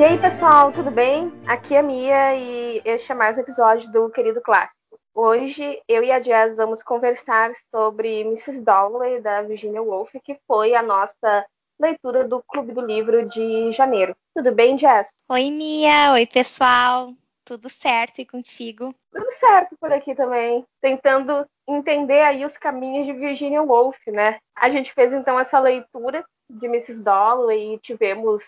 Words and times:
E 0.00 0.02
aí, 0.02 0.18
pessoal, 0.18 0.72
tudo 0.72 0.90
bem? 0.90 1.30
Aqui 1.46 1.74
é 1.74 1.80
a 1.80 1.82
Mia 1.82 2.34
e 2.34 2.80
este 2.86 3.12
é 3.12 3.14
mais 3.14 3.36
um 3.36 3.42
episódio 3.42 3.92
do 3.92 4.08
Querido 4.08 4.40
Clássico. 4.40 4.98
Hoje 5.14 5.78
eu 5.86 6.02
e 6.02 6.10
a 6.10 6.18
Jazz 6.18 6.56
vamos 6.56 6.82
conversar 6.82 7.52
sobre 7.70 8.22
Mrs. 8.22 8.62
Dalloway 8.62 9.20
da 9.20 9.42
Virginia 9.42 9.82
Woolf, 9.82 10.10
que 10.24 10.38
foi 10.46 10.74
a 10.74 10.82
nossa 10.82 11.44
leitura 11.78 12.26
do 12.26 12.42
Clube 12.48 12.72
do 12.72 12.80
Livro 12.80 13.28
de 13.28 13.72
janeiro. 13.72 14.16
Tudo 14.34 14.50
bem, 14.52 14.76
Jazz? 14.76 15.10
Oi, 15.28 15.50
Mia. 15.50 16.12
Oi, 16.12 16.26
pessoal. 16.26 17.12
Tudo 17.50 17.68
certo 17.68 18.20
e 18.20 18.24
contigo? 18.24 18.94
Tudo 19.10 19.28
certo 19.32 19.76
por 19.80 19.92
aqui 19.92 20.14
também. 20.14 20.64
Tentando 20.80 21.44
entender 21.66 22.22
aí 22.22 22.44
os 22.44 22.56
caminhos 22.56 23.04
de 23.04 23.12
Virginia 23.12 23.60
Woolf, 23.60 23.98
né? 24.06 24.38
A 24.54 24.70
gente 24.70 24.94
fez 24.94 25.12
então 25.12 25.36
essa 25.36 25.58
leitura 25.58 26.24
de 26.48 26.66
Mrs. 26.66 27.02
Dalloway 27.02 27.74
e 27.74 27.78
tivemos 27.80 28.44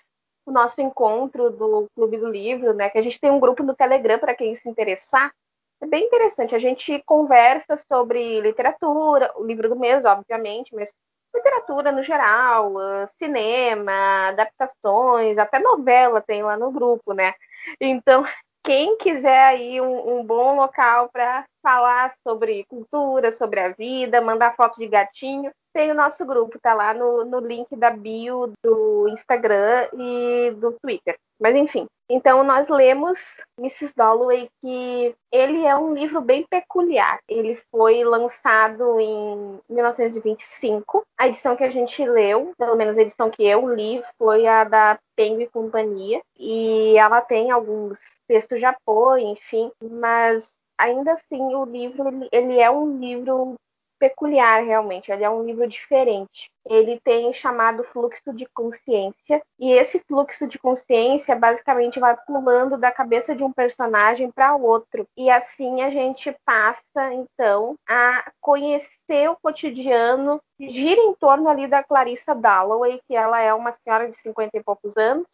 o 0.46 0.52
nosso 0.52 0.80
encontro 0.80 1.50
do 1.50 1.88
Clube 1.96 2.16
do 2.16 2.28
Livro, 2.28 2.74
né? 2.74 2.88
Que 2.90 2.98
a 2.98 3.02
gente 3.02 3.18
tem 3.18 3.28
um 3.28 3.40
grupo 3.40 3.64
no 3.64 3.74
Telegram 3.74 4.20
para 4.20 4.36
quem 4.36 4.54
se 4.54 4.68
interessar. 4.68 5.32
É 5.80 5.86
bem 5.86 6.04
interessante. 6.04 6.54
A 6.54 6.60
gente 6.60 7.02
conversa 7.04 7.76
sobre 7.76 8.40
literatura, 8.40 9.32
o 9.34 9.44
livro 9.44 9.68
do 9.68 9.74
mês, 9.74 10.04
obviamente, 10.04 10.72
mas 10.76 10.94
literatura 11.34 11.90
no 11.90 12.04
geral, 12.04 12.72
cinema, 13.18 14.28
adaptações, 14.28 15.38
até 15.38 15.58
novela 15.58 16.20
tem 16.20 16.44
lá 16.44 16.56
no 16.56 16.70
grupo, 16.70 17.12
né? 17.12 17.34
Então, 17.80 18.24
quem 18.62 18.96
quiser 18.96 19.44
aí 19.44 19.80
um, 19.80 20.18
um 20.18 20.24
bom 20.24 20.56
local 20.56 21.08
para 21.10 21.44
falar 21.62 22.12
sobre 22.22 22.64
cultura, 22.64 23.32
sobre 23.32 23.60
a 23.60 23.68
vida, 23.68 24.20
mandar 24.20 24.54
foto 24.54 24.78
de 24.78 24.86
gatinho, 24.86 25.52
tem 25.72 25.90
o 25.90 25.94
nosso 25.94 26.24
grupo, 26.24 26.58
tá 26.60 26.74
lá 26.74 26.94
no, 26.94 27.24
no 27.24 27.40
link 27.40 27.74
da 27.76 27.90
bio 27.90 28.52
do 28.62 29.08
Instagram 29.08 29.88
e 29.94 30.50
do 30.56 30.72
Twitter. 30.80 31.16
Mas 31.40 31.56
enfim, 31.56 31.86
então 32.08 32.44
nós 32.44 32.68
lemos 32.68 33.18
Mrs. 33.58 33.94
Dalloway, 33.96 34.48
que 34.60 35.14
ele 35.32 35.64
é 35.64 35.74
um 35.74 35.94
livro 35.94 36.20
bem 36.20 36.46
peculiar. 36.48 37.18
Ele 37.28 37.60
foi 37.70 38.04
lançado 38.04 39.00
em 39.00 39.58
1925. 39.68 41.02
A 41.18 41.26
edição 41.26 41.56
que 41.56 41.64
a 41.64 41.70
gente 41.70 42.04
leu, 42.04 42.52
pelo 42.56 42.76
menos 42.76 42.98
a 42.98 43.02
edição 43.02 43.30
que 43.30 43.42
eu 43.44 43.66
li, 43.74 44.02
foi 44.18 44.46
a 44.46 44.62
da 44.62 44.98
Penguin 45.16 45.46
Companhia. 45.46 46.20
E 46.38 46.96
ela 46.98 47.20
tem 47.20 47.50
alguns 47.50 47.98
textos 48.28 48.58
de 48.58 48.66
apoio, 48.66 49.26
enfim, 49.26 49.72
mas 49.82 50.52
ainda 50.78 51.12
assim 51.12 51.54
o 51.54 51.64
livro 51.64 52.10
ele, 52.30 52.58
é 52.60 52.70
um 52.70 52.98
livro 52.98 53.54
peculiar 54.02 54.64
realmente, 54.64 55.12
ele 55.12 55.22
é 55.22 55.30
um 55.30 55.44
livro 55.44 55.64
diferente. 55.68 56.50
Ele 56.66 57.00
tem 57.04 57.32
chamado 57.32 57.84
fluxo 57.84 58.32
de 58.32 58.46
consciência, 58.52 59.40
e 59.56 59.70
esse 59.70 60.00
fluxo 60.00 60.48
de 60.48 60.58
consciência 60.58 61.36
basicamente 61.36 62.00
vai 62.00 62.16
pulando 62.26 62.76
da 62.76 62.90
cabeça 62.90 63.32
de 63.32 63.44
um 63.44 63.52
personagem 63.52 64.28
para 64.32 64.56
outro. 64.56 65.06
E 65.16 65.30
assim 65.30 65.82
a 65.82 65.90
gente 65.90 66.36
passa 66.44 67.14
então 67.14 67.76
a 67.88 68.28
conhecer 68.40 69.30
o 69.30 69.36
cotidiano, 69.40 70.40
gira 70.58 71.00
em 71.00 71.14
torno 71.14 71.48
ali 71.48 71.68
da 71.68 71.84
Clarissa 71.84 72.34
Dalloway, 72.34 73.00
que 73.06 73.14
ela 73.14 73.40
é 73.40 73.54
uma 73.54 73.72
senhora 73.72 74.08
de 74.08 74.16
50 74.16 74.56
e 74.56 74.64
poucos 74.64 74.96
anos. 74.96 75.28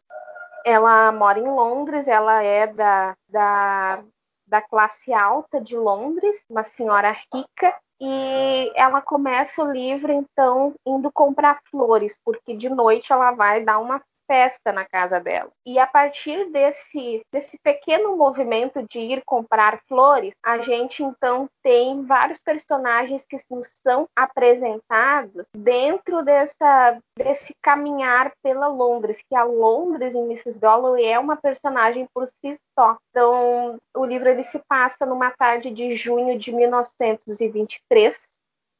Ela 0.63 1.11
mora 1.11 1.39
em 1.39 1.49
Londres, 1.49 2.07
ela 2.07 2.43
é 2.43 2.67
da, 2.67 3.17
da 3.31 4.05
da 4.49 4.63
classe 4.63 5.13
alta 5.13 5.61
de 5.61 5.77
Londres, 5.77 6.43
uma 6.49 6.65
senhora 6.65 7.15
rica, 7.33 7.75
e 8.01 8.73
ela 8.75 9.01
começa 9.01 9.63
o 9.63 9.73
livro 9.73 10.13
então 10.13 10.75
indo 10.87 11.11
comprar 11.11 11.61
flores, 11.71 12.17
porque 12.25 12.57
de 12.57 12.69
noite 12.69 13.13
ela 13.13 13.33
vai 13.33 13.65
dar 13.65 13.79
uma 13.79 14.03
festa 14.29 14.71
na 14.71 14.85
casa 14.85 15.19
dela. 15.19 15.51
E 15.67 15.79
a 15.79 15.87
partir 15.87 16.51
desse, 16.51 17.23
desse 17.33 17.59
pequeno 17.59 18.17
movimento 18.17 18.87
de 18.89 19.01
ir 19.01 19.23
comprar 19.25 19.81
flores, 19.89 20.35
a 20.45 20.59
gente 20.59 21.03
então 21.03 21.49
tem 21.63 22.05
vários 22.05 22.39
personagens 22.39 23.25
que 23.25 23.39
nos 23.51 23.67
são 23.83 24.07
apresentados 24.15 25.47
dentro 25.57 26.23
dessa, 26.23 26.99
desse 27.17 27.55
caminhar 27.63 28.31
pela 28.43 28.69
Londres, 28.69 29.23
que 29.29 29.35
a 29.35 29.45
Londres 29.45 30.15
em 30.15 30.25
Mrs. 30.25 30.59
Dalloway 30.59 31.07
é 31.07 31.19
uma 31.19 31.37
personagem 31.37 32.07
por 32.13 32.29
si 32.29 32.59
só. 32.79 32.97
Então, 33.11 33.79
o 33.97 34.05
livro 34.05 34.29
ele 34.29 34.45
se 34.45 34.61
passa 34.69 35.07
numa 35.07 35.31
tarde 35.31 35.71
de 35.71 35.97
junho 35.97 36.39
de 36.39 36.53
1923, 36.53 38.17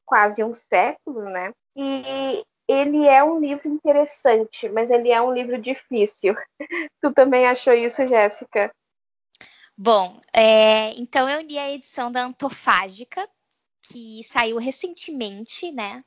quase 0.05 0.45
um 0.45 0.53
século, 0.53 1.23
né? 1.23 1.53
E 1.77 2.45
ele 2.69 3.07
é 3.09 3.25
um 3.25 3.41
livro 3.41 3.67
interessante, 3.67 4.69
mas 4.69 4.91
ele 4.91 5.11
é 5.11 5.21
um 5.21 5.33
livro 5.33 5.61
difícil. 5.61 6.37
tu 7.01 7.13
também 7.15 7.47
achou 7.47 7.73
isso, 7.73 8.07
Jéssica? 8.07 8.71
Bom, 9.77 10.21
é, 10.35 10.93
então 11.01 11.29
eu 11.29 11.41
li 11.41 11.59
a 11.59 11.71
edição 11.71 12.13
da 12.13 12.25
Antofágica, 12.25 13.27
que 13.91 14.23
saiu 14.23 14.59
recentemente, 14.59 15.73
né? 15.73 16.05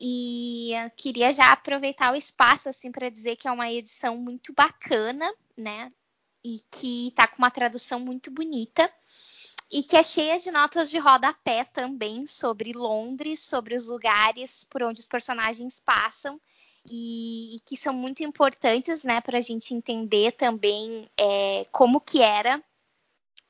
E 0.00 0.72
queria 0.96 1.32
já 1.32 1.50
aproveitar 1.50 2.12
o 2.12 2.16
espaço 2.16 2.68
assim 2.68 2.92
para 2.92 3.08
dizer 3.08 3.34
que 3.34 3.48
é 3.48 3.50
uma 3.52 3.70
edição 3.72 4.16
muito 4.16 4.52
bacana, 4.52 5.28
né? 5.56 5.90
E 6.44 6.60
que 6.70 7.08
está 7.08 7.26
com 7.26 7.38
uma 7.38 7.50
tradução 7.50 7.98
muito 7.98 8.30
bonita 8.30 8.88
e 9.70 9.82
que 9.82 9.96
é 9.96 10.02
cheia 10.02 10.38
de 10.38 10.50
notas 10.50 10.88
de 10.88 10.98
rodapé 10.98 11.64
também 11.64 12.26
sobre 12.26 12.72
Londres, 12.72 13.40
sobre 13.40 13.74
os 13.74 13.86
lugares 13.86 14.64
por 14.64 14.82
onde 14.82 15.00
os 15.00 15.06
personagens 15.06 15.78
passam 15.80 16.40
e, 16.84 17.56
e 17.56 17.60
que 17.60 17.76
são 17.76 17.92
muito 17.92 18.22
importantes, 18.22 19.04
né, 19.04 19.20
para 19.20 19.38
a 19.38 19.42
gente 19.42 19.74
entender 19.74 20.32
também 20.32 21.08
é, 21.18 21.66
como 21.70 22.00
que 22.00 22.22
era 22.22 22.62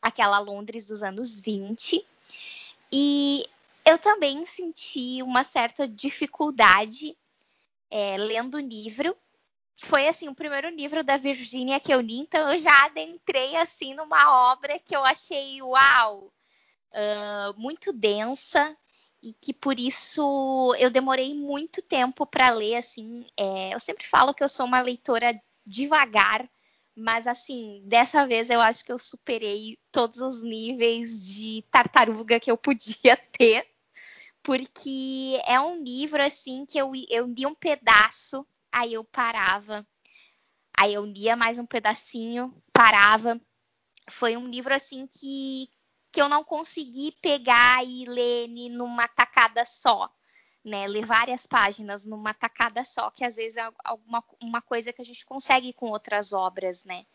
aquela 0.02 0.38
Londres 0.40 0.86
dos 0.86 1.02
anos 1.02 1.38
20. 1.38 2.04
E 2.92 3.44
eu 3.84 3.98
também 3.98 4.44
senti 4.44 5.22
uma 5.22 5.44
certa 5.44 5.86
dificuldade 5.86 7.16
é, 7.90 8.16
lendo 8.16 8.56
o 8.56 8.60
livro, 8.60 9.16
foi 9.80 10.08
assim 10.08 10.28
o 10.28 10.34
primeiro 10.34 10.68
livro 10.68 11.04
da 11.04 11.16
Virgínia 11.16 11.78
que 11.78 11.94
eu 11.94 12.00
li, 12.00 12.18
então 12.18 12.52
eu 12.52 12.58
já 12.58 12.84
adentrei 12.84 13.54
assim 13.56 13.94
numa 13.94 14.50
obra 14.52 14.76
que 14.78 14.94
eu 14.94 15.04
achei 15.04 15.62
uau, 15.62 16.32
uh, 16.92 17.60
muito 17.60 17.92
densa 17.92 18.76
e 19.22 19.32
que 19.32 19.54
por 19.54 19.78
isso 19.78 20.74
eu 20.80 20.90
demorei 20.90 21.32
muito 21.32 21.80
tempo 21.80 22.26
para 22.26 22.50
ler 22.50 22.76
assim. 22.76 23.24
É, 23.36 23.72
eu 23.72 23.78
sempre 23.78 24.06
falo 24.06 24.34
que 24.34 24.42
eu 24.42 24.48
sou 24.48 24.66
uma 24.66 24.80
leitora 24.80 25.40
devagar, 25.64 26.48
mas 26.96 27.28
assim 27.28 27.80
dessa 27.86 28.26
vez 28.26 28.50
eu 28.50 28.60
acho 28.60 28.84
que 28.84 28.90
eu 28.92 28.98
superei 28.98 29.78
todos 29.92 30.20
os 30.20 30.42
níveis 30.42 31.24
de 31.24 31.64
tartaruga 31.70 32.40
que 32.40 32.50
eu 32.50 32.56
podia 32.56 33.16
ter, 33.30 33.64
porque 34.42 35.40
é 35.46 35.60
um 35.60 35.82
livro 35.84 36.20
assim 36.20 36.66
que 36.66 36.78
eu, 36.78 36.90
eu 37.08 37.26
li 37.26 37.46
um 37.46 37.54
pedaço 37.54 38.44
aí 38.78 38.94
eu 38.94 39.04
parava, 39.04 39.86
aí 40.76 40.94
eu 40.94 41.04
lia 41.04 41.36
mais 41.36 41.58
um 41.58 41.66
pedacinho, 41.66 42.54
parava. 42.72 43.40
Foi 44.10 44.36
um 44.36 44.48
livro 44.48 44.74
assim 44.74 45.06
que, 45.06 45.68
que 46.12 46.22
eu 46.22 46.28
não 46.28 46.44
consegui 46.44 47.12
pegar 47.20 47.84
e 47.84 48.04
ler 48.06 48.48
numa 48.70 49.08
tacada 49.08 49.64
só. 49.64 50.12
Né, 50.64 50.86
ler 50.86 51.06
várias 51.06 51.46
páginas 51.46 52.04
numa 52.04 52.34
tacada 52.34 52.84
só, 52.84 53.10
que 53.10 53.24
às 53.24 53.36
vezes 53.36 53.56
é 53.56 53.70
alguma 53.82 54.22
uma 54.42 54.60
coisa 54.60 54.92
que 54.92 55.00
a 55.00 55.04
gente 55.04 55.24
consegue 55.24 55.72
com 55.72 55.88
outras 55.88 56.32
obras, 56.32 56.84
né? 56.84 57.06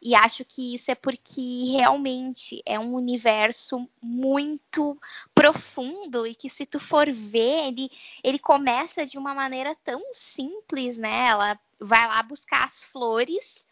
E 0.00 0.14
acho 0.14 0.44
que 0.44 0.74
isso 0.74 0.90
é 0.92 0.94
porque 0.94 1.72
realmente 1.72 2.62
é 2.64 2.78
um 2.78 2.94
universo 2.94 3.88
muito 4.00 4.96
profundo 5.34 6.24
e 6.24 6.34
que 6.34 6.48
se 6.48 6.64
tu 6.64 6.78
for 6.78 7.10
ver, 7.10 7.66
ele, 7.66 7.90
ele 8.22 8.38
começa 8.38 9.04
de 9.04 9.18
uma 9.18 9.34
maneira 9.34 9.76
tão 9.82 10.00
simples, 10.12 10.96
né? 10.98 11.28
Ela 11.28 11.58
vai 11.80 12.06
lá 12.06 12.22
buscar 12.22 12.64
as 12.64 12.84
flores 12.84 13.66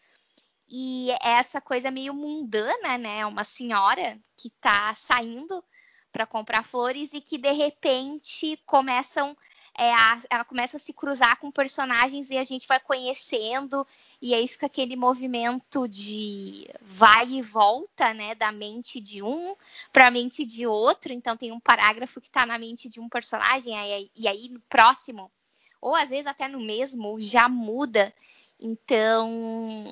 e 0.69 1.11
é 1.11 1.29
essa 1.37 1.61
coisa 1.61 1.89
meio 1.89 2.13
mundana, 2.13 2.97
né? 2.97 3.25
Uma 3.25 3.45
senhora 3.45 4.19
que 4.35 4.49
está 4.49 4.93
saindo 4.95 5.63
para 6.11 6.25
comprar 6.25 6.65
flores 6.65 7.13
e 7.13 7.21
que 7.21 7.37
de 7.37 7.51
repente 7.51 8.59
começam 8.65 9.35
é, 9.77 9.93
a, 9.93 10.19
ela 10.29 10.43
começa 10.43 10.77
a 10.77 10.79
se 10.79 10.91
cruzar 10.91 11.37
com 11.37 11.51
personagens 11.51 12.31
e 12.31 12.37
a 12.37 12.43
gente 12.43 12.67
vai 12.67 12.79
conhecendo 12.79 13.85
e 14.19 14.33
aí 14.33 14.47
fica 14.47 14.65
aquele 14.65 14.95
movimento 14.95 15.87
de 15.87 16.67
vai 16.81 17.29
e 17.29 17.41
volta, 17.43 18.11
né, 18.11 18.33
da 18.33 18.51
mente 18.51 18.99
de 18.99 19.21
um 19.21 19.55
para 19.93 20.07
a 20.07 20.11
mente 20.11 20.43
de 20.43 20.65
outro. 20.65 21.13
Então 21.13 21.37
tem 21.37 21.51
um 21.51 21.59
parágrafo 21.59 22.19
que 22.19 22.27
está 22.27 22.43
na 22.43 22.57
mente 22.57 22.89
de 22.89 22.99
um 22.99 23.07
personagem 23.07 23.77
aí, 23.77 24.09
e 24.15 24.27
aí 24.27 24.49
no 24.49 24.59
próximo, 24.61 25.31
ou 25.79 25.95
às 25.95 26.09
vezes 26.09 26.25
até 26.25 26.47
no 26.47 26.59
mesmo, 26.59 27.21
já 27.21 27.47
muda. 27.47 28.11
Então 28.59 29.85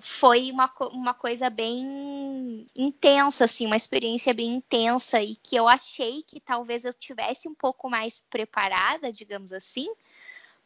foi 0.00 0.50
uma, 0.52 0.72
uma 0.92 1.14
coisa 1.14 1.50
bem 1.50 2.66
intensa, 2.74 3.44
assim, 3.44 3.66
uma 3.66 3.76
experiência 3.76 4.32
bem 4.32 4.54
intensa 4.54 5.20
e 5.20 5.34
que 5.34 5.56
eu 5.56 5.66
achei 5.66 6.22
que 6.22 6.40
talvez 6.40 6.84
eu 6.84 6.94
tivesse 6.94 7.48
um 7.48 7.54
pouco 7.54 7.90
mais 7.90 8.20
preparada, 8.30 9.12
digamos 9.12 9.52
assim, 9.52 9.88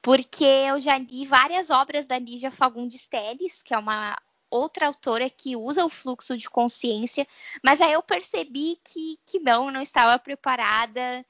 porque 0.02 0.44
eu 0.44 0.78
já 0.80 0.98
li 0.98 1.24
várias 1.24 1.70
obras 1.70 2.06
da 2.06 2.18
Lígia 2.18 2.50
Fagundes 2.50 3.06
Telles, 3.06 3.62
que 3.62 3.72
é 3.72 3.78
uma 3.78 4.16
outra 4.50 4.86
autora 4.86 5.30
que 5.30 5.56
usa 5.56 5.84
o 5.84 5.88
fluxo 5.88 6.36
de 6.36 6.50
consciência, 6.50 7.26
mas 7.64 7.80
aí 7.80 7.92
eu 7.92 8.02
percebi 8.02 8.78
que, 8.84 9.18
que 9.24 9.38
não, 9.38 9.70
não 9.70 9.80
estava 9.80 10.18
preparada 10.18 11.24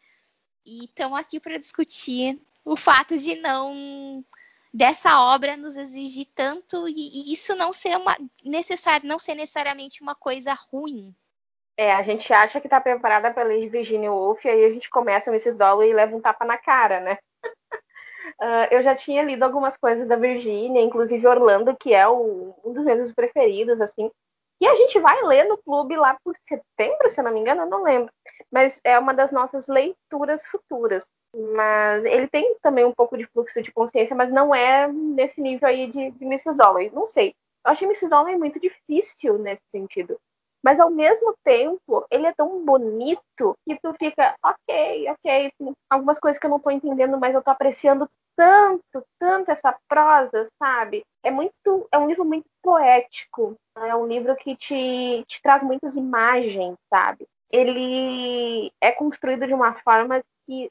e 0.66 0.86
estamos 0.86 1.18
aqui 1.18 1.38
para 1.38 1.58
discutir 1.58 2.40
o 2.64 2.76
fato 2.76 3.16
de 3.16 3.36
não 3.36 4.24
dessa 4.72 5.20
obra 5.20 5.56
nos 5.56 5.76
exigir 5.76 6.26
tanto 6.34 6.88
e, 6.88 6.94
e 6.94 7.32
isso 7.32 7.54
não 7.54 7.72
ser 7.72 7.96
uma 7.96 8.16
necessário, 8.44 9.06
não 9.06 9.18
ser 9.18 9.34
necessariamente 9.34 10.02
uma 10.02 10.14
coisa 10.14 10.54
ruim. 10.72 11.14
É, 11.76 11.92
a 11.92 12.02
gente 12.02 12.32
acha 12.32 12.60
que 12.60 12.66
está 12.66 12.80
preparada 12.80 13.30
para 13.32 13.44
ler 13.44 13.68
Virginia 13.68 14.12
Woolf 14.12 14.44
e 14.44 14.48
aí 14.48 14.64
a 14.64 14.70
gente 14.70 14.90
começa 14.90 15.30
nesses 15.30 15.56
dólares 15.56 15.90
e 15.90 15.94
leva 15.94 16.14
um 16.14 16.20
tapa 16.20 16.44
na 16.44 16.58
cara, 16.58 17.00
né? 17.00 17.18
Uh, 17.44 18.68
eu 18.70 18.82
já 18.82 18.94
tinha 18.94 19.22
lido 19.22 19.42
algumas 19.42 19.76
coisas 19.76 20.06
da 20.06 20.16
Virginia, 20.16 20.82
inclusive 20.82 21.26
Orlando, 21.26 21.76
que 21.76 21.94
é 21.94 22.06
o, 22.06 22.54
um 22.64 22.72
dos 22.72 22.84
meus 22.84 23.12
preferidos, 23.12 23.80
assim. 23.80 24.10
E 24.60 24.66
a 24.66 24.76
gente 24.76 25.00
vai 25.00 25.20
ler 25.22 25.44
no 25.48 25.58
clube 25.58 25.96
lá 25.96 26.16
por 26.22 26.36
setembro, 26.44 27.10
se 27.10 27.18
eu 27.18 27.24
não 27.24 27.32
me 27.32 27.40
engano, 27.40 27.62
eu 27.62 27.70
não 27.70 27.82
lembro. 27.82 28.12
Mas 28.52 28.80
é 28.84 28.98
uma 28.98 29.14
das 29.14 29.32
nossas 29.32 29.66
leituras 29.66 30.44
futuras. 30.46 31.08
Mas 31.34 32.04
ele 32.04 32.28
tem 32.28 32.56
também 32.62 32.84
um 32.84 32.92
pouco 32.92 33.16
de 33.16 33.26
fluxo 33.26 33.62
de 33.62 33.72
consciência, 33.72 34.14
mas 34.14 34.30
não 34.30 34.54
é 34.54 34.86
nesse 34.92 35.40
nível 35.40 35.68
aí 35.68 35.90
de, 35.90 36.10
de 36.10 36.24
Mrs. 36.24 36.56
Dalloway. 36.56 36.90
Não 36.92 37.06
sei. 37.06 37.34
Eu 37.64 37.72
achei 37.72 37.86
Mrs. 37.86 38.10
Dalloway 38.10 38.36
muito 38.36 38.60
difícil 38.60 39.38
nesse 39.38 39.62
sentido. 39.74 40.18
Mas 40.62 40.78
ao 40.78 40.90
mesmo 40.90 41.34
tempo, 41.42 42.06
ele 42.10 42.26
é 42.26 42.32
tão 42.34 42.64
bonito 42.64 43.56
que 43.66 43.76
tu 43.82 43.92
fica, 43.98 44.36
ok, 44.44 45.10
ok, 45.10 45.52
algumas 45.90 46.20
coisas 46.20 46.38
que 46.38 46.46
eu 46.46 46.50
não 46.50 46.60
tô 46.60 46.70
entendendo, 46.70 47.18
mas 47.18 47.34
eu 47.34 47.42
tô 47.42 47.50
apreciando 47.50 48.08
tanto, 48.36 49.04
tanto 49.18 49.50
essa 49.50 49.76
prosa, 49.88 50.46
sabe? 50.62 51.02
É 51.24 51.30
muito, 51.30 51.88
é 51.90 51.98
um 51.98 52.06
livro 52.06 52.24
muito 52.24 52.46
poético. 52.62 53.56
É 53.76 53.94
um 53.96 54.06
livro 54.06 54.36
que 54.36 54.56
te, 54.56 55.24
te 55.26 55.42
traz 55.42 55.62
muitas 55.62 55.96
imagens, 55.96 56.76
sabe? 56.88 57.26
Ele 57.52 58.72
é 58.80 58.90
construído 58.90 59.46
de 59.46 59.54
uma 59.54 59.74
forma 59.74 60.22
que 60.46 60.70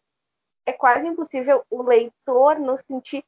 é 0.65 0.73
quase 0.73 1.07
impossível 1.07 1.63
o 1.69 1.83
leitor 1.83 2.59
não 2.59 2.77
sentir 2.77 3.23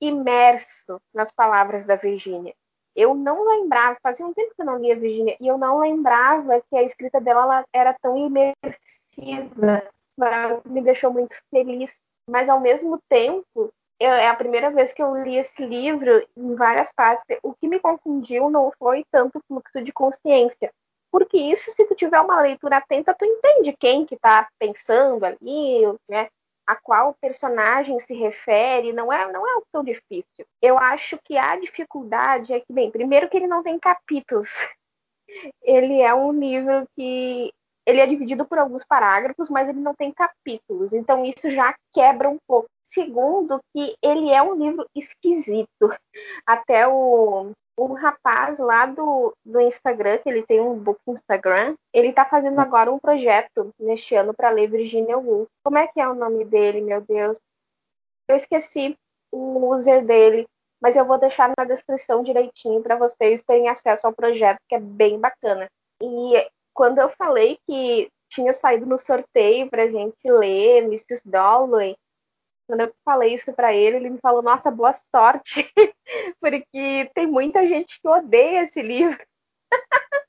imerso 0.00 1.00
nas 1.14 1.30
palavras 1.30 1.84
da 1.84 1.96
Virginia. 1.96 2.54
Eu 2.94 3.14
não 3.14 3.46
lembrava, 3.46 3.98
fazia 4.02 4.26
um 4.26 4.32
tempo 4.32 4.54
que 4.54 4.62
eu 4.62 4.66
não 4.66 4.78
lia 4.78 4.96
Virginia, 4.96 5.36
e 5.40 5.46
eu 5.46 5.58
não 5.58 5.80
lembrava 5.80 6.60
que 6.62 6.76
a 6.76 6.82
escrita 6.82 7.20
dela 7.20 7.64
era 7.72 7.94
tão 8.00 8.16
imersiva. 8.16 9.82
Me 10.64 10.80
deixou 10.80 11.12
muito 11.12 11.36
feliz 11.50 11.94
mas 12.28 12.48
ao 12.48 12.60
mesmo 12.60 13.00
tempo 13.08 13.72
eu, 13.98 14.10
é 14.10 14.28
a 14.28 14.34
primeira 14.34 14.70
vez 14.70 14.92
que 14.92 15.02
eu 15.02 15.16
li 15.22 15.36
esse 15.36 15.64
livro 15.64 16.26
em 16.36 16.54
várias 16.54 16.92
partes. 16.92 17.24
O 17.42 17.54
que 17.54 17.68
me 17.68 17.80
confundiu 17.80 18.50
não 18.50 18.70
foi 18.72 19.04
tanto 19.10 19.38
o 19.38 19.42
fluxo 19.46 19.82
de 19.82 19.92
consciência, 19.92 20.70
porque 21.10 21.36
isso, 21.38 21.70
se 21.70 21.84
tu 21.86 21.94
tiver 21.94 22.20
uma 22.20 22.40
leitura 22.40 22.78
atenta, 22.78 23.14
tu 23.14 23.24
entende 23.24 23.76
quem 23.78 24.04
que 24.04 24.14
está 24.14 24.48
pensando 24.58 25.24
ali, 25.24 25.82
né? 26.08 26.28
A 26.66 26.74
qual 26.74 27.14
personagem 27.20 27.98
se 28.00 28.12
refere, 28.12 28.92
não 28.92 29.12
é, 29.12 29.30
não 29.30 29.46
é 29.46 29.62
tão 29.72 29.84
difícil. 29.84 30.44
Eu 30.60 30.76
acho 30.76 31.18
que 31.24 31.36
a 31.38 31.56
dificuldade 31.56 32.52
é 32.52 32.60
que, 32.60 32.72
bem, 32.72 32.90
primeiro 32.90 33.28
que 33.28 33.36
ele 33.36 33.46
não 33.46 33.62
tem 33.62 33.78
capítulos. 33.78 34.48
Ele 35.62 36.00
é 36.00 36.14
um 36.14 36.32
livro 36.32 36.86
que 36.96 37.52
ele 37.84 38.00
é 38.00 38.06
dividido 38.06 38.44
por 38.44 38.58
alguns 38.58 38.84
parágrafos, 38.84 39.48
mas 39.48 39.68
ele 39.68 39.80
não 39.80 39.94
tem 39.94 40.12
capítulos. 40.12 40.92
Então 40.92 41.24
isso 41.24 41.50
já 41.50 41.74
quebra 41.92 42.28
um 42.28 42.38
pouco. 42.46 42.68
Segundo, 42.88 43.60
que 43.72 43.96
ele 44.02 44.30
é 44.30 44.42
um 44.42 44.54
livro 44.54 44.86
esquisito. 44.94 45.92
Até 46.46 46.86
o, 46.88 47.52
o 47.76 47.92
rapaz 47.92 48.58
lá 48.58 48.86
do, 48.86 49.34
do 49.44 49.60
Instagram, 49.60 50.18
que 50.18 50.28
ele 50.28 50.42
tem 50.42 50.60
um 50.60 50.78
book 50.78 50.98
Instagram, 51.06 51.76
ele 51.92 52.12
tá 52.12 52.24
fazendo 52.24 52.58
agora 52.58 52.90
um 52.90 52.98
projeto 52.98 53.70
neste 53.78 54.14
ano 54.14 54.32
para 54.32 54.50
ler 54.50 54.70
Virginia 54.70 55.18
Woolf. 55.18 55.48
Como 55.62 55.76
é 55.76 55.86
que 55.86 56.00
é 56.00 56.08
o 56.08 56.14
nome 56.14 56.44
dele, 56.44 56.80
meu 56.80 57.00
Deus? 57.02 57.38
Eu 58.28 58.36
esqueci 58.36 58.96
o 59.30 59.74
user 59.74 60.04
dele, 60.04 60.46
mas 60.80 60.96
eu 60.96 61.04
vou 61.04 61.18
deixar 61.18 61.52
na 61.56 61.64
descrição 61.64 62.22
direitinho 62.22 62.82
para 62.82 62.96
vocês 62.96 63.42
terem 63.42 63.68
acesso 63.68 64.06
ao 64.06 64.14
projeto, 64.14 64.58
que 64.68 64.74
é 64.74 64.80
bem 64.80 65.18
bacana. 65.20 65.68
E 66.02 66.48
quando 66.74 66.98
eu 66.98 67.10
falei 67.10 67.58
que 67.66 68.08
tinha 68.28 68.52
saído 68.52 68.86
no 68.86 68.98
sorteio 68.98 69.70
pra 69.70 69.88
gente 69.88 70.16
ler 70.24 70.82
Mrs. 70.84 71.22
Dalloway, 71.24 71.96
quando 72.66 72.80
eu 72.80 72.94
falei 73.04 73.34
isso 73.34 73.52
para 73.52 73.72
ele, 73.72 73.96
ele 73.96 74.10
me 74.10 74.18
falou: 74.18 74.42
Nossa, 74.42 74.70
boa 74.70 74.92
sorte, 74.92 75.70
porque 76.40 77.10
tem 77.14 77.26
muita 77.26 77.66
gente 77.66 78.00
que 78.00 78.08
odeia 78.08 78.62
esse 78.62 78.82
livro. 78.82 79.24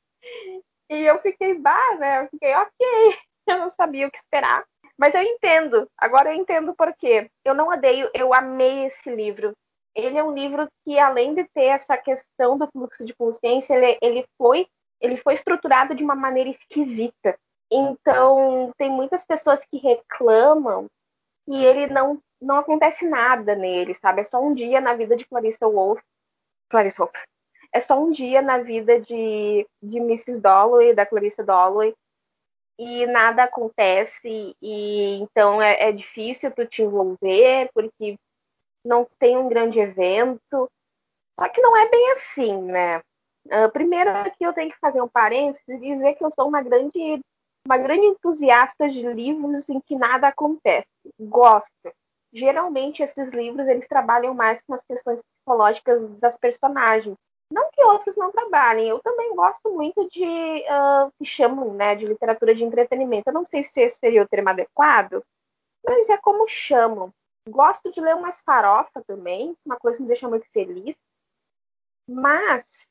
e 0.90 1.04
eu 1.04 1.20
fiquei, 1.20 1.54
bah, 1.56 1.96
né? 1.96 2.24
Eu 2.24 2.30
fiquei, 2.30 2.54
ok, 2.54 3.18
eu 3.48 3.58
não 3.60 3.70
sabia 3.70 4.08
o 4.08 4.12
que 4.12 4.18
esperar. 4.18 4.66
Mas 4.98 5.14
eu 5.14 5.22
entendo, 5.22 5.88
agora 5.98 6.34
eu 6.34 6.40
entendo 6.40 6.74
por 6.76 6.94
quê. 6.96 7.30
Eu 7.46 7.54
não 7.54 7.70
odeio, 7.70 8.10
eu 8.14 8.34
amei 8.34 8.86
esse 8.86 9.14
livro. 9.14 9.54
Ele 9.96 10.18
é 10.18 10.24
um 10.24 10.34
livro 10.34 10.68
que, 10.84 10.98
além 11.00 11.34
de 11.34 11.44
ter 11.54 11.66
essa 11.66 11.98
questão 11.98 12.58
do 12.58 12.68
fluxo 12.68 13.06
de 13.06 13.16
consciência, 13.16 13.76
ele, 13.76 13.98
ele 14.02 14.26
foi 14.38 14.68
ele 15.00 15.18
foi 15.18 15.34
estruturado 15.36 15.94
de 15.96 16.04
uma 16.04 16.16
maneira 16.16 16.50
esquisita. 16.50 17.38
Então, 17.72 18.72
tem 18.78 18.90
muitas 18.90 19.26
pessoas 19.26 19.64
que 19.66 19.78
reclamam 19.78 20.88
que 21.48 21.66
ele 21.66 21.88
não 21.88 22.22
não 22.40 22.58
acontece 22.58 23.08
nada 23.08 23.56
nele, 23.56 23.96
sabe? 23.96 24.22
É 24.22 24.24
só 24.24 24.40
um 24.40 24.54
dia 24.54 24.80
na 24.80 24.94
vida 24.94 25.16
de 25.16 25.26
Clarissa 25.26 25.68
Wolf. 25.68 26.00
Clarissa 26.70 27.00
Wolf. 27.00 27.16
É 27.74 27.80
só 27.80 28.00
um 28.00 28.12
dia 28.12 28.42
na 28.42 28.60
vida 28.60 29.00
de, 29.00 29.68
de 29.82 29.98
Mrs. 29.98 30.40
Dalloway, 30.40 30.94
da 30.94 31.06
Clarissa 31.06 31.44
Dalloway, 31.44 31.96
e 32.80 33.08
nada 33.08 33.44
acontece, 33.44 34.56
e 34.62 35.20
então 35.20 35.60
é, 35.62 35.90
é 35.90 35.92
difícil 35.92 36.52
tu 36.52 36.66
te 36.66 36.84
envolver, 36.84 37.72
porque 37.74 38.18
não 38.86 39.08
tem 39.20 39.36
um 39.36 39.50
grande 39.50 39.80
evento. 39.80 40.70
Só 41.40 41.50
que 41.50 41.62
não 41.62 41.76
é 41.76 41.90
bem 41.90 42.12
assim, 42.12 42.62
né? 42.64 43.00
Uh, 43.48 43.72
primeiro 43.72 44.10
aqui 44.10 44.44
eu 44.44 44.54
tenho 44.54 44.70
que 44.70 44.80
fazer 44.80 45.02
um 45.02 45.08
parênteses 45.08 45.68
e 45.68 45.80
dizer 45.80 46.16
que 46.16 46.24
eu 46.24 46.30
sou 46.32 46.48
uma 46.48 46.62
grande, 46.62 47.22
uma 47.68 47.78
grande 47.78 48.06
entusiasta 48.06 48.88
de 48.88 49.02
livros 49.02 49.68
em 49.68 49.82
que 49.82 49.96
nada 49.96 50.30
acontece. 50.30 50.88
Gosto. 51.20 51.92
Geralmente 52.32 53.04
esses 53.04 53.32
livros 53.32 53.68
eles 53.68 53.88
trabalham 53.88 54.34
mais 54.34 54.62
com 54.62 54.74
as 54.74 54.84
questões 54.86 55.22
psicológicas 55.22 56.08
das 56.18 56.38
personagens. 56.38 57.18
Não 57.52 57.70
que 57.72 57.84
outros 57.84 58.16
não 58.16 58.32
trabalhem, 58.32 58.88
eu 58.88 59.00
também 59.00 59.36
gosto 59.36 59.70
muito 59.74 60.10
de 60.10 60.24
uh, 60.24 61.12
que 61.18 61.26
chamam 61.26 61.74
né, 61.74 61.96
de 61.96 62.06
literatura 62.06 62.56
de 62.56 62.64
entretenimento. 62.64 63.30
Eu 63.30 63.34
não 63.34 63.46
sei 63.46 63.64
se 63.64 63.82
esse 63.82 64.00
seria 64.00 64.24
o 64.24 64.28
termo 64.28 64.50
adequado, 64.50 65.22
mas 65.86 66.10
é 66.10 66.18
como 66.18 66.48
chamam. 66.48 67.12
Gosto 67.50 67.92
de 67.92 68.00
ler 68.00 68.16
umas 68.16 68.40
farofa 68.42 69.02
também, 69.06 69.56
uma 69.66 69.78
coisa 69.78 69.98
que 69.98 70.04
me 70.04 70.08
deixa 70.08 70.28
muito 70.28 70.50
feliz. 70.52 70.98
Mas 72.10 72.90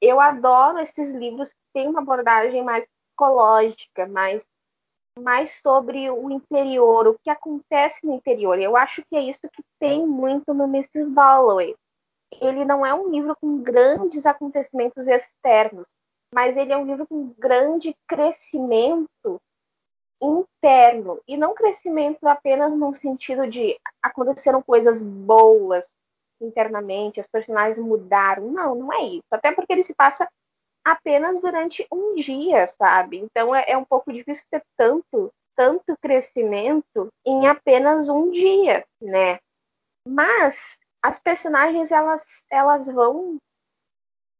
eu 0.00 0.20
adoro 0.20 0.78
esses 0.80 1.12
livros 1.12 1.50
que 1.50 1.60
têm 1.72 1.88
uma 1.88 2.00
abordagem 2.00 2.62
mais 2.62 2.86
psicológica, 3.12 4.06
mais, 4.06 4.46
mais 5.18 5.60
sobre 5.62 6.10
o 6.10 6.30
interior, 6.30 7.06
o 7.06 7.18
que 7.22 7.30
acontece 7.30 8.04
no 8.06 8.14
interior. 8.14 8.58
Eu 8.58 8.76
acho 8.76 9.02
que 9.04 9.16
é 9.16 9.20
isso 9.20 9.40
que 9.52 9.62
tem 9.78 10.06
muito 10.06 10.52
no 10.52 10.64
Mrs. 10.64 11.06
Dalloway. 11.10 11.76
Ele 12.40 12.64
não 12.64 12.84
é 12.84 12.94
um 12.94 13.10
livro 13.10 13.36
com 13.40 13.58
grandes 13.58 14.24
acontecimentos 14.24 15.06
externos, 15.06 15.86
mas 16.34 16.56
ele 16.56 16.72
é 16.72 16.76
um 16.76 16.86
livro 16.86 17.06
com 17.06 17.34
grande 17.38 17.94
crescimento 18.08 19.40
interno 20.20 21.20
e 21.26 21.36
não 21.36 21.52
crescimento 21.52 22.24
apenas 22.26 22.72
no 22.72 22.94
sentido 22.94 23.46
de 23.46 23.76
aconteceram 24.00 24.62
coisas 24.62 25.02
boas, 25.02 25.92
internamente, 26.40 27.20
os 27.20 27.26
personagens 27.26 27.78
mudaram. 27.78 28.50
Não, 28.50 28.74
não 28.74 28.92
é 28.92 29.02
isso. 29.04 29.26
Até 29.30 29.52
porque 29.52 29.72
ele 29.72 29.82
se 29.82 29.94
passa 29.94 30.28
apenas 30.84 31.40
durante 31.40 31.86
um 31.92 32.14
dia, 32.14 32.66
sabe? 32.66 33.18
Então 33.18 33.54
é, 33.54 33.64
é 33.68 33.76
um 33.76 33.84
pouco 33.84 34.12
difícil 34.12 34.44
ter 34.50 34.62
tanto, 34.76 35.32
tanto 35.56 35.96
crescimento 36.00 37.08
em 37.24 37.46
apenas 37.46 38.08
um 38.08 38.30
dia, 38.30 38.84
né? 39.00 39.38
Mas 40.06 40.78
as 41.02 41.18
personagens 41.18 41.90
elas, 41.90 42.44
elas 42.50 42.86
vão 42.86 43.38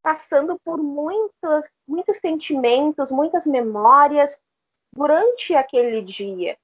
passando 0.02 0.58
por 0.64 0.82
muitos, 0.82 1.70
muitos 1.86 2.16
sentimentos, 2.16 3.10
muitas 3.10 3.46
memórias 3.46 4.42
durante 4.94 5.54
aquele 5.54 6.02
dia 6.02 6.56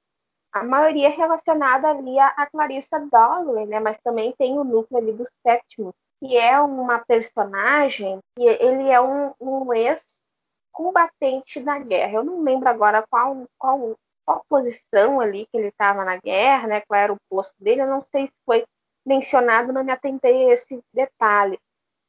a 0.53 0.65
maioria 0.65 1.09
é 1.09 1.11
relacionada 1.11 1.89
ali 1.89 2.19
a 2.19 2.47
Clarissa 2.47 2.99
Dalloway, 2.99 3.67
né? 3.67 3.81
Mas 3.81 3.99
também 3.99 4.35
tem 4.37 4.59
o 4.59 4.65
núcleo 4.65 4.99
ali 4.99 5.13
do 5.13 5.25
sétimo, 5.47 5.95
que 6.21 6.37
é 6.37 6.61
uma 6.61 6.99
personagem 6.99 8.19
que 8.37 8.45
ele 8.45 8.89
é 8.89 9.01
um, 9.01 9.33
um 9.41 9.73
ex-combatente 9.73 11.61
da 11.61 11.79
guerra. 11.79 12.15
Eu 12.15 12.25
não 12.25 12.43
lembro 12.43 12.69
agora 12.69 13.05
qual, 13.09 13.47
qual, 13.57 13.97
qual 14.25 14.45
posição 14.49 15.21
ali 15.21 15.47
que 15.47 15.57
ele 15.57 15.69
estava 15.69 16.05
na 16.05 16.17
guerra, 16.17 16.67
né? 16.67 16.81
Qual 16.83 16.99
era 16.99 17.13
o 17.13 17.21
posto 17.29 17.55
dele. 17.63 17.83
Eu 17.83 17.87
não 17.87 18.03
sei 18.03 18.27
se 18.27 18.33
foi 18.45 18.65
mencionado, 19.07 19.73
não 19.73 19.85
me 19.85 19.93
atentei 19.93 20.51
a 20.51 20.55
esse 20.55 20.81
detalhe. 20.93 21.59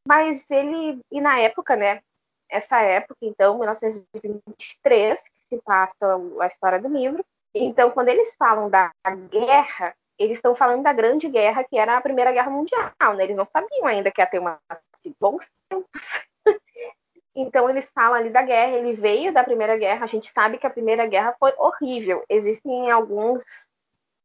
Mas 0.08 0.50
ele, 0.50 1.02
e 1.12 1.22
na 1.22 1.40
época, 1.40 1.76
né? 1.76 2.02
Essa 2.50 2.82
época, 2.82 3.18
então, 3.22 3.60
1923, 3.60 5.22
que 5.22 5.44
se 5.44 5.62
passa 5.62 6.18
a 6.40 6.48
história 6.48 6.80
do 6.80 6.88
livro. 6.88 7.24
Então, 7.54 7.92
quando 7.92 8.10
eles 8.10 8.36
falam 8.36 8.70
da 8.70 8.92
guerra, 9.30 9.96
eles 10.20 10.38
estão 10.38 10.54
falando 10.54 10.84
da 10.84 10.92
Grande 10.92 11.30
Guerra, 11.30 11.64
que 11.64 11.78
era 11.78 11.98
a 11.98 12.02
Primeira 12.02 12.32
Guerra 12.34 12.52
Mundial, 12.52 12.92
né? 13.16 13.24
Eles 13.24 13.38
não 13.38 13.46
sabiam 13.46 13.88
ainda 13.88 14.12
que 14.12 14.22
ia 14.22 14.28
ter 14.28 14.40
uma 14.40 14.60
bons 15.20 15.50
tempos. 15.70 16.02
então 17.34 17.70
eles 17.70 17.90
falam 17.90 18.16
ali 18.16 18.30
da 18.30 18.42
guerra, 18.42 18.74
ele 18.74 18.94
veio 18.94 19.34
da 19.34 19.44
Primeira 19.44 19.78
Guerra, 19.78 20.04
a 20.04 20.08
gente 20.08 20.30
sabe 20.30 20.58
que 20.58 20.68
a 20.68 20.70
Primeira 20.70 21.08
Guerra 21.08 21.34
foi 21.40 21.54
horrível. 21.58 22.24
Existem 22.30 22.92
alguns 22.92 23.44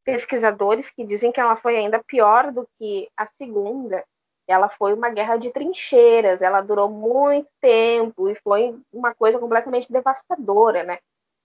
pesquisadores 0.04 0.90
que 0.90 1.04
dizem 1.04 1.30
que 1.30 1.40
ela 1.40 1.56
foi 1.56 1.76
ainda 1.76 2.02
pior 2.02 2.50
do 2.50 2.68
que 2.76 3.08
a 3.16 3.24
Segunda. 3.26 4.04
Ela 4.46 4.68
foi 4.68 4.92
uma 4.92 5.08
guerra 5.08 5.38
de 5.38 5.50
trincheiras, 5.50 6.42
ela 6.42 6.60
durou 6.60 6.90
muito 6.90 7.48
tempo 7.60 8.28
e 8.28 8.34
foi 8.34 8.78
uma 8.92 9.14
coisa 9.14 9.38
completamente 9.38 9.90
devastadora, 9.90 10.82
né? 10.82 10.98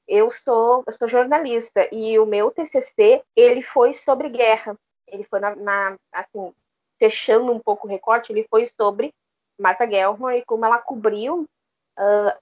Eu 0.09 0.31
sou, 0.31 0.83
eu 0.87 0.93
sou 0.93 1.07
jornalista 1.07 1.87
e 1.93 2.17
o 2.17 2.25
meu 2.25 2.49
TCC 2.49 3.23
ele 3.35 3.61
foi 3.61 3.93
sobre 3.93 4.27
guerra. 4.27 4.75
Ele 5.07 5.23
foi 5.23 5.39
na, 5.39 5.55
na 5.55 5.95
assim 6.11 6.51
fechando 6.97 7.51
um 7.51 7.59
pouco 7.59 7.87
o 7.87 7.89
recorte, 7.89 8.31
ele 8.33 8.45
foi 8.49 8.67
sobre 8.75 9.13
Martha 9.57 9.87
Gellhorn 9.87 10.37
e 10.37 10.45
como 10.45 10.65
ela 10.65 10.79
cobriu 10.79 11.43
uh, 11.97 12.39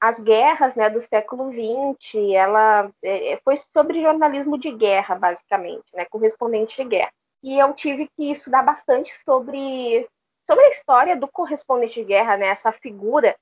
as 0.00 0.18
guerras 0.18 0.74
né, 0.74 0.88
do 0.88 1.00
século 1.00 1.52
XX. 1.52 2.14
Ela 2.34 2.90
é, 3.04 3.38
foi 3.44 3.58
sobre 3.72 4.02
jornalismo 4.02 4.58
de 4.58 4.72
guerra, 4.72 5.14
basicamente, 5.14 5.84
né, 5.94 6.06
correspondente 6.06 6.82
de 6.82 6.88
guerra. 6.88 7.12
E 7.42 7.58
eu 7.58 7.72
tive 7.74 8.08
que 8.16 8.30
estudar 8.30 8.62
bastante 8.62 9.14
sobre, 9.24 10.08
sobre 10.46 10.64
a 10.64 10.70
história 10.70 11.16
do 11.16 11.28
correspondente 11.28 11.94
de 11.94 12.04
guerra, 12.04 12.36
né, 12.36 12.48
essa 12.48 12.72
figura 12.72 13.36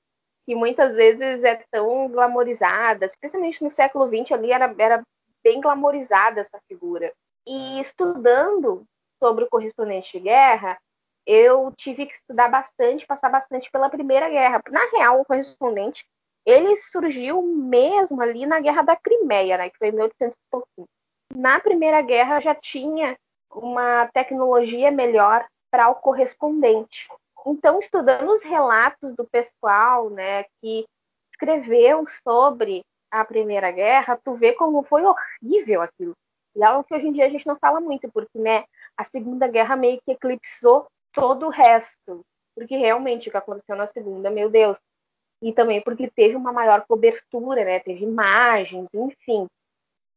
que 0.49 0.55
muitas 0.55 0.95
vezes 0.95 1.43
é 1.43 1.63
tão 1.69 2.09
glamorizada, 2.09 3.05
especialmente 3.05 3.63
no 3.63 3.69
século 3.69 4.07
XX 4.07 4.31
ali 4.31 4.51
era, 4.51 4.73
era 4.79 5.03
bem 5.43 5.61
glamorizada 5.61 6.41
essa 6.41 6.59
figura. 6.67 7.13
E 7.45 7.79
estudando 7.79 8.83
sobre 9.19 9.43
o 9.43 9.47
correspondente 9.47 10.17
de 10.17 10.23
guerra, 10.23 10.75
eu 11.23 11.71
tive 11.77 12.07
que 12.07 12.15
estudar 12.15 12.47
bastante, 12.47 13.05
passar 13.05 13.29
bastante 13.29 13.69
pela 13.69 13.91
Primeira 13.91 14.27
Guerra. 14.27 14.59
Na 14.71 14.83
real, 14.89 15.21
o 15.21 15.25
correspondente 15.25 16.03
ele 16.43 16.75
surgiu 16.77 17.43
mesmo 17.43 18.19
ali 18.19 18.47
na 18.47 18.59
Guerra 18.59 18.81
da 18.81 18.95
Crimeia, 18.95 19.55
né, 19.55 19.69
que 19.69 19.77
foi 19.77 19.89
em 19.89 19.91
1800 19.91 20.39
Na 21.35 21.59
Primeira 21.59 22.01
Guerra 22.01 22.39
já 22.39 22.55
tinha 22.55 23.15
uma 23.53 24.09
tecnologia 24.15 24.89
melhor 24.89 25.45
para 25.69 25.89
o 25.89 25.95
correspondente. 25.95 27.07
Então, 27.45 27.79
estudando 27.79 28.31
os 28.31 28.43
relatos 28.43 29.15
do 29.15 29.25
pessoal, 29.25 30.09
né, 30.09 30.43
que 30.61 30.85
escreveu 31.31 32.05
sobre 32.23 32.83
a 33.11 33.23
Primeira 33.25 33.71
Guerra, 33.71 34.19
tu 34.23 34.35
vê 34.35 34.53
como 34.53 34.83
foi 34.83 35.03
horrível 35.03 35.81
aquilo. 35.81 36.13
E 36.55 36.61
é 36.61 36.65
algo 36.65 36.83
que 36.83 36.93
hoje 36.93 37.07
em 37.07 37.13
dia 37.13 37.25
a 37.25 37.29
gente 37.29 37.47
não 37.47 37.57
fala 37.57 37.79
muito, 37.79 38.11
porque, 38.11 38.37
né, 38.37 38.65
a 38.97 39.03
Segunda 39.05 39.47
Guerra 39.47 39.75
meio 39.75 39.99
que 40.05 40.11
eclipsou 40.11 40.87
todo 41.13 41.47
o 41.47 41.49
resto. 41.49 42.21
Porque 42.55 42.75
realmente 42.75 43.29
o 43.29 43.31
que 43.31 43.37
aconteceu 43.37 43.75
na 43.75 43.87
Segunda, 43.87 44.29
meu 44.29 44.49
Deus. 44.49 44.77
E 45.41 45.53
também 45.53 45.81
porque 45.81 46.09
teve 46.09 46.35
uma 46.35 46.51
maior 46.51 46.85
cobertura, 46.85 47.63
né, 47.63 47.79
teve 47.79 48.03
imagens, 48.03 48.89
enfim. 48.93 49.47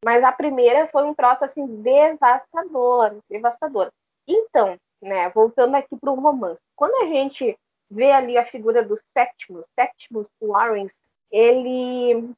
Mas 0.05 0.25
a 0.25 0.33
primeira 0.33 0.89
foi 0.89 1.05
um 1.05 1.15
troço 1.15 1.45
assim 1.45 1.65
devastador, 1.81 3.19
devastador. 3.31 3.89
Então, 4.27 4.77
né? 5.03 5.29
Voltando 5.31 5.75
aqui 5.75 5.97
para 5.97 6.11
o 6.11 6.21
romance. 6.21 6.61
Quando 6.77 6.95
a 7.03 7.07
gente 7.07 7.59
vê 7.91 8.13
ali 8.13 8.39
a 8.39 8.47
figura 8.47 8.83
do 8.83 8.97
Septimus, 8.97 9.67
Septimus 9.79 10.29
Lawrence, 10.41 10.95
ele 11.31 12.33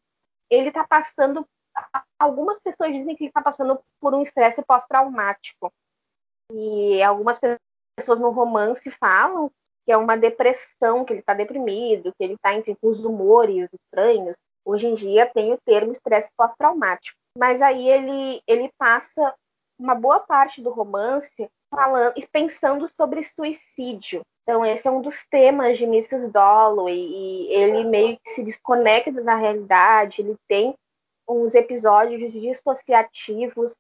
ele 0.51 0.69
está 0.69 0.85
passando 0.85 1.47
algumas 2.19 2.61
pessoas 2.61 2.93
dizem 2.93 3.17
que 3.17 3.25
ele 3.25 3.31
está 3.31 3.43
passando 3.43 3.81
por 4.01 4.15
um 4.15 4.23
estresse 4.23 4.63
pós-traumático 4.63 5.73
e 6.53 7.03
algumas 7.03 7.39
pessoas 7.97 8.21
no 8.21 8.31
romance 8.31 8.91
falam 8.93 9.51
que 9.85 9.93
é 9.93 9.97
uma 9.97 10.17
depressão, 10.17 11.05
que 11.05 11.13
ele 11.13 11.21
está 11.21 11.35
deprimido, 11.35 12.13
que 12.17 12.25
ele 12.25 12.35
está 12.35 12.51
com 12.81 12.89
os 12.89 13.05
humores 13.05 13.69
estranhos. 13.73 14.37
Hoje 14.65 14.87
em 14.87 14.95
dia 14.95 15.27
tem 15.27 15.53
o 15.53 15.59
termo 15.59 15.93
estresse 15.93 16.31
pós-traumático. 16.37 17.19
Mas 17.37 17.61
aí 17.61 17.87
ele, 17.87 18.43
ele 18.47 18.73
passa 18.79 19.35
uma 19.79 19.95
boa 19.95 20.21
parte 20.21 20.63
do 20.63 20.71
romance 20.71 21.51
falando 21.75 22.15
e 22.17 22.27
pensando 22.27 22.87
sobre 22.89 23.25
suicídio. 23.25 24.23
Então, 24.43 24.65
esse 24.65 24.87
é 24.87 24.91
um 24.91 25.01
dos 25.01 25.27
temas 25.27 25.79
de 25.79 25.85
Mrs. 25.85 26.29
Dalloway, 26.29 26.95
e 26.95 27.53
ele 27.53 27.85
meio 27.85 28.19
que 28.19 28.31
se 28.31 28.45
desconecta 28.45 29.23
da 29.23 29.35
realidade, 29.35 30.21
ele 30.21 30.37
tem 30.47 30.75
uns 31.29 31.55
episódios 31.55 32.33
dissociativos. 32.33 33.75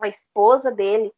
A 0.00 0.08
esposa 0.08 0.70
dele, 0.70 1.12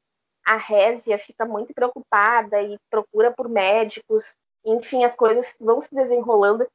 a 0.44 0.56
Résia, 0.56 1.18
fica 1.18 1.44
muito 1.44 1.74
preocupada 1.74 2.62
e 2.62 2.78
procura 2.90 3.30
por 3.30 3.48
médicos. 3.48 4.34
Enfim, 4.64 5.04
as 5.04 5.14
coisas 5.14 5.54
vão 5.60 5.82
se 5.82 5.94
desenrolando. 5.94 6.66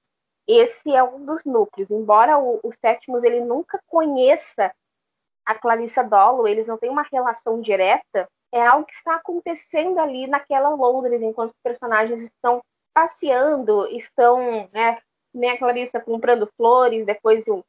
Esse 0.48 0.94
é 0.94 1.04
um 1.04 1.26
dos 1.26 1.44
núcleos. 1.44 1.90
Embora 1.90 2.38
o, 2.38 2.60
o 2.62 2.72
Sétimos 2.74 3.24
ele 3.24 3.40
nunca 3.40 3.80
conheça 3.88 4.72
a 5.46 5.56
Clarissa 5.56 6.04
Dolo, 6.04 6.48
eles 6.48 6.68
não 6.68 6.78
têm 6.78 6.90
uma 6.90 7.06
relação 7.12 7.60
direta, 7.60 8.30
é 8.54 8.66
algo 8.66 8.86
que 8.86 8.94
está 8.94 9.16
acontecendo 9.16 10.00
ali 10.00 10.28
naquela 10.28 10.70
Londres, 10.70 11.22
enquanto 11.24 11.50
os 11.50 11.62
personagens 11.64 12.22
estão 12.22 12.62
passeando, 12.94 13.88
estão, 13.88 14.70
né, 14.72 15.00
nem 15.34 15.50
a 15.50 15.58
Clarissa 15.58 16.00
comprando 16.00 16.48
flores, 16.56 17.04
depois 17.04 17.48
o, 17.48 17.66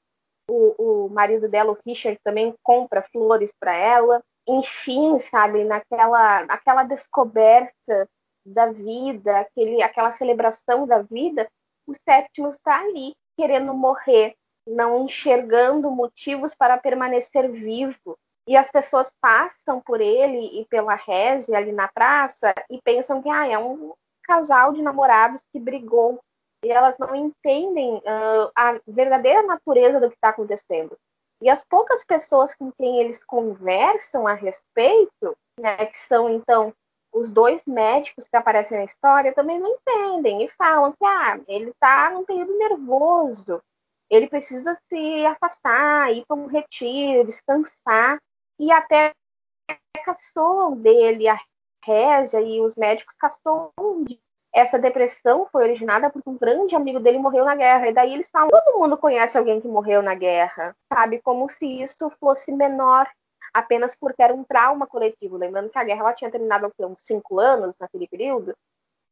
o, 0.49 1.07
o 1.07 1.09
marido 1.09 1.49
dela, 1.49 1.73
o 1.73 1.79
Richard, 1.87 2.19
também 2.23 2.55
compra 2.63 3.07
flores 3.11 3.51
para 3.59 3.75
ela. 3.75 4.23
Enfim, 4.47 5.19
sabe, 5.19 5.65
naquela, 5.65 6.45
naquela 6.45 6.85
descoberta 6.85 8.07
da 8.45 8.71
vida, 8.71 9.41
aquele, 9.41 9.83
aquela 9.83 10.13
celebração 10.13 10.87
da 10.87 11.01
vida, 11.01 11.49
o 11.87 11.95
sétimo 11.95 12.49
está 12.49 12.81
ali, 12.81 13.15
querendo 13.39 13.73
morrer, 13.73 14.35
não 14.67 15.05
enxergando 15.05 15.91
motivos 15.91 16.55
para 16.55 16.77
permanecer 16.77 17.51
vivo. 17.51 18.19
E 18.47 18.57
as 18.57 18.71
pessoas 18.71 19.11
passam 19.21 19.81
por 19.81 20.01
ele 20.01 20.61
e 20.61 20.67
pela 20.67 20.95
Reze 20.95 21.55
ali 21.55 21.73
na 21.73 21.89
praça 21.89 22.55
e 22.71 22.81
pensam 22.83 23.23
que 23.23 23.29
ah, 23.31 23.47
é 23.47 23.59
um 23.59 23.93
casal 24.23 24.73
de 24.73 24.83
namorados 24.83 25.43
que 25.53 25.59
brigou. 25.59 26.21
E 26.63 26.71
elas 26.71 26.99
não 26.99 27.15
entendem 27.15 27.97
uh, 27.97 28.51
a 28.55 28.79
verdadeira 28.87 29.43
natureza 29.43 30.01
do 30.01 30.09
que 30.09 30.15
está 30.15 30.31
acontecendo. 30.31 30.97
E 31.43 31.51
as 31.51 31.65
poucas 31.65 32.05
pessoas 32.05 32.55
com 32.55 32.73
quem 32.73 33.01
eles 33.01 33.23
conversam 33.23 34.27
a 34.27 34.35
respeito, 34.35 35.37
né, 35.61 35.87
que 35.87 35.99
são 35.99 36.29
então 36.29 36.73
os 37.13 37.31
dois 37.31 37.65
médicos 37.67 38.27
que 38.27 38.37
aparecem 38.37 38.79
na 38.79 38.85
história, 38.85 39.35
também 39.35 39.59
não 39.59 39.77
entendem 39.77 40.43
e 40.43 40.49
falam 40.51 40.93
que 40.93 41.05
ah, 41.05 41.39
ele 41.47 41.71
está 41.71 42.11
num 42.11 42.25
período 42.25 42.57
nervoso, 42.59 43.63
ele 44.11 44.27
precisa 44.27 44.77
se 44.89 45.27
afastar, 45.27 46.13
ir 46.13 46.25
para 46.27 46.37
um 46.37 46.47
retiro, 46.47 47.25
descansar, 47.25 48.19
e 48.59 48.71
até 48.73 49.13
caçou 50.05 50.77
dele 50.77 51.29
a 51.29 51.39
régia 51.85 52.41
e 52.41 52.61
os 52.61 52.77
médicos 52.77 53.15
caçou 53.17 53.73
essa 54.55 54.79
depressão 54.79 55.49
foi 55.51 55.65
originada 55.65 56.09
porque 56.09 56.31
um 56.31 56.39
grande 56.39 56.77
amigo 56.77 57.01
dele 57.01 57.19
morreu 57.19 57.45
na 57.45 57.57
guerra. 57.57 57.89
E 57.89 57.93
daí 57.93 58.15
eles 58.15 58.31
falam: 58.31 58.51
todo 58.51 58.79
mundo 58.79 58.97
conhece 58.97 59.37
alguém 59.37 59.61
que 59.61 59.67
morreu 59.67 60.01
na 60.01 60.15
guerra, 60.15 60.77
sabe? 60.93 61.21
Como 61.21 61.51
se 61.51 61.67
isso 61.83 62.09
fosse 62.21 62.53
menor, 62.53 63.11
apenas 63.53 63.97
porque 63.97 64.23
era 64.23 64.33
um 64.33 64.45
trauma 64.45 64.87
coletivo. 64.87 65.37
Lembrando 65.37 65.71
que 65.71 65.79
a 65.79 65.83
guerra 65.83 66.01
ela 66.03 66.15
tinha 66.15 66.31
terminado 66.31 66.67
há 66.67 66.87
uns 66.87 67.01
cinco 67.03 67.41
anos 67.41 67.77
naquele 67.81 68.07
período, 68.07 68.55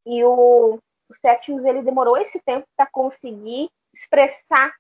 e 0.07 0.23
o, 0.25 0.79
o 1.09 1.15
Septimus 1.15 1.65
ele 1.65 1.83
demorou 1.83 2.17
esse 2.17 2.41
tempo 2.41 2.67
para 2.77 2.89
conseguir 2.91 3.69
expressar 3.93 4.73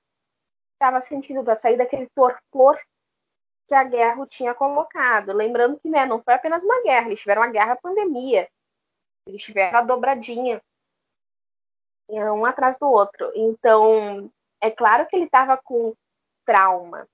estava 0.75 1.00
sentindo 1.00 1.45
para 1.45 1.54
sair 1.54 1.76
daquele 1.76 2.09
torpor 2.12 2.76
que 3.73 3.76
a 3.76 3.85
guerra 3.85 4.21
o 4.21 4.26
tinha 4.26 4.55
colocado. 4.55 5.33
Lembrando 5.33 5.81
que 5.81 5.88
né, 5.88 6.05
não 6.05 6.23
foi 6.23 6.35
apenas 6.35 6.62
uma 6.62 6.83
guerra, 6.83 7.07
eles 7.07 7.21
tiveram 7.21 7.41
uma 7.41 7.50
guerra 7.50 7.75
pandemia. 7.76 8.47
Eles 9.26 9.43
tiveram 9.43 9.79
a 9.79 9.83
dobradinha 9.83 10.61
um 12.11 12.45
atrás 12.45 12.79
do 12.79 12.87
outro. 12.87 13.33
Então, 13.35 14.31
é 14.61 14.71
claro 14.71 15.07
que 15.07 15.17
ele 15.17 15.25
estava 15.25 15.57
com 15.57 15.95
trauma. 16.45 17.09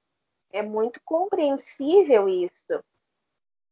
É 0.51 0.61
muito 0.61 1.01
compreensível 1.05 2.29
isso. 2.29 2.83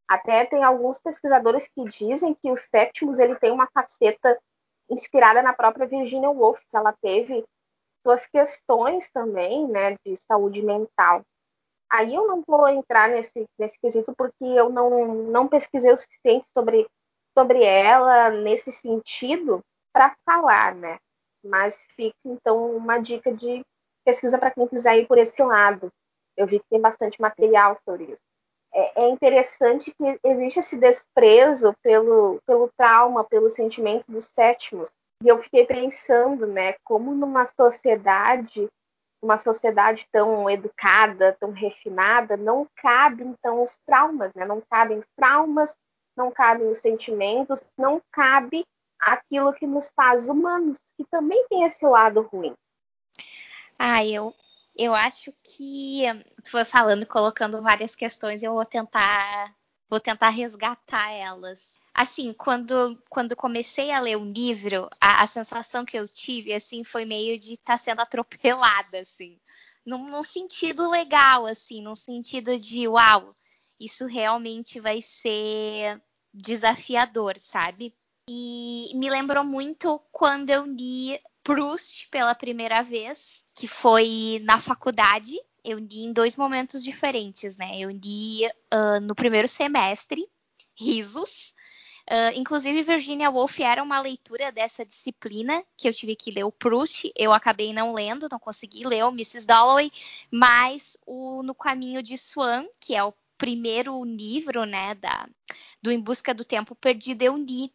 Até 0.07 0.47
tem 0.47 0.63
alguns 0.63 1.01
pesquisadores 1.01 1.67
que 1.67 1.83
dizem 1.87 2.35
que 2.35 2.53
o 2.53 2.57
Septimus 2.57 3.19
ele 3.19 3.35
tem 3.35 3.51
uma 3.51 3.67
faceta 3.67 4.39
inspirada 4.89 5.43
na 5.43 5.53
própria 5.53 5.89
Virginia 5.89 6.31
Woolf, 6.31 6.61
que 6.71 6.77
ela 6.77 6.93
teve 7.03 7.45
suas 8.05 8.25
questões 8.27 9.11
também, 9.11 9.67
né, 9.67 9.97
de 10.07 10.17
saúde 10.17 10.63
mental. 10.63 11.25
Aí 11.91 12.15
eu 12.15 12.27
não 12.27 12.43
vou 12.47 12.69
entrar 12.69 13.09
nesse, 13.09 13.47
nesse 13.59 13.79
quesito 13.79 14.13
porque 14.17 14.45
eu 14.45 14.69
não, 14.69 15.15
não 15.15 15.49
pesquisei 15.49 15.93
o 15.93 15.97
suficiente 15.97 16.47
sobre, 16.53 16.87
sobre 17.37 17.63
ela 17.65 18.31
nesse 18.31 18.73
sentido 18.73 19.61
para 19.93 20.15
falar, 20.25 20.75
né? 20.75 20.99
Mas 21.45 21.81
fica 21.95 22.17
então 22.25 22.77
uma 22.77 22.99
dica 22.99 23.33
de 23.33 23.65
pesquisa 24.05 24.37
para 24.39 24.51
quem 24.51 24.67
quiser 24.67 24.99
ir 24.99 25.07
por 25.07 25.19
esse 25.19 25.43
lado. 25.43 25.89
Eu 26.37 26.47
vi 26.47 26.59
que 26.59 26.67
tem 26.69 26.81
bastante 26.81 27.21
material 27.21 27.79
sobre 27.85 28.05
isso. 28.05 28.23
É, 28.75 29.05
é 29.05 29.09
interessante 29.09 29.93
que 29.93 30.21
existe 30.23 30.59
esse 30.59 30.77
desprezo 30.77 31.73
pelo, 31.83 32.41
pelo 32.47 32.71
trauma, 32.77 33.25
pelo 33.25 33.49
sentimento 33.49 34.05
dos 34.11 34.27
sétimos. 34.27 34.91
E 35.23 35.29
eu 35.29 35.39
fiquei 35.39 35.65
pensando, 35.65 36.47
né, 36.47 36.75
como 36.85 37.15
numa 37.15 37.47
sociedade 37.47 38.69
uma 39.23 39.39
sociedade 39.39 40.07
tão 40.13 40.49
educada, 40.49 41.37
tão 41.41 41.51
refinada, 41.51 42.37
não 42.37 42.67
cabe 42.77 43.25
então 43.25 43.63
os 43.63 43.79
traumas, 43.87 44.33
né? 44.35 44.45
Não 44.45 44.61
cabem 44.61 44.99
os 44.99 45.07
traumas, 45.17 45.77
não 46.17 46.31
cabem 46.31 46.69
os 46.69 46.79
sentimentos, 46.79 47.63
não 47.77 48.01
cabe 48.13 48.65
aquilo 48.99 49.53
que 49.53 49.67
nos 49.67 49.89
faz 49.91 50.29
humanos, 50.29 50.81
que 50.97 51.05
também 51.11 51.47
tem 51.49 51.65
esse 51.65 51.85
lado 51.87 52.23
ruim. 52.23 52.55
Ah, 53.79 54.05
eu 54.05 54.35
eu 54.79 54.95
acho 54.95 55.33
que 55.43 56.03
tu 56.45 56.51
foi 56.51 56.65
falando, 56.65 57.07
colocando 57.07 57.63
várias 57.63 57.97
questões, 57.97 58.43
eu 58.43 58.53
vou 58.53 58.65
tentar 58.65 59.55
vou 59.89 60.01
tentar 60.01 60.31
resgatar 60.31 61.13
elas 61.13 61.79
assim, 61.97 62.35
quando, 62.35 63.03
quando 63.09 63.35
comecei 63.35 63.91
a 63.91 63.99
ler 63.99 64.17
o 64.17 64.31
livro, 64.31 64.87
a, 65.01 65.23
a 65.23 65.27
sensação 65.27 65.83
que 65.83 65.99
eu 65.99 66.07
tive, 66.07 66.53
assim, 66.53 66.85
foi 66.85 67.07
meio 67.07 67.39
de 67.41 67.55
estar 67.55 67.73
tá 67.73 67.79
sendo 67.79 68.01
atropelada, 68.01 69.01
assim. 69.01 69.41
Num, 69.85 70.11
num 70.11 70.23
sentido 70.23 70.91
legal, 70.91 71.47
assim, 71.47 71.83
num 71.83 71.95
sentido 71.95 72.59
de, 72.59 72.87
uau, 72.87 73.31
isso 73.81 74.05
realmente 74.05 74.79
vai 74.79 75.01
ser 75.01 76.01
desafiador, 76.35 77.39
sabe? 77.39 77.95
E 78.29 78.91
me 78.95 79.09
lembrou 79.09 79.43
muito 79.43 79.99
quando 80.13 80.51
eu 80.51 80.67
li 80.67 81.19
Proust 81.43 82.09
pela 82.11 82.35
primeira 82.35 82.83
vez, 82.83 83.43
que 83.55 83.67
foi 83.67 84.43
na 84.45 84.59
faculdade. 84.59 85.35
Eu 85.65 85.79
li 85.79 86.01
em 86.01 86.13
dois 86.13 86.37
momentos 86.37 86.85
diferentes, 86.85 87.57
né? 87.57 87.79
Eu 87.79 87.89
li 87.89 88.47
uh, 88.75 89.01
no 89.01 89.15
primeiro 89.15 89.49
semestre, 89.49 90.29
risos, 90.75 91.55
Uh, 92.09 92.31
inclusive, 92.37 92.85
Virginia 92.85 93.29
Woolf 93.31 93.59
era 93.59 93.83
uma 93.83 94.01
leitura 94.01 94.53
dessa 94.53 94.85
disciplina, 94.85 95.65
que 95.77 95.89
eu 95.89 95.93
tive 95.93 96.15
que 96.15 96.31
ler 96.31 96.45
o 96.45 96.53
Proust, 96.53 97.11
eu 97.17 97.33
acabei 97.33 97.73
não 97.73 97.93
lendo, 97.93 98.29
não 98.31 98.39
consegui 98.39 98.87
ler 98.87 99.05
o 99.05 99.09
Mrs. 99.09 99.45
Dalloway, 99.45 99.91
mas 100.31 100.97
o 101.05 101.43
No 101.43 101.53
Caminho 101.53 102.01
de 102.03 102.17
Swan, 102.17 102.65
que 102.79 102.95
é 102.95 103.03
o 103.03 103.13
primeiro 103.37 104.05
livro, 104.05 104.65
né, 104.65 104.95
da, 104.95 105.29
do 105.83 105.91
Em 105.91 106.01
Busca 106.01 106.33
do 106.33 106.45
Tempo 106.45 106.77
Perdido, 106.77 107.23
eu 107.23 107.37
li. 107.37 107.73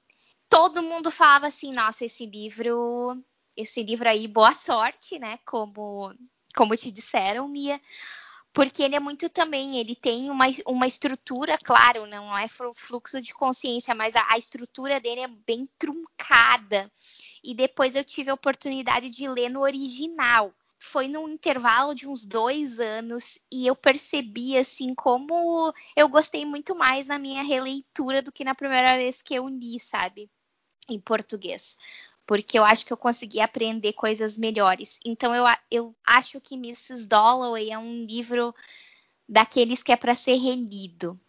Todo 0.49 0.81
mundo 0.81 1.11
falava 1.11 1.47
assim, 1.47 1.73
nossa, 1.73 2.05
esse 2.05 2.25
livro, 2.25 3.21
esse 3.55 3.83
livro 3.83 4.07
aí, 4.07 4.29
boa 4.29 4.53
sorte, 4.53 5.19
né, 5.19 5.39
como, 5.45 6.13
como 6.55 6.75
te 6.77 6.89
disseram, 6.89 7.49
Mia, 7.49 7.81
porque 8.53 8.83
ele 8.83 8.95
é 8.95 8.99
muito 8.99 9.29
também, 9.29 9.77
ele 9.77 9.95
tem 9.95 10.29
uma, 10.29 10.45
uma 10.65 10.85
estrutura, 10.85 11.57
claro, 11.57 12.05
não 12.05 12.37
é 12.37 12.47
fluxo 12.47 13.21
de 13.21 13.33
consciência, 13.33 13.95
mas 13.95 14.15
a, 14.15 14.25
a 14.29 14.37
estrutura 14.37 14.99
dele 14.99 15.21
é 15.21 15.27
bem 15.27 15.69
truncada. 15.79 16.91
E 17.43 17.55
depois 17.55 17.95
eu 17.95 18.03
tive 18.03 18.29
a 18.29 18.33
oportunidade 18.33 19.09
de 19.09 19.27
ler 19.27 19.49
no 19.49 19.61
original. 19.61 20.53
Foi 20.77 21.07
num 21.07 21.29
intervalo 21.29 21.93
de 21.93 22.07
uns 22.07 22.25
dois 22.25 22.79
anos 22.79 23.37
e 23.51 23.67
eu 23.67 23.75
percebi 23.75 24.57
assim 24.57 24.95
como 24.95 25.73
eu 25.95 26.09
gostei 26.09 26.43
muito 26.43 26.75
mais 26.75 27.07
na 27.07 27.19
minha 27.19 27.43
releitura 27.43 28.21
do 28.21 28.31
que 28.31 28.43
na 28.43 28.55
primeira 28.55 28.97
vez 28.97 29.21
que 29.21 29.35
eu 29.35 29.47
li, 29.47 29.79
sabe? 29.79 30.29
Em 30.89 30.99
português 30.99 31.77
porque 32.25 32.57
eu 32.57 32.63
acho 32.63 32.85
que 32.85 32.93
eu 32.93 32.97
consegui 32.97 33.39
aprender 33.39 33.93
coisas 33.93 34.37
melhores. 34.37 34.99
Então 35.05 35.35
eu, 35.35 35.43
eu 35.69 35.95
acho 36.05 36.39
que 36.39 36.55
Mrs. 36.55 37.07
Dalloway 37.07 37.71
é 37.71 37.77
um 37.77 38.05
livro 38.05 38.53
daqueles 39.27 39.83
que 39.83 39.91
é 39.91 39.95
para 39.95 40.15
ser 40.15 40.35
relido. 40.35 41.19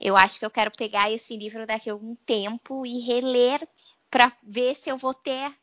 Eu 0.00 0.16
acho 0.16 0.38
que 0.38 0.44
eu 0.44 0.50
quero 0.50 0.70
pegar 0.70 1.10
esse 1.10 1.36
livro 1.36 1.66
daqui 1.66 1.88
a 1.88 1.92
algum 1.92 2.14
tempo 2.14 2.84
e 2.84 3.00
reler 3.00 3.66
para 4.10 4.32
ver 4.42 4.74
se 4.74 4.90
eu 4.90 4.96
vou 4.96 5.14
ter 5.14 5.54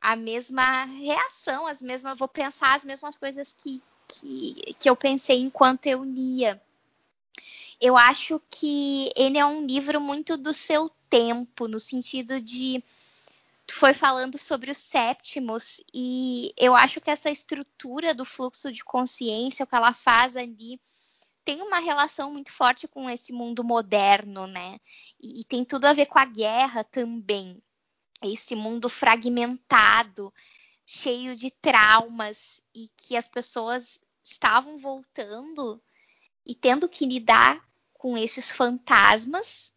a 0.00 0.14
mesma 0.14 0.84
reação, 0.84 1.66
as 1.66 1.80
mesmas, 1.80 2.18
vou 2.18 2.28
pensar 2.28 2.74
as 2.74 2.84
mesmas 2.84 3.16
coisas 3.16 3.52
que, 3.52 3.80
que, 4.08 4.76
que 4.78 4.90
eu 4.90 4.96
pensei 4.96 5.40
enquanto 5.40 5.86
eu 5.86 6.04
lia. 6.04 6.60
Eu 7.80 7.96
acho 7.96 8.40
que 8.50 9.10
ele 9.16 9.38
é 9.38 9.44
um 9.44 9.66
livro 9.66 10.00
muito 10.00 10.36
do 10.36 10.52
seu 10.52 10.90
tempo, 11.08 11.68
no 11.68 11.78
sentido 11.78 12.40
de 12.40 12.82
foi 13.76 13.92
falando 13.92 14.38
sobre 14.38 14.70
os 14.70 14.78
séptimos 14.78 15.82
e 15.92 16.52
eu 16.56 16.74
acho 16.74 16.98
que 16.98 17.10
essa 17.10 17.30
estrutura 17.30 18.14
do 18.14 18.24
fluxo 18.24 18.72
de 18.72 18.82
consciência, 18.82 19.64
o 19.64 19.66
que 19.66 19.74
ela 19.74 19.92
faz 19.92 20.34
ali, 20.34 20.80
tem 21.44 21.60
uma 21.60 21.78
relação 21.78 22.32
muito 22.32 22.50
forte 22.50 22.88
com 22.88 23.08
esse 23.08 23.34
mundo 23.34 23.62
moderno, 23.62 24.46
né? 24.46 24.80
E, 25.20 25.42
e 25.42 25.44
tem 25.44 25.62
tudo 25.62 25.84
a 25.84 25.92
ver 25.92 26.06
com 26.06 26.18
a 26.18 26.24
guerra 26.24 26.84
também. 26.84 27.62
Esse 28.22 28.56
mundo 28.56 28.88
fragmentado, 28.88 30.32
cheio 30.86 31.36
de 31.36 31.50
traumas 31.50 32.62
e 32.74 32.88
que 32.96 33.14
as 33.14 33.28
pessoas 33.28 34.00
estavam 34.24 34.78
voltando 34.78 35.82
e 36.46 36.54
tendo 36.54 36.88
que 36.88 37.04
lidar 37.04 37.62
com 37.92 38.16
esses 38.16 38.50
fantasmas 38.50 39.70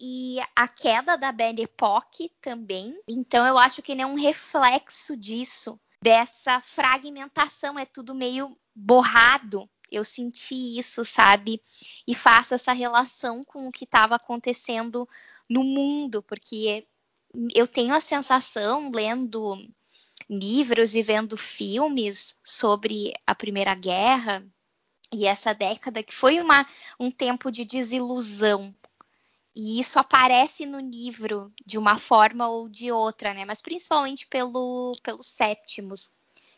e 0.00 0.38
a 0.54 0.68
queda 0.68 1.16
da 1.16 1.32
Belle 1.32 1.62
Époque 1.62 2.32
também. 2.40 2.98
Então 3.08 3.46
eu 3.46 3.58
acho 3.58 3.82
que 3.82 3.92
ele 3.92 4.02
é 4.02 4.06
um 4.06 4.14
reflexo 4.14 5.16
disso, 5.16 5.80
dessa 6.02 6.60
fragmentação, 6.60 7.78
é 7.78 7.84
tudo 7.84 8.14
meio 8.14 8.56
borrado. 8.74 9.68
Eu 9.90 10.04
senti 10.04 10.78
isso, 10.78 11.04
sabe? 11.04 11.62
E 12.06 12.14
faço 12.14 12.54
essa 12.54 12.72
relação 12.72 13.44
com 13.44 13.68
o 13.68 13.72
que 13.72 13.84
estava 13.84 14.16
acontecendo 14.16 15.08
no 15.48 15.62
mundo, 15.62 16.22
porque 16.22 16.86
eu 17.54 17.68
tenho 17.68 17.94
a 17.94 18.00
sensação, 18.00 18.90
lendo 18.92 19.56
livros 20.28 20.94
e 20.94 21.02
vendo 21.02 21.36
filmes 21.36 22.36
sobre 22.44 23.12
a 23.26 23.34
Primeira 23.34 23.74
Guerra 23.74 24.44
e 25.12 25.24
essa 25.24 25.54
década, 25.54 26.02
que 26.02 26.12
foi 26.12 26.40
uma, 26.40 26.66
um 26.98 27.12
tempo 27.12 27.50
de 27.50 27.64
desilusão 27.64 28.74
e 29.56 29.80
isso 29.80 29.98
aparece 29.98 30.66
no 30.66 30.78
livro 30.78 31.50
de 31.64 31.78
uma 31.78 31.96
forma 31.96 32.46
ou 32.46 32.68
de 32.68 32.92
outra, 32.92 33.32
né? 33.32 33.46
Mas 33.46 33.62
principalmente 33.62 34.26
pelo, 34.26 34.94
pelo 35.02 35.22
Septimus, 35.22 36.10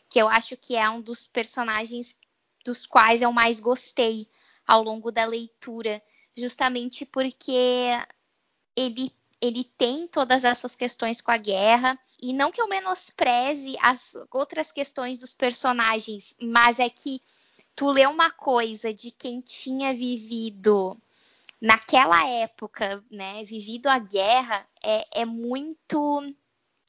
que 0.09 0.19
eu 0.19 0.27
acho 0.27 0.57
que 0.57 0.75
é 0.75 0.89
um 0.89 0.99
dos 0.99 1.25
personagens 1.25 2.17
dos 2.65 2.85
quais 2.85 3.21
eu 3.21 3.31
mais 3.31 3.61
gostei 3.61 4.27
ao 4.67 4.83
longo 4.83 5.13
da 5.13 5.23
leitura, 5.23 6.03
justamente 6.35 7.05
porque 7.05 7.87
ele, 8.75 9.15
ele 9.39 9.63
tem 9.63 10.05
todas 10.05 10.43
essas 10.43 10.75
questões 10.75 11.21
com 11.21 11.31
a 11.31 11.37
guerra. 11.37 11.97
E 12.21 12.33
não 12.33 12.51
que 12.51 12.61
eu 12.61 12.67
menospreze 12.67 13.77
as 13.81 14.11
outras 14.29 14.73
questões 14.73 15.17
dos 15.17 15.33
personagens, 15.33 16.35
mas 16.41 16.81
é 16.81 16.89
que 16.89 17.21
tu 17.73 17.89
lê 17.91 18.05
uma 18.05 18.29
coisa 18.29 18.93
de 18.93 19.09
quem 19.09 19.39
tinha 19.39 19.93
vivido 19.93 21.01
naquela 21.61 22.25
época, 22.27 23.03
né, 23.11 23.43
vivido 23.43 23.87
a 23.87 23.99
guerra, 23.99 24.67
é, 24.83 25.21
é 25.21 25.25
muito 25.25 26.21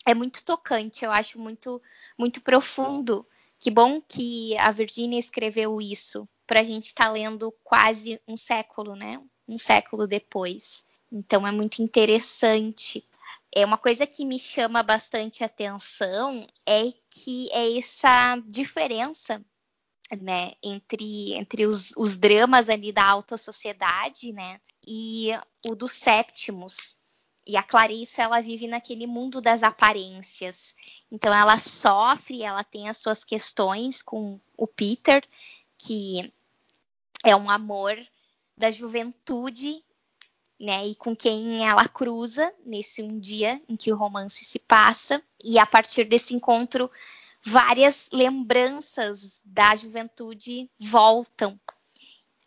é 0.07 0.15
muito 0.15 0.45
tocante, 0.45 1.05
eu 1.05 1.13
acho 1.13 1.39
muito 1.39 1.81
muito 2.19 2.41
profundo. 2.41 3.27
Que 3.59 3.71
bom 3.71 4.01
que 4.01 4.57
a 4.57 4.71
Virginia 4.71 5.19
escreveu 5.19 5.81
isso 5.81 6.27
para 6.47 6.61
a 6.61 6.65
gente 6.65 6.87
estar 6.87 7.07
tá 7.07 7.13
lendo 7.13 7.53
quase 7.63 8.21
um 8.27 8.37
século, 8.37 8.97
né? 8.97 9.23
Um 9.47 9.59
século 9.59 10.07
depois. 10.07 10.85
Então 11.13 11.47
é 11.47 11.53
muito 11.53 11.83
interessante. 11.83 13.05
É 13.55 13.65
uma 13.65 13.77
coisa 13.77 14.07
que 14.07 14.25
me 14.25 14.39
chama 14.39 14.83
bastante 14.83 15.45
atenção 15.45 16.47
é 16.65 16.85
que 17.11 17.49
é 17.53 17.77
essa 17.77 18.37
diferença 18.47 19.45
né, 20.21 20.53
entre, 20.63 21.35
entre 21.35 21.67
os, 21.67 21.93
os 21.97 22.17
dramas 22.17 22.69
ali 22.69 22.93
da 22.93 23.05
alta 23.05 23.37
sociedade, 23.37 24.33
né, 24.33 24.61
e 24.87 25.31
o 25.67 25.75
dos 25.75 25.93
séptimos. 25.93 26.97
E 27.47 27.57
a 27.57 27.63
Clarice, 27.63 28.21
ela 28.21 28.41
vive 28.41 28.67
naquele 28.67 29.07
mundo 29.07 29.41
das 29.41 29.63
aparências. 29.63 30.75
Então, 31.11 31.35
ela 31.35 31.59
sofre, 31.59 32.43
ela 32.43 32.63
tem 32.63 32.89
as 32.89 32.99
suas 32.99 33.25
questões 33.25 34.03
com 34.03 34.39
o 34.57 34.67
Peter, 34.67 35.23
que 35.79 36.33
é 37.25 37.35
um 37.35 37.51
amor 37.51 37.97
da 38.57 38.71
juventude 38.71 39.83
né, 40.61 40.87
e 40.87 40.95
com 40.95 41.17
quem 41.17 41.67
ela 41.67 41.89
cruza 41.89 42.53
nesse 42.65 43.03
um 43.03 43.19
dia 43.19 43.61
em 43.67 43.77
que 43.77 43.91
o 43.91 43.97
romance 43.97 44.45
se 44.45 44.59
passa, 44.59 45.23
e 45.43 45.59
a 45.59 45.65
partir 45.65 46.05
desse 46.05 46.35
encontro 46.35 46.91
várias 47.45 48.09
lembranças 48.13 49.41
da 49.45 49.75
juventude 49.75 50.71
voltam. 50.79 51.59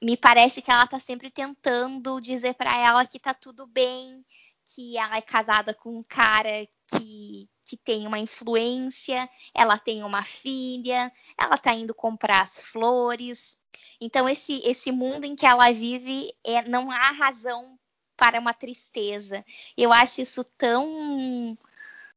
Me 0.02 0.18
parece 0.18 0.62
que 0.62 0.70
ela 0.70 0.84
está 0.84 1.00
sempre 1.00 1.32
tentando 1.32 2.20
dizer 2.20 2.54
para 2.56 2.78
ela 2.78 3.06
que 3.06 3.18
está 3.18 3.34
tudo 3.34 3.66
bem, 3.66 4.24
que 4.66 4.98
ela 4.98 5.18
é 5.18 5.22
casada 5.22 5.74
com 5.74 5.98
um 5.98 6.04
cara 6.04 6.68
que, 6.88 7.50
que 7.66 7.78
tem 7.78 8.06
uma 8.06 8.20
influência, 8.20 9.30
ela 9.54 9.78
tem 9.78 10.04
uma 10.04 10.24
filha, 10.24 11.12
ela 11.38 11.56
está 11.56 11.74
indo 11.74 11.94
comprar 11.94 12.42
as 12.42 12.62
flores. 12.64 13.58
Então, 14.00 14.28
esse, 14.28 14.60
esse 14.66 14.92
mundo 14.92 15.26
em 15.26 15.36
que 15.36 15.46
ela 15.46 15.72
vive, 15.72 16.34
é, 16.44 16.68
não 16.68 16.92
há 16.92 17.12
razão 17.12 17.80
para 18.16 18.40
uma 18.40 18.54
tristeza. 18.54 19.44
Eu 19.76 19.92
acho 19.92 20.22
isso 20.22 20.44
tão 20.44 21.58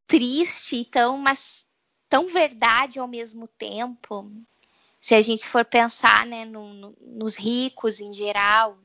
triste, 0.06 0.84
tão, 0.84 1.18
mas 1.18 1.65
tão 2.08 2.28
verdade 2.28 2.98
ao 2.98 3.08
mesmo 3.08 3.46
tempo. 3.46 4.30
Se 5.00 5.14
a 5.14 5.22
gente 5.22 5.46
for 5.46 5.64
pensar 5.64 6.26
né, 6.26 6.44
no, 6.44 6.72
no, 6.72 6.96
nos 7.00 7.36
ricos 7.36 8.00
em 8.00 8.12
geral, 8.12 8.78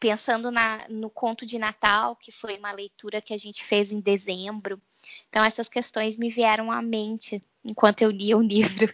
pensando 0.00 0.50
na, 0.50 0.86
no 0.88 1.10
conto 1.10 1.44
de 1.44 1.58
Natal, 1.58 2.16
que 2.16 2.32
foi 2.32 2.56
uma 2.58 2.72
leitura 2.72 3.20
que 3.20 3.34
a 3.34 3.38
gente 3.38 3.64
fez 3.64 3.92
em 3.92 4.00
dezembro. 4.00 4.80
Então, 5.28 5.44
essas 5.44 5.68
questões 5.68 6.16
me 6.16 6.30
vieram 6.30 6.70
à 6.70 6.82
mente 6.82 7.42
enquanto 7.64 8.02
eu 8.02 8.10
lia 8.10 8.36
o 8.36 8.42
livro. 8.42 8.92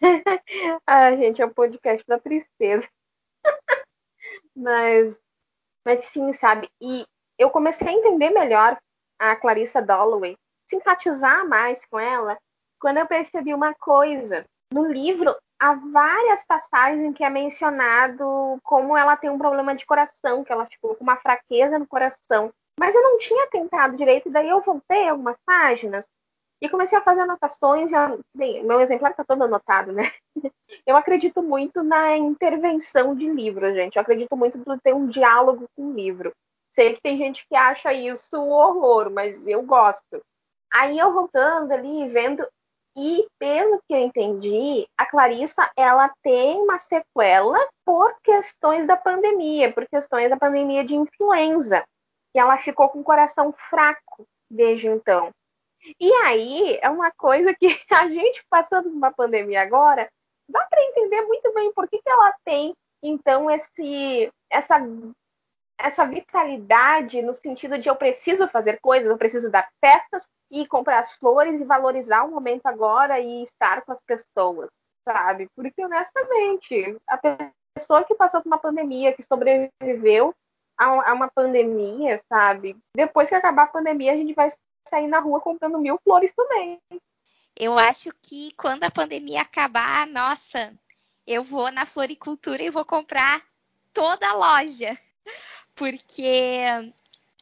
ah, 0.86 1.14
gente, 1.16 1.40
é 1.40 1.46
um 1.46 1.52
podcast 1.52 2.04
da 2.06 2.18
tristeza. 2.18 2.88
mas, 4.54 5.20
mas 5.84 6.04
sim, 6.06 6.32
sabe? 6.32 6.68
E 6.80 7.06
eu 7.38 7.50
comecei 7.50 7.88
a 7.88 7.92
entender 7.92 8.30
melhor 8.30 8.78
a 9.18 9.34
Clarissa 9.36 9.80
Dalloway, 9.80 10.36
simpatizar 10.64 11.48
mais 11.48 11.84
com 11.86 11.98
ela, 11.98 12.38
quando 12.80 12.98
eu 12.98 13.06
percebi 13.06 13.54
uma 13.54 13.74
coisa. 13.74 14.44
No 14.72 14.84
livro, 14.90 15.34
há 15.58 15.74
várias 15.74 16.44
passagens 16.44 17.02
em 17.02 17.12
que 17.12 17.24
é 17.24 17.30
mencionado 17.30 18.58
como 18.62 18.96
ela 18.96 19.16
tem 19.16 19.30
um 19.30 19.38
problema 19.38 19.74
de 19.74 19.86
coração, 19.86 20.44
que 20.44 20.52
ela 20.52 20.66
ficou 20.66 20.94
com 20.94 21.04
uma 21.04 21.16
fraqueza 21.16 21.78
no 21.78 21.86
coração. 21.86 22.52
Mas 22.78 22.94
eu 22.94 23.02
não 23.02 23.18
tinha 23.18 23.46
tentado 23.48 23.96
direito, 23.96 24.30
daí 24.30 24.48
eu 24.48 24.60
voltei 24.60 25.08
algumas 25.08 25.36
páginas 25.44 26.06
e 26.60 26.68
comecei 26.68 26.98
a 26.98 27.02
fazer 27.02 27.22
anotações. 27.22 27.90
Bem, 28.34 28.64
meu 28.64 28.80
exemplar 28.80 29.10
está 29.10 29.24
todo 29.24 29.44
anotado, 29.44 29.92
né? 29.92 30.12
Eu 30.86 30.96
acredito 30.96 31.42
muito 31.42 31.82
na 31.82 32.16
intervenção 32.16 33.14
de 33.14 33.28
livro, 33.28 33.72
gente. 33.74 33.96
Eu 33.96 34.02
acredito 34.02 34.36
muito 34.36 34.58
em 34.58 34.78
ter 34.78 34.94
um 34.94 35.06
diálogo 35.06 35.66
com 35.74 35.88
o 35.88 35.92
livro. 35.92 36.32
Sei 36.70 36.94
que 36.94 37.00
tem 37.00 37.16
gente 37.16 37.46
que 37.48 37.56
acha 37.56 37.92
isso 37.92 38.38
um 38.38 38.50
horror, 38.50 39.10
mas 39.10 39.46
eu 39.46 39.62
gosto. 39.62 40.22
Aí 40.72 40.98
eu 40.98 41.12
voltando 41.12 41.72
ali, 41.72 42.08
vendo, 42.08 42.46
e 42.98 43.28
pelo 43.38 43.80
que 43.86 43.94
eu 43.94 44.00
entendi, 44.00 44.84
a 44.98 45.06
Clarissa 45.06 45.70
ela 45.76 46.12
tem 46.20 46.60
uma 46.60 46.80
sequela 46.80 47.56
por 47.84 48.12
questões 48.24 48.88
da 48.88 48.96
pandemia, 48.96 49.72
por 49.72 49.86
questões 49.86 50.28
da 50.28 50.36
pandemia 50.36 50.84
de 50.84 50.96
influenza. 50.96 51.84
E 52.34 52.40
ela 52.40 52.58
ficou 52.58 52.88
com 52.88 52.98
o 52.98 53.04
coração 53.04 53.52
fraco 53.52 54.26
desde 54.50 54.88
então. 54.88 55.30
E 56.00 56.12
aí 56.24 56.76
é 56.82 56.90
uma 56.90 57.12
coisa 57.12 57.54
que 57.54 57.66
a 57.94 58.08
gente 58.08 58.44
passando 58.50 58.88
uma 58.88 59.12
pandemia 59.12 59.62
agora, 59.62 60.08
dá 60.48 60.66
para 60.66 60.82
entender 60.82 61.22
muito 61.22 61.54
bem 61.54 61.72
por 61.72 61.88
que, 61.88 62.02
que 62.02 62.10
ela 62.10 62.34
tem 62.44 62.74
então 63.00 63.48
esse 63.48 64.28
essa 64.50 64.76
essa 65.78 66.04
vitalidade 66.04 67.22
no 67.22 67.34
sentido 67.34 67.78
de 67.78 67.88
eu 67.88 67.94
preciso 67.94 68.48
fazer 68.48 68.80
coisas, 68.80 69.08
eu 69.08 69.16
preciso 69.16 69.50
dar 69.50 69.68
festas 69.80 70.28
e 70.50 70.66
comprar 70.66 70.98
as 70.98 71.12
flores 71.12 71.60
e 71.60 71.64
valorizar 71.64 72.24
o 72.24 72.30
momento 72.30 72.66
agora 72.66 73.20
e 73.20 73.44
estar 73.44 73.82
com 73.82 73.92
as 73.92 74.02
pessoas, 74.02 74.70
sabe? 75.04 75.48
Porque 75.54 75.84
honestamente, 75.84 76.96
a 77.08 77.20
pessoa 77.74 78.04
que 78.04 78.14
passou 78.16 78.42
por 78.42 78.48
uma 78.48 78.58
pandemia, 78.58 79.12
que 79.12 79.22
sobreviveu 79.22 80.34
a 80.76 81.12
uma 81.12 81.28
pandemia, 81.28 82.20
sabe? 82.28 82.76
Depois 82.94 83.28
que 83.28 83.34
acabar 83.34 83.64
a 83.64 83.68
pandemia, 83.68 84.12
a 84.12 84.16
gente 84.16 84.34
vai 84.34 84.48
sair 84.88 85.06
na 85.06 85.20
rua 85.20 85.40
comprando 85.40 85.78
mil 85.78 85.98
flores 86.02 86.32
também. 86.34 86.80
Eu 87.54 87.78
acho 87.78 88.10
que 88.22 88.52
quando 88.56 88.84
a 88.84 88.90
pandemia 88.90 89.42
acabar, 89.42 90.06
nossa, 90.06 90.72
eu 91.26 91.42
vou 91.42 91.70
na 91.70 91.84
floricultura 91.84 92.62
e 92.62 92.70
vou 92.70 92.84
comprar 92.84 93.42
toda 93.92 94.28
a 94.28 94.34
loja 94.34 94.96
porque 95.78 96.64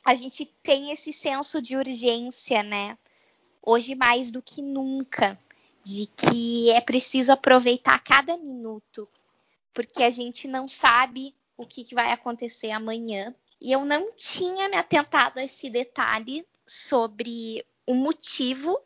a 0.05 0.14
gente 0.14 0.44
tem 0.62 0.92
esse 0.92 1.11
senso 1.11 1.61
de 1.62 1.75
urgência, 1.75 2.62
né? 2.62 2.99
Hoje 3.62 3.94
mais 3.94 4.31
do 4.31 4.42
que 4.42 4.61
nunca, 4.61 5.40
de 5.83 6.07
que 6.07 6.70
é 6.70 6.81
preciso 6.83 7.33
aproveitar 7.33 7.99
cada 8.05 8.37
minuto, 8.37 9.09
porque 9.72 10.03
a 10.03 10.11
gente 10.11 10.46
não 10.46 10.68
sabe 10.68 11.35
o 11.57 11.66
que, 11.66 11.83
que 11.83 11.94
vai 11.94 12.12
acontecer 12.12 12.70
amanhã. 12.70 13.35
E 13.59 13.72
eu 13.72 13.87
não 13.87 14.12
tinha 14.12 14.68
me 14.68 14.77
atentado 14.77 15.38
a 15.38 15.44
esse 15.44 15.70
detalhe 15.70 16.46
sobre 16.66 17.64
o 17.87 17.94
motivo 17.94 18.79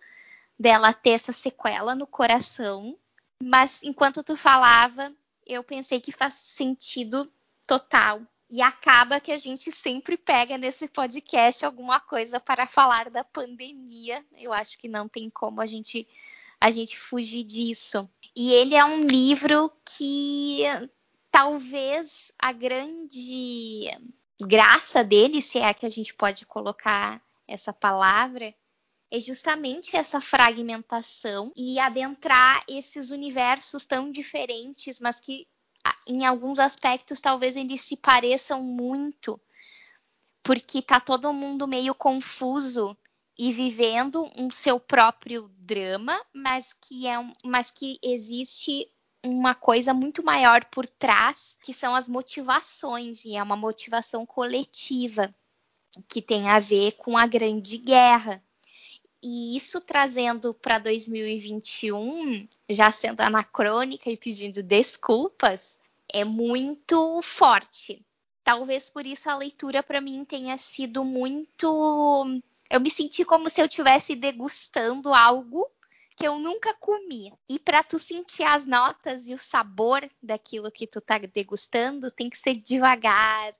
dela 0.56 0.92
ter 0.92 1.10
essa 1.10 1.32
sequela 1.32 1.92
no 1.94 2.06
coração, 2.06 2.96
mas 3.42 3.82
enquanto 3.82 4.22
tu 4.22 4.36
falava, 4.36 5.12
eu 5.44 5.64
pensei 5.64 6.00
que 6.00 6.12
faz 6.12 6.34
sentido 6.34 7.30
total 7.66 8.22
e 8.50 8.60
acaba 8.60 9.20
que 9.20 9.30
a 9.30 9.38
gente 9.38 9.70
sempre 9.70 10.16
pega 10.16 10.58
nesse 10.58 10.88
podcast 10.88 11.64
alguma 11.64 12.00
coisa 12.00 12.40
para 12.40 12.66
falar 12.66 13.08
da 13.08 13.22
pandemia. 13.22 14.24
Eu 14.36 14.52
acho 14.52 14.76
que 14.76 14.88
não 14.88 15.08
tem 15.08 15.30
como 15.30 15.60
a 15.60 15.66
gente 15.66 16.06
a 16.60 16.70
gente 16.70 16.98
fugir 16.98 17.44
disso. 17.44 18.08
E 18.36 18.52
ele 18.52 18.74
é 18.74 18.84
um 18.84 19.06
livro 19.06 19.72
que 19.84 20.64
talvez 21.30 22.32
a 22.38 22.52
grande 22.52 23.88
graça 24.38 25.02
dele, 25.02 25.40
se 25.40 25.58
é 25.58 25.72
que 25.72 25.86
a 25.86 25.90
gente 25.90 26.12
pode 26.12 26.44
colocar 26.44 27.22
essa 27.48 27.72
palavra, 27.72 28.54
é 29.10 29.18
justamente 29.18 29.96
essa 29.96 30.20
fragmentação 30.20 31.52
e 31.56 31.78
adentrar 31.78 32.62
esses 32.68 33.10
universos 33.10 33.86
tão 33.86 34.10
diferentes, 34.10 35.00
mas 35.00 35.18
que 35.18 35.48
em 36.06 36.26
alguns 36.26 36.58
aspectos 36.58 37.20
talvez 37.20 37.56
eles 37.56 37.80
se 37.80 37.96
pareçam 37.96 38.62
muito, 38.62 39.40
porque 40.42 40.82
tá 40.82 41.00
todo 41.00 41.32
mundo 41.32 41.68
meio 41.68 41.94
confuso 41.94 42.96
e 43.38 43.52
vivendo 43.52 44.28
um 44.36 44.50
seu 44.50 44.78
próprio 44.78 45.50
drama, 45.56 46.20
mas 46.34 46.72
que 46.72 47.06
é 47.06 47.18
um, 47.18 47.32
mas 47.44 47.70
que 47.70 47.98
existe 48.02 48.86
uma 49.24 49.54
coisa 49.54 49.92
muito 49.94 50.22
maior 50.22 50.64
por 50.66 50.86
trás, 50.86 51.56
que 51.62 51.72
são 51.72 51.94
as 51.94 52.08
motivações, 52.08 53.24
e 53.24 53.36
é 53.36 53.42
uma 53.42 53.56
motivação 53.56 54.24
coletiva 54.24 55.34
que 56.08 56.22
tem 56.22 56.48
a 56.48 56.58
ver 56.58 56.92
com 56.92 57.16
a 57.16 57.26
Grande 57.26 57.78
Guerra. 57.78 58.42
E 59.22 59.56
isso 59.56 59.80
trazendo 59.80 60.54
para 60.54 60.78
2021, 60.78 62.48
já 62.68 62.90
sendo 62.90 63.20
anacrônica 63.20 64.11
e 64.11 64.16
pedindo 64.16 64.62
desculpas, 64.62 65.78
é 66.12 66.24
muito 66.24 67.20
forte. 67.22 68.04
Talvez 68.42 68.88
por 68.88 69.06
isso 69.06 69.28
a 69.28 69.37
leitura 69.37 69.83
para 69.83 70.00
mim 70.00 70.24
tenha 70.24 70.56
sido 70.56 71.04
muito. 71.04 72.42
Eu 72.70 72.80
me 72.80 72.90
senti 72.90 73.24
como 73.24 73.50
se 73.50 73.61
eu 73.61 73.66
estivesse 73.66 74.16
degustando 74.16 75.12
algo 75.12 75.70
que 76.16 76.26
eu 76.26 76.38
nunca 76.38 76.74
comi. 76.74 77.33
E 77.48 77.59
para 77.59 77.83
tu 77.83 77.98
sentir 77.98 78.44
as 78.44 78.66
notas 78.66 79.28
e 79.28 79.35
o 79.35 79.38
sabor 79.38 80.09
daquilo 80.22 80.70
que 80.70 80.87
tu 80.87 81.00
tá 81.00 81.18
degustando, 81.18 82.11
tem 82.11 82.30
que 82.30 82.38
ser 82.38 82.56
devagar, 82.56 83.54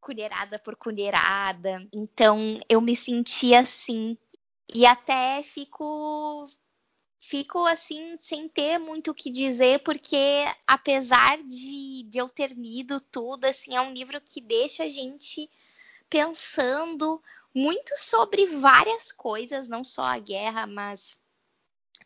colherada 0.00 0.58
por 0.58 0.76
colherada. 0.76 1.86
Então 1.92 2.60
eu 2.68 2.80
me 2.80 2.96
senti 2.96 3.54
assim 3.54 4.16
e 4.72 4.86
até 4.86 5.42
fico 5.42 6.46
fico 7.18 7.66
assim 7.66 8.16
sem 8.18 8.48
ter 8.48 8.78
muito 8.78 9.10
o 9.10 9.14
que 9.14 9.30
dizer 9.30 9.82
porque 9.82 10.16
apesar 10.66 11.38
de, 11.42 12.04
de 12.08 12.18
eu 12.18 12.28
ter 12.28 12.52
lido 12.52 13.00
tudo 13.00 13.44
assim 13.44 13.76
é 13.76 13.80
um 13.80 13.92
livro 13.92 14.20
que 14.20 14.40
deixa 14.40 14.84
a 14.84 14.88
gente 14.88 15.50
pensando 16.08 17.22
muito 17.54 17.92
sobre 17.96 18.46
várias 18.46 19.12
coisas 19.12 19.68
não 19.68 19.84
só 19.84 20.04
a 20.04 20.18
guerra 20.18 20.66
mas 20.66 21.20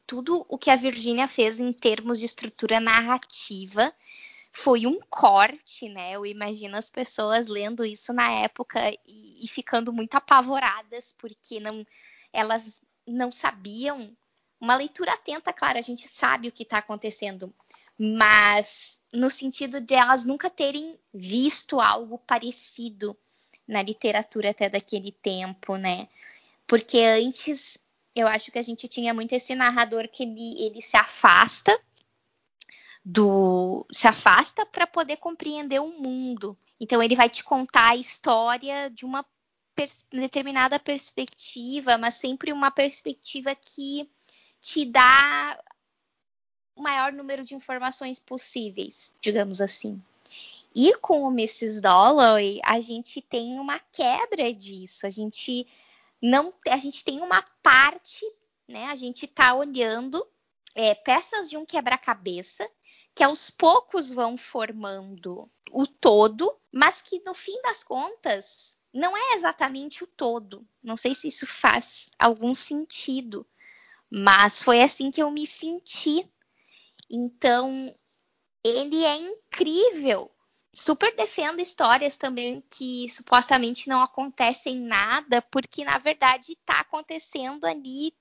tudo 0.07 0.45
o 0.49 0.59
que 0.59 0.71
a 0.71 0.77
Virginia 0.77 1.29
fez 1.29 1.61
em 1.61 1.73
termos 1.73 2.19
de 2.19 2.27
estrutura 2.27 2.81
narrativa 2.81 3.95
foi 4.57 4.87
um 4.87 5.01
corte, 5.11 5.89
né? 5.89 6.13
Eu 6.13 6.25
imagino 6.25 6.77
as 6.77 6.89
pessoas 6.89 7.49
lendo 7.49 7.85
isso 7.85 8.13
na 8.13 8.31
época 8.31 8.79
e, 9.05 9.45
e 9.45 9.49
ficando 9.49 9.93
muito 9.93 10.15
apavoradas 10.15 11.13
porque 11.19 11.59
não 11.59 11.85
elas 12.35 12.81
não 13.07 13.31
sabiam. 13.33 14.15
Uma 14.61 14.77
leitura 14.77 15.13
atenta, 15.13 15.53
claro, 15.53 15.79
a 15.79 15.83
gente 15.83 16.09
sabe 16.09 16.49
o 16.49 16.53
que 16.53 16.65
está 16.65 16.79
acontecendo, 16.79 17.55
mas 17.99 19.01
no 19.13 19.31
sentido 19.31 19.81
de 19.81 19.95
elas 19.95 20.25
nunca 20.25 20.51
terem 20.51 20.99
visto 21.13 21.81
algo 21.81 22.19
parecido 22.19 23.17
na 23.67 23.83
literatura 23.83 24.51
até 24.51 24.69
daquele 24.69 25.13
tempo, 25.13 25.77
né? 25.77 26.09
Porque 26.67 26.99
antes 26.99 27.79
eu 28.15 28.27
acho 28.27 28.51
que 28.51 28.59
a 28.59 28.63
gente 28.63 28.89
tinha 28.89 29.13
muito 29.13 29.33
esse 29.33 29.55
narrador 29.55 30.09
que 30.09 30.23
ele, 30.23 30.63
ele 30.63 30.81
se 30.81 30.97
afasta 30.97 31.79
do 33.05 33.87
se 33.93 34.09
afasta 34.09 34.65
para 34.65 34.87
poder 34.87 35.19
compreender 35.19 35.81
o 35.81 36.01
mundo. 36.01 36.57
Então 36.81 37.03
ele 37.03 37.17
vai 37.17 37.29
te 37.29 37.45
contar 37.45 37.91
a 37.91 37.97
história 37.97 38.91
de 38.91 39.05
uma 39.05 39.25
pers 39.75 40.05
determinada 40.11 40.79
perspectiva, 40.79 41.99
mas 41.99 42.15
sempre 42.15 42.53
uma 42.53 42.71
perspectiva 42.71 43.55
que 43.55 44.09
te 44.61 44.85
dá 44.85 45.59
o 46.77 46.83
maior 46.83 47.13
número 47.13 47.45
de 47.45 47.55
informações 47.55 48.19
possíveis, 48.19 49.15
digamos 49.21 49.61
assim. 49.61 50.03
E 50.75 50.97
com 50.97 51.23
o 51.23 51.31
Mrs. 51.31 51.81
Dalloway, 51.81 52.61
a 52.65 52.81
gente 52.81 53.23
tem 53.23 53.61
uma 53.61 53.79
quebra 53.79 54.53
disso. 54.53 55.07
A 55.07 55.11
gente 55.11 55.67
não, 56.21 56.53
a 56.69 56.79
gente 56.79 57.05
tem 57.05 57.21
uma 57.21 57.43
parte, 57.63 58.25
né? 58.67 58.87
A 58.87 58.97
gente 58.97 59.27
está 59.27 59.55
olhando 59.55 60.27
é, 60.75 60.95
peças 60.95 61.49
de 61.49 61.57
um 61.57 61.65
quebra-cabeça 61.65 62.69
que 63.15 63.23
aos 63.23 63.51
poucos 63.51 64.11
vão 64.11 64.37
formando 64.37 65.49
o 65.71 65.87
todo, 65.87 66.53
mas 66.73 67.01
que 67.01 67.23
no 67.25 67.35
fim 67.35 67.61
das 67.63 67.85
contas 67.85 68.77
não 68.95 69.17
é 69.17 69.35
exatamente 69.35 70.05
o 70.05 70.07
todo. 70.07 70.67
Não 70.83 70.97
sei 70.97 71.15
se 71.15 71.27
isso 71.27 71.47
faz 71.47 72.11
algum 72.17 72.55
sentido, 72.55 73.45
mas 74.09 74.63
foi 74.63 74.81
assim 74.81 75.11
que 75.11 75.21
eu 75.21 75.31
me 75.31 75.47
senti. 75.47 76.31
Então, 77.11 77.95
ele 78.63 79.05
é 79.05 79.17
incrível 79.17 80.31
super 80.73 81.15
defendo 81.15 81.61
histórias 81.61 82.17
também 82.17 82.63
que 82.71 83.09
supostamente 83.11 83.89
não 83.89 84.03
acontecem 84.03 84.77
nada, 84.77 85.43
porque 85.43 85.85
na 85.85 85.99
verdade 85.99 86.53
está 86.53 86.81
acontecendo 86.81 87.65
ali 87.65 88.15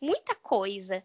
muita 0.00 0.34
coisa. 0.34 1.04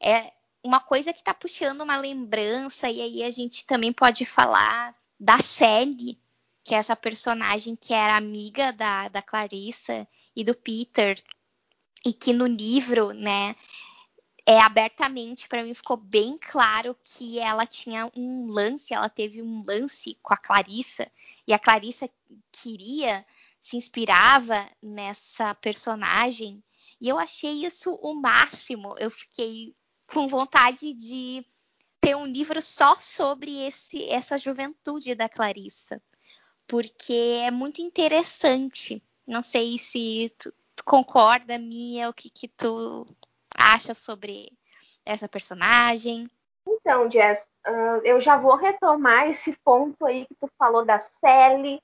É 0.00 0.32
uma 0.62 0.80
coisa 0.80 1.12
que 1.12 1.20
está 1.20 1.32
puxando 1.32 1.82
uma 1.82 1.96
lembrança, 1.96 2.90
e 2.90 3.00
aí 3.00 3.22
a 3.22 3.30
gente 3.30 3.66
também 3.66 3.92
pode 3.92 4.24
falar 4.24 4.94
da 5.18 5.38
Sally, 5.40 6.18
que 6.64 6.74
é 6.74 6.78
essa 6.78 6.96
personagem 6.96 7.76
que 7.76 7.92
era 7.92 8.16
amiga 8.16 8.72
da, 8.72 9.08
da 9.08 9.22
Clarissa 9.22 10.08
e 10.34 10.42
do 10.42 10.54
Peter, 10.54 11.16
e 12.04 12.12
que 12.12 12.32
no 12.32 12.46
livro, 12.46 13.12
né, 13.12 13.54
é, 14.46 14.60
abertamente 14.60 15.48
para 15.48 15.62
mim 15.62 15.72
ficou 15.72 15.96
bem 15.96 16.38
claro 16.38 16.96
que 17.04 17.38
ela 17.38 17.66
tinha 17.66 18.10
um 18.16 18.46
lance, 18.46 18.92
ela 18.92 19.08
teve 19.08 19.42
um 19.42 19.64
lance 19.66 20.18
com 20.22 20.34
a 20.34 20.36
Clarissa 20.36 21.10
e 21.46 21.52
a 21.52 21.58
Clarissa 21.58 22.10
queria, 22.50 23.24
se 23.60 23.76
inspirava 23.76 24.68
nessa 24.82 25.54
personagem 25.54 26.62
e 27.00 27.08
eu 27.08 27.18
achei 27.18 27.64
isso 27.64 27.94
o 27.94 28.14
máximo. 28.14 28.94
Eu 28.98 29.10
fiquei 29.10 29.74
com 30.06 30.28
vontade 30.28 30.92
de 30.94 31.44
ter 32.00 32.14
um 32.14 32.26
livro 32.26 32.60
só 32.60 32.96
sobre 32.96 33.66
esse, 33.66 34.08
essa 34.10 34.36
juventude 34.36 35.14
da 35.14 35.28
Clarissa, 35.28 36.02
porque 36.66 37.42
é 37.44 37.50
muito 37.50 37.80
interessante. 37.80 39.02
Não 39.26 39.42
sei 39.42 39.78
se 39.78 40.34
tu, 40.38 40.52
tu 40.76 40.84
concorda, 40.84 41.58
Mia, 41.58 42.08
o 42.08 42.14
que, 42.14 42.30
que 42.30 42.48
tu 42.48 43.06
acha 43.54 43.94
sobre 43.94 44.52
essa 45.04 45.28
personagem? 45.28 46.28
Então, 46.66 47.10
Jess, 47.10 47.46
uh, 47.66 48.00
eu 48.04 48.20
já 48.20 48.36
vou 48.36 48.56
retomar 48.56 49.28
esse 49.28 49.56
ponto 49.64 50.04
aí 50.06 50.26
que 50.26 50.34
tu 50.34 50.48
falou 50.58 50.84
da 50.84 50.98
Sally 50.98 51.80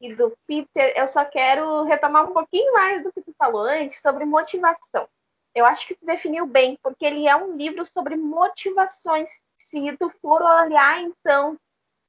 e 0.00 0.14
do 0.14 0.36
Peter. 0.46 0.92
Eu 0.96 1.08
só 1.08 1.24
quero 1.24 1.84
retomar 1.84 2.28
um 2.28 2.32
pouquinho 2.32 2.72
mais 2.72 3.02
do 3.02 3.12
que 3.12 3.22
tu 3.22 3.34
falou 3.38 3.62
antes 3.62 4.00
sobre 4.00 4.24
motivação. 4.24 5.08
Eu 5.54 5.64
acho 5.64 5.88
que 5.88 5.94
tu 5.94 6.06
definiu 6.06 6.46
bem, 6.46 6.78
porque 6.82 7.04
ele 7.04 7.26
é 7.26 7.34
um 7.34 7.56
livro 7.56 7.84
sobre 7.84 8.16
motivações. 8.16 9.30
Se 9.58 9.96
tu 9.96 10.10
for 10.20 10.42
olhar, 10.42 11.02
então, 11.02 11.58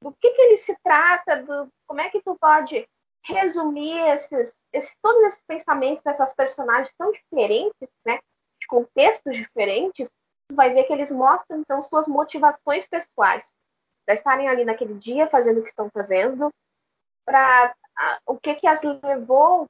do 0.02 0.14
que, 0.14 0.32
que 0.32 0.42
ele 0.42 0.58
se 0.58 0.76
trata, 0.84 1.44
do, 1.44 1.70
como 1.88 2.02
é 2.02 2.10
que 2.10 2.22
tu 2.22 2.38
pode 2.40 2.88
resumir 3.24 3.98
esses, 4.10 4.66
todos 5.02 5.22
esses 5.24 5.44
pensamentos 5.46 6.04
dessas 6.04 6.34
personagens 6.34 6.94
tão 6.98 7.12
diferentes, 7.12 7.90
né? 8.06 8.20
contextos 8.68 9.36
diferentes, 9.36 10.10
vai 10.52 10.74
ver 10.74 10.84
que 10.84 10.94
eles 10.94 11.12
mostram 11.12 11.60
então 11.60 11.82
suas 11.82 12.08
motivações 12.08 12.86
pessoais 12.88 13.54
para 14.06 14.14
estarem 14.14 14.48
ali 14.48 14.66
naquele 14.66 14.96
dia 14.96 15.28
fazendo 15.28 15.60
o 15.60 15.64
que 15.64 15.70
estão 15.70 15.90
fazendo, 15.90 16.50
para 17.26 17.74
o 18.26 18.38
que 18.40 18.56
que 18.56 18.68
as 18.68 18.82
levou 18.82 19.68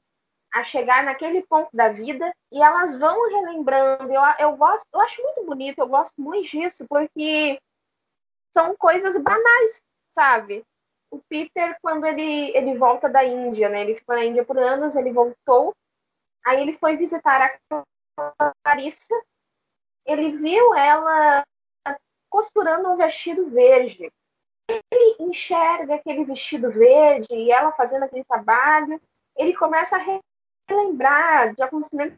a 0.54 0.64
chegar 0.64 1.04
naquele 1.04 1.42
ponto 1.44 1.70
da 1.74 1.90
vida 1.90 2.32
e 2.52 2.62
elas 2.62 2.96
vão 2.96 3.30
relembrando. 3.30 4.12
Eu, 4.12 4.22
eu 4.40 4.58
gosto, 4.58 4.88
eu 4.94 5.02
acho 5.02 5.22
muito 5.22 5.46
bonito, 5.46 5.80
eu 5.80 5.88
gosto 5.88 6.20
muito 6.22 6.50
disso 6.50 6.86
porque 6.88 7.60
são 8.54 8.76
coisas 8.78 9.22
banais, 9.22 9.84
sabe? 10.20 10.66
O 11.10 11.22
Peter 11.30 11.78
quando 11.82 12.06
ele 12.06 12.52
ele 12.56 12.78
volta 12.78 13.08
da 13.08 13.24
Índia, 13.24 13.70
né? 13.70 13.82
Ele 13.82 13.96
ficou 13.96 14.16
na 14.16 14.26
Índia 14.26 14.44
por 14.44 14.58
anos, 14.58 14.98
ele 14.98 15.14
voltou, 15.14 15.74
aí 16.46 16.62
ele 16.62 16.74
foi 16.74 16.98
visitar 16.98 17.58
a 18.38 18.54
Larissa, 18.66 19.16
ele 20.06 20.32
viu 20.34 20.76
ela 20.76 21.46
costurando 22.30 22.90
um 22.90 22.98
vestido 22.98 23.46
verde. 23.50 24.12
Ele 24.70 25.16
enxerga 25.20 25.96
aquele 25.96 26.26
vestido 26.26 26.70
verde 26.70 27.28
e 27.32 27.50
ela 27.50 27.72
fazendo 27.72 28.04
aquele 28.04 28.24
trabalho. 28.26 29.02
Ele 29.36 29.56
começa 29.56 29.96
a 29.96 30.22
relembrar 30.70 31.56
de 31.56 31.64
acontecimentos 31.64 32.18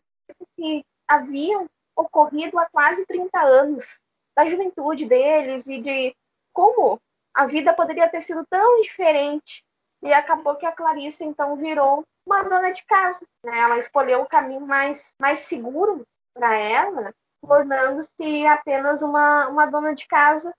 que 0.58 0.84
haviam 1.08 1.70
ocorrido 1.96 2.58
há 2.58 2.66
quase 2.70 3.06
30 3.06 3.40
anos, 3.40 4.02
da 4.36 4.46
juventude 4.48 5.06
deles 5.06 5.68
e 5.68 5.80
de 5.80 6.16
como 6.52 7.00
a 7.34 7.46
vida 7.46 7.74
poderia 7.74 8.10
ter 8.10 8.22
sido 8.22 8.46
tão 8.50 8.82
diferente. 8.82 9.64
E 10.04 10.12
acabou 10.12 10.56
que 10.56 10.66
a 10.66 10.72
Clarissa 10.72 11.24
então 11.24 11.56
virou 11.56 12.04
uma 12.26 12.44
dona 12.44 12.72
de 12.72 12.84
casa. 12.86 13.26
Né? 13.44 13.58
Ela 13.58 13.78
escolheu 13.78 14.22
o 14.22 14.28
caminho 14.28 14.62
mais, 14.62 15.14
mais 15.20 15.42
seguro 15.42 16.06
para 16.34 16.56
ela, 16.56 17.14
tornando-se 17.42 18.48
apenas 18.48 19.02
uma, 19.02 19.48
uma 19.48 19.66
dona 19.66 19.94
de 19.94 20.08
casa, 20.08 20.54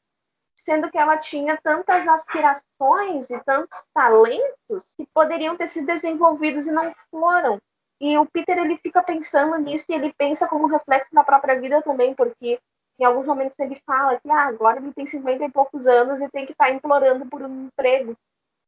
sendo 0.55 0.91
que 0.91 0.99
ela 0.99 1.17
tinha 1.17 1.59
tantas 1.63 2.07
aspirações 2.07 3.31
e 3.31 3.41
tantos 3.41 3.85
talentos 3.93 4.95
que 4.97 5.07
poderiam 5.13 5.57
ter 5.57 5.67
sido 5.67 5.87
desenvolvidos 5.87 6.67
e 6.67 6.73
não 6.73 6.93
foram. 7.11 7.59
E 8.01 8.19
o 8.19 8.27
Peter 8.27 8.59
ele 8.59 8.77
fica 8.79 9.03
pensando 9.03 9.57
nisso 9.59 9.87
e 9.89 9.95
ele 9.95 10.13
pensa 10.13 10.49
como 10.49 10.67
reflexo 10.67 11.15
na 11.15 11.25
própria 11.25 11.61
vida 11.61 11.83
também, 11.83 12.15
porque 12.15 12.61
em 12.99 13.05
alguns 13.05 13.27
momentos 13.27 13.59
ele 13.59 13.81
fala 13.87 14.19
que 14.21 14.31
ah, 14.31 14.47
agora 14.47 14.79
ele 14.79 14.93
tem 14.93 15.07
50 15.07 15.45
e 15.45 15.51
poucos 15.51 15.87
anos 15.87 16.21
e 16.21 16.29
tem 16.29 16.45
que 16.45 16.53
estar 16.53 16.71
implorando 16.71 17.27
por 17.27 17.43
um 17.43 17.67
emprego 17.67 18.17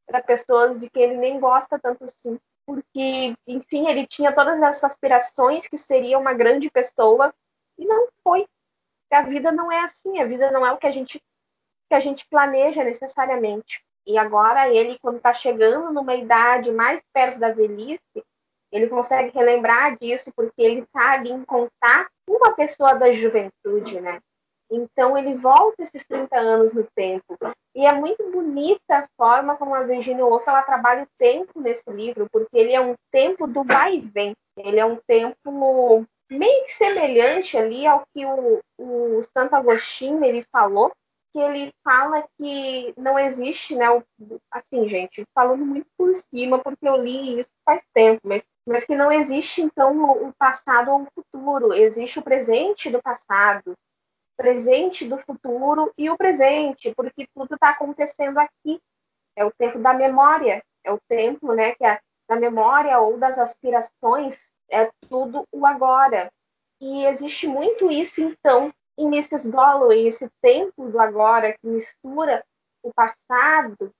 para 0.06 0.22
pessoas 0.22 0.80
de 0.80 0.90
que 0.90 1.00
ele 1.00 1.16
nem 1.16 1.38
gosta 1.38 1.78
tanto 1.78 2.04
assim 2.04 2.38
porque, 2.66 3.34
enfim, 3.46 3.88
ele 3.88 4.06
tinha 4.06 4.32
todas 4.32 4.60
essas 4.60 4.84
aspirações 4.84 5.66
que 5.66 5.76
seria 5.76 6.18
uma 6.18 6.32
grande 6.32 6.70
pessoa 6.70 7.32
e 7.78 7.84
não 7.84 8.08
foi. 8.22 8.46
A 9.10 9.22
vida 9.22 9.52
não 9.52 9.70
é 9.70 9.80
assim, 9.80 10.18
a 10.20 10.26
vida 10.26 10.50
não 10.50 10.66
é 10.66 10.72
o 10.72 10.78
que 10.78 10.87
a 10.87 10.90
gente 10.90 11.22
que 11.88 11.94
a 11.94 12.00
gente 12.00 12.26
planeja 12.28 12.82
necessariamente. 12.82 13.84
E 14.06 14.16
agora 14.16 14.68
ele, 14.68 14.98
quando 14.98 15.18
está 15.18 15.34
chegando 15.34 15.92
numa 15.92 16.14
idade 16.14 16.72
mais 16.72 17.02
perto 17.12 17.38
da 17.38 17.52
velhice, 17.52 18.24
ele 18.74 18.88
consegue 18.88 19.30
relembrar 19.32 19.96
disso 19.96 20.32
porque 20.34 20.60
ele 20.60 20.80
está 20.80 21.12
ali 21.12 21.30
em 21.30 21.44
contato 21.44 22.10
com 22.26 22.37
uma 22.37 22.52
pessoa 22.52 22.94
da 22.94 23.12
juventude, 23.12 24.00
né? 24.00 24.18
Então 24.68 25.16
ele 25.16 25.34
volta 25.34 25.82
esses 25.82 26.04
30 26.04 26.37
anos 26.37 26.72
no 26.74 26.84
tempo. 26.96 27.38
E 27.76 27.87
é 27.87 27.92
muito 27.92 28.28
bonita 28.32 28.98
a 28.98 29.08
forma 29.16 29.56
como 29.56 29.74
a 29.74 29.84
Virginia 29.84 30.26
Woolf 30.26 30.48
ela 30.48 30.62
trabalha 30.62 31.04
o 31.04 31.08
tempo 31.16 31.60
nesse 31.60 31.88
livro, 31.90 32.26
porque 32.32 32.56
ele 32.56 32.72
é 32.72 32.80
um 32.80 32.94
tempo 33.12 33.46
do 33.46 33.62
vai 33.62 33.96
e 33.96 34.00
vem. 34.00 34.32
Ele 34.56 34.80
é 34.80 34.84
um 34.84 34.98
tempo 35.06 36.04
meio 36.28 36.64
que 36.64 36.72
semelhante 36.72 37.56
ali 37.56 37.87
ao 37.87 38.02
que 38.12 38.26
o, 38.26 38.60
o 38.78 39.22
Santo 39.22 39.54
Agostinho 39.54 40.24
ele 40.24 40.44
falou, 40.50 40.90
que 41.32 41.40
ele 41.40 41.72
fala 41.82 42.24
que 42.38 42.94
não 42.96 43.18
existe, 43.18 43.74
né? 43.74 43.90
O, 43.90 44.02
assim, 44.52 44.88
gente, 44.88 45.24
falando 45.34 45.66
muito 45.66 45.87
por 45.98 46.14
cima, 46.14 46.60
porque 46.60 46.88
eu 46.88 46.96
li 46.96 47.40
isso 47.40 47.50
faz 47.64 47.84
tempo, 47.92 48.20
mas, 48.24 48.44
mas 48.66 48.85
que 48.85 48.94
não 48.94 49.12
existe, 49.12 49.62
então, 49.62 50.27
o 50.27 50.33
passado 50.35 50.90
ou 50.90 51.03
o 51.03 51.09
futuro, 51.14 51.72
existe 51.72 52.18
o 52.18 52.22
presente 52.22 52.90
do 52.90 53.03
passado 53.03 53.74
presente 54.37 55.07
do 55.07 55.18
futuro 55.18 55.92
e 55.96 56.11
o 56.11 56.16
presente, 56.16 56.92
porque 56.94 57.27
tudo 57.35 57.55
está 57.55 57.70
acontecendo 57.70 58.38
aqui. 58.38 58.81
É 59.37 59.44
o 59.44 59.53
tempo 59.53 59.79
da 59.79 59.92
memória, 59.92 60.62
é 60.85 60.92
o 60.92 60.98
tempo 61.09 61.53
né, 61.53 61.74
que 61.74 61.85
é 61.85 61.98
da 62.29 62.37
memória 62.37 62.98
ou 63.00 63.18
das 63.18 63.38
aspirações, 63.38 64.53
é 64.70 64.90
tudo 65.09 65.46
o 65.53 65.66
agora. 65.66 66.31
E 66.81 67.05
existe 67.07 67.46
muito 67.46 67.90
isso, 67.90 68.20
então, 68.20 68.72
em 68.96 69.07
Mrs. 69.07 69.50
Dalloway, 69.50 70.07
esse 70.07 70.29
tempo 70.40 70.88
do 70.88 71.00
agora 71.00 71.53
que 71.53 71.66
mistura 71.66 72.44
o 72.83 72.92
passado 72.92 73.90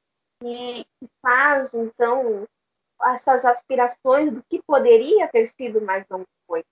e 0.43 0.87
faz, 1.23 1.75
então, 1.75 2.47
essas 3.13 3.45
aspirações 3.45 4.33
do 4.33 4.43
que 4.49 4.63
poderia 4.67 5.29
ter 5.29 5.47
sido, 5.47 5.81
mas 5.81 6.05
não 6.09 6.25
foi. 6.47 6.65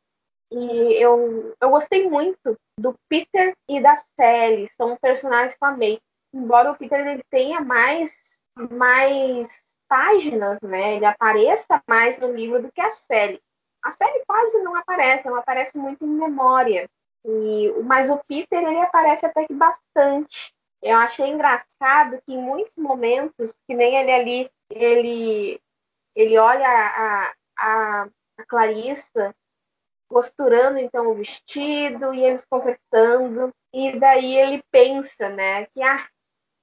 E 0.50 1.02
eu, 1.02 1.54
eu 1.60 1.70
gostei 1.70 2.08
muito 2.08 2.56
do 2.78 2.94
Peter 3.08 3.54
e 3.68 3.80
da 3.80 3.96
Sally, 3.96 4.68
são 4.68 4.96
personagens 4.96 5.54
que 5.54 5.64
eu 5.64 5.68
amei. 5.68 6.00
Embora 6.34 6.70
o 6.70 6.76
Peter 6.76 7.06
ele 7.06 7.22
tenha 7.30 7.60
mais, 7.60 8.40
mais 8.56 9.48
páginas, 9.88 10.60
né? 10.62 10.96
Ele 10.96 11.06
apareça 11.06 11.82
mais 11.88 12.18
no 12.18 12.32
livro 12.32 12.62
do 12.62 12.72
que 12.72 12.80
a 12.80 12.90
Sally. 12.90 13.40
A 13.82 13.90
Sally 13.90 14.22
quase 14.26 14.62
não 14.62 14.76
aparece, 14.76 15.26
ela 15.26 15.40
aparece 15.40 15.76
muito 15.76 16.04
em 16.04 16.08
memória. 16.08 16.88
E, 17.24 17.72
mas 17.84 18.10
o 18.10 18.18
Peter 18.26 18.62
ele 18.62 18.80
aparece 18.80 19.26
até 19.26 19.44
que 19.44 19.54
bastante. 19.54 20.54
Eu 20.82 20.96
achei 20.96 21.28
engraçado 21.28 22.20
que 22.26 22.34
em 22.34 22.42
muitos 22.42 22.76
momentos, 22.76 23.54
que 23.66 23.74
nem 23.74 23.96
ele 23.96 24.12
ali, 24.12 24.50
ele, 24.70 25.60
ele 26.14 26.38
olha 26.38 26.66
a, 26.68 27.32
a, 27.56 28.08
a 28.38 28.46
Clarissa 28.46 29.34
costurando 30.08 30.78
então 30.78 31.10
o 31.10 31.14
vestido 31.14 32.12
e 32.12 32.22
eles 32.22 32.44
conversando, 32.44 33.50
e 33.72 33.98
daí 33.98 34.36
ele 34.36 34.62
pensa, 34.70 35.30
né, 35.30 35.64
que 35.66 35.82
ah, 35.82 36.06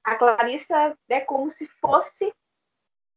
a 0.04 0.16
Clarissa 0.16 0.96
é 1.10 1.20
como 1.20 1.50
se 1.50 1.68
fosse 1.82 2.32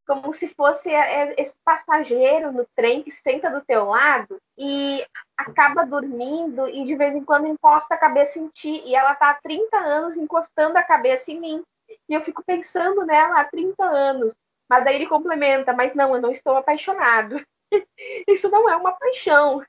como 0.06 0.32
se 0.32 0.48
fosse 0.48 0.90
é, 0.90 1.30
é, 1.30 1.34
esse 1.38 1.54
passageiro 1.64 2.50
no 2.50 2.66
trem 2.74 3.02
que 3.02 3.10
senta 3.10 3.48
do 3.48 3.64
teu 3.64 3.86
lado 3.86 4.36
e 4.58 5.06
acaba 5.36 5.86
dormindo 5.86 6.66
e 6.68 6.84
de 6.84 6.96
vez 6.96 7.14
em 7.14 7.24
quando 7.24 7.46
encosta 7.46 7.94
a 7.94 7.98
cabeça 7.98 8.38
em 8.38 8.48
ti 8.48 8.82
e 8.84 8.96
ela 8.96 9.14
tá 9.14 9.30
há 9.30 9.34
30 9.34 9.76
anos 9.76 10.16
encostando 10.16 10.76
a 10.76 10.82
cabeça 10.82 11.30
em 11.30 11.40
mim. 11.40 11.62
E 12.08 12.14
eu 12.14 12.20
fico 12.20 12.42
pensando 12.44 13.06
nela 13.06 13.40
há 13.40 13.44
30 13.44 13.84
anos. 13.84 14.34
Mas 14.72 14.84
daí 14.84 14.94
ele 14.94 15.06
complementa, 15.06 15.74
mas 15.74 15.94
não, 15.94 16.14
eu 16.14 16.22
não 16.22 16.30
estou 16.30 16.56
apaixonado. 16.56 17.36
Isso 18.26 18.48
não 18.48 18.70
é 18.70 18.74
uma 18.74 18.92
paixão. 18.92 19.62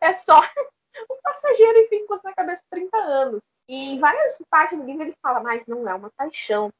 É 0.00 0.12
só 0.12 0.40
um 1.08 1.16
passageiro, 1.22 1.78
enfim, 1.78 1.98
encostando 1.98 2.32
a 2.32 2.34
cabeça 2.34 2.64
há 2.66 2.74
30 2.74 2.96
anos. 2.96 3.40
E 3.68 3.92
em 3.92 4.00
várias 4.00 4.36
partes 4.50 4.76
do 4.76 4.84
livro 4.84 5.04
ele 5.04 5.14
fala, 5.22 5.38
mas 5.38 5.64
não 5.68 5.88
é 5.88 5.94
uma 5.94 6.10
paixão. 6.10 6.72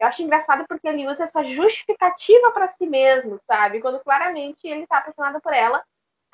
Eu 0.00 0.08
acho 0.08 0.22
engraçado 0.22 0.64
porque 0.66 0.88
ele 0.88 1.06
usa 1.06 1.22
essa 1.22 1.44
justificativa 1.44 2.50
para 2.50 2.66
si 2.66 2.84
mesmo, 2.84 3.38
sabe? 3.46 3.80
Quando 3.80 4.00
claramente 4.00 4.66
ele 4.66 4.82
está 4.82 4.98
apaixonado 4.98 5.40
por 5.40 5.52
ela 5.52 5.84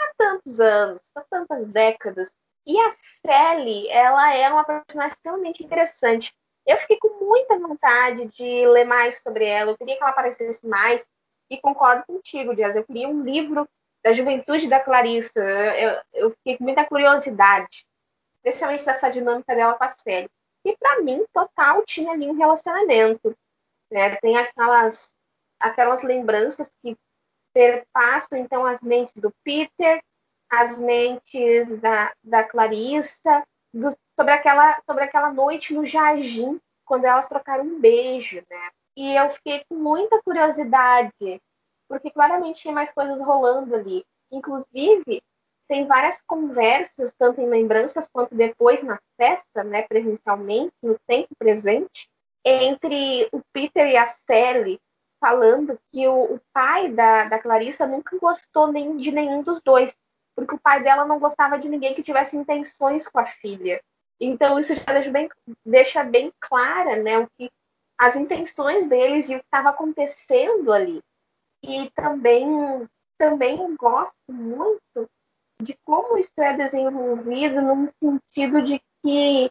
há 0.01 0.13
tantos 0.17 0.61
anos, 0.61 1.03
há 1.15 1.21
tantas 1.29 1.67
décadas. 1.69 2.33
E 2.67 2.81
a 2.81 2.91
Sally, 2.91 3.87
ela 3.91 4.35
é 4.35 4.49
uma 4.51 4.65
personagem 4.65 5.13
extremamente 5.13 5.63
interessante. 5.63 6.35
Eu 6.67 6.77
fiquei 6.79 6.99
com 6.99 7.25
muita 7.25 7.59
vontade 7.59 8.27
de 8.27 8.67
ler 8.67 8.85
mais 8.85 9.23
sobre 9.23 9.45
ela, 9.45 9.71
eu 9.71 9.79
queria 9.79 9.97
que 9.97 10.03
ela 10.03 10.11
aparecesse 10.11 10.67
mais. 10.67 11.07
E 11.49 11.59
concordo 11.59 12.05
contigo, 12.07 12.57
Dias. 12.57 12.75
Eu 12.75 12.85
queria 12.85 13.09
um 13.09 13.23
livro 13.23 13.69
da 14.03 14.13
juventude 14.13 14.69
da 14.69 14.81
Clarissa. 14.81 15.41
Eu, 15.41 16.01
eu 16.13 16.31
fiquei 16.33 16.59
com 16.59 16.65
muita 16.65 16.85
curiosidade, 16.85 17.87
especialmente 18.37 18.85
dessa 18.85 19.09
dinâmica 19.11 19.55
dela 19.55 19.75
com 19.75 19.85
a 19.85 19.89
Sally. 19.89 20.29
E 20.65 20.77
para 20.77 21.01
mim, 21.03 21.25
total, 21.33 21.85
tinha 21.85 22.11
ali 22.11 22.29
um 22.29 22.37
relacionamento. 22.37 23.37
Né? 23.89 24.17
Tem 24.17 24.37
aquelas, 24.37 25.15
aquelas 25.61 26.03
lembranças 26.03 26.73
que 26.83 26.97
perpassam 27.55 28.39
então 28.39 28.67
as 28.67 28.81
mentes 28.81 29.15
do 29.15 29.33
Peter, 29.45 30.03
as 30.51 30.77
mentes 30.77 31.81
da, 31.81 32.13
da 32.23 32.45
Clarissa, 32.45 33.45
do, 33.73 33.89
sobre, 34.19 34.33
aquela, 34.33 34.81
sobre 34.89 35.05
aquela 35.05 35.33
noite 35.33 35.75
no 35.75 35.87
jardim, 35.87 36.61
quando 36.85 37.05
elas 37.05 37.29
trocaram 37.29 37.65
um 37.65 37.81
beijo, 37.81 38.43
né? 38.49 38.71
E 38.97 39.15
eu 39.15 39.31
fiquei 39.31 39.63
com 39.69 39.77
muita 39.77 40.21
curiosidade, 40.23 41.41
porque 41.89 42.11
claramente 42.11 42.61
tinha 42.61 42.73
mais 42.73 42.93
coisas 42.93 43.21
rolando 43.21 43.75
ali. 43.75 44.05
Inclusive, 44.33 45.23
tem 45.69 45.87
várias 45.87 46.23
conversas, 46.23 47.13
tanto 47.19 47.41
em 47.41 47.49
lembranças 47.49 48.09
quanto 48.11 48.35
depois 48.35 48.83
na 48.83 48.99
festa, 49.17 49.63
né, 49.65 49.83
presencialmente, 49.83 50.73
no 50.83 50.97
tempo 51.07 51.29
presente, 51.39 52.09
entre 52.45 53.29
o 53.33 53.41
Peter 53.53 53.89
e 53.89 53.97
a 53.97 54.07
Sally 54.07 54.81
falando 55.21 55.79
que 55.91 56.07
o, 56.07 56.35
o 56.35 56.41
pai 56.53 56.89
da, 56.93 57.25
da 57.25 57.39
Clarissa 57.39 57.87
nunca 57.87 58.17
gostou 58.19 58.71
nem 58.71 58.97
de 58.97 59.11
nenhum 59.11 59.43
dos 59.43 59.61
dois, 59.61 59.97
porque 60.37 60.55
o 60.55 60.61
pai 60.61 60.83
dela 60.83 61.05
não 61.05 61.19
gostava 61.19 61.59
de 61.59 61.69
ninguém 61.69 61.95
que 61.95 62.03
tivesse 62.03 62.37
intenções 62.37 63.07
com 63.09 63.19
a 63.19 63.27
filha. 63.27 63.83
Então 64.21 64.59
isso 64.59 64.75
já 64.75 64.93
deixa 64.93 65.11
bem, 65.11 65.29
deixa 65.65 66.03
bem 66.03 66.33
clara 66.41 67.03
né, 67.03 67.19
o 67.19 67.29
que 67.37 67.51
as 67.99 68.17
intenções 68.17 68.87
deles 68.87 69.29
e 69.29 69.37
o 69.37 69.39
que 69.39 69.45
estava 69.45 69.71
acontecendo 69.71 70.73
ali. 70.73 71.01
E 71.63 71.91
também, 71.91 72.47
também 73.19 73.75
gosto 73.77 74.15
muito 74.29 75.09
de 75.61 75.77
como 75.85 76.19
isso 76.19 76.33
é 76.39 76.55
desenvolvido 76.55 77.63
no 77.63 77.89
sentido 78.03 78.63
de 78.63 78.81
que 79.03 79.51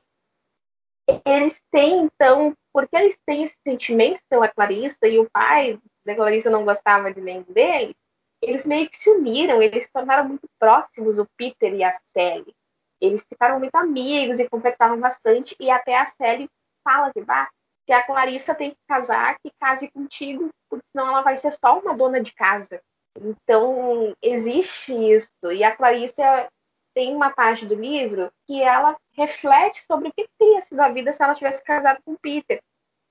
eles 1.25 1.62
têm, 1.71 2.04
então, 2.04 2.56
porque 2.73 2.95
eles 2.95 3.17
têm 3.25 3.43
esse 3.43 3.58
sentimento 3.63 4.21
pela 4.30 4.47
Clarissa 4.47 5.08
e 5.08 5.19
o 5.19 5.30
pai 5.30 5.80
da 6.06 6.15
Clarissa 6.15 6.49
não 6.49 6.65
gostava 6.65 7.13
de 7.13 7.21
nenhum 7.21 7.43
deles, 7.43 7.95
eles 8.41 8.65
meio 8.65 8.89
que 8.89 8.97
se 8.97 9.10
uniram, 9.10 9.62
eles 9.62 9.86
se 9.86 9.91
tornaram 9.91 10.28
muito 10.28 10.47
próximos, 10.60 11.17
o 11.17 11.28
Peter 11.38 11.73
e 11.73 11.84
a 11.84 11.91
Sally. 11.93 12.54
Eles 13.01 13.25
ficaram 13.27 13.60
muito 13.60 13.75
amigos 13.75 14.39
e 14.39 14.49
conversavam 14.49 14.99
bastante, 14.99 15.55
e 15.60 15.69
até 15.69 15.97
a 15.97 16.05
Sally 16.05 16.49
fala 16.84 17.12
que 17.12 17.21
bah, 17.21 17.49
se 17.86 17.93
a 17.93 18.03
Clarissa 18.03 18.55
tem 18.55 18.71
que 18.71 18.77
casar, 18.88 19.38
que 19.39 19.51
case 19.60 19.91
contigo, 19.91 20.49
porque 20.69 20.86
senão 20.91 21.08
ela 21.08 21.21
vai 21.21 21.38
ser 21.38 21.51
só 21.51 21.79
uma 21.79 21.95
dona 21.95 22.19
de 22.19 22.34
casa. 22.34 22.81
Então, 23.19 24.13
existe 24.21 24.93
isso. 24.93 25.51
E 25.51 25.63
a 25.63 25.75
Clarissa 25.75 26.49
tem 26.93 27.15
uma 27.15 27.29
parte 27.29 27.65
do 27.65 27.75
livro 27.75 28.31
que 28.47 28.62
ela 28.62 28.97
reflete 29.13 29.84
sobre 29.86 30.10
o 30.10 30.13
que 30.13 30.27
teria 30.39 30.62
sido 30.62 30.79
a 30.79 30.89
vida 30.89 31.13
se 31.13 31.23
ela 31.23 31.36
tivesse 31.36 31.63
casado 31.63 32.01
com 32.03 32.15
Peter. 32.15 32.62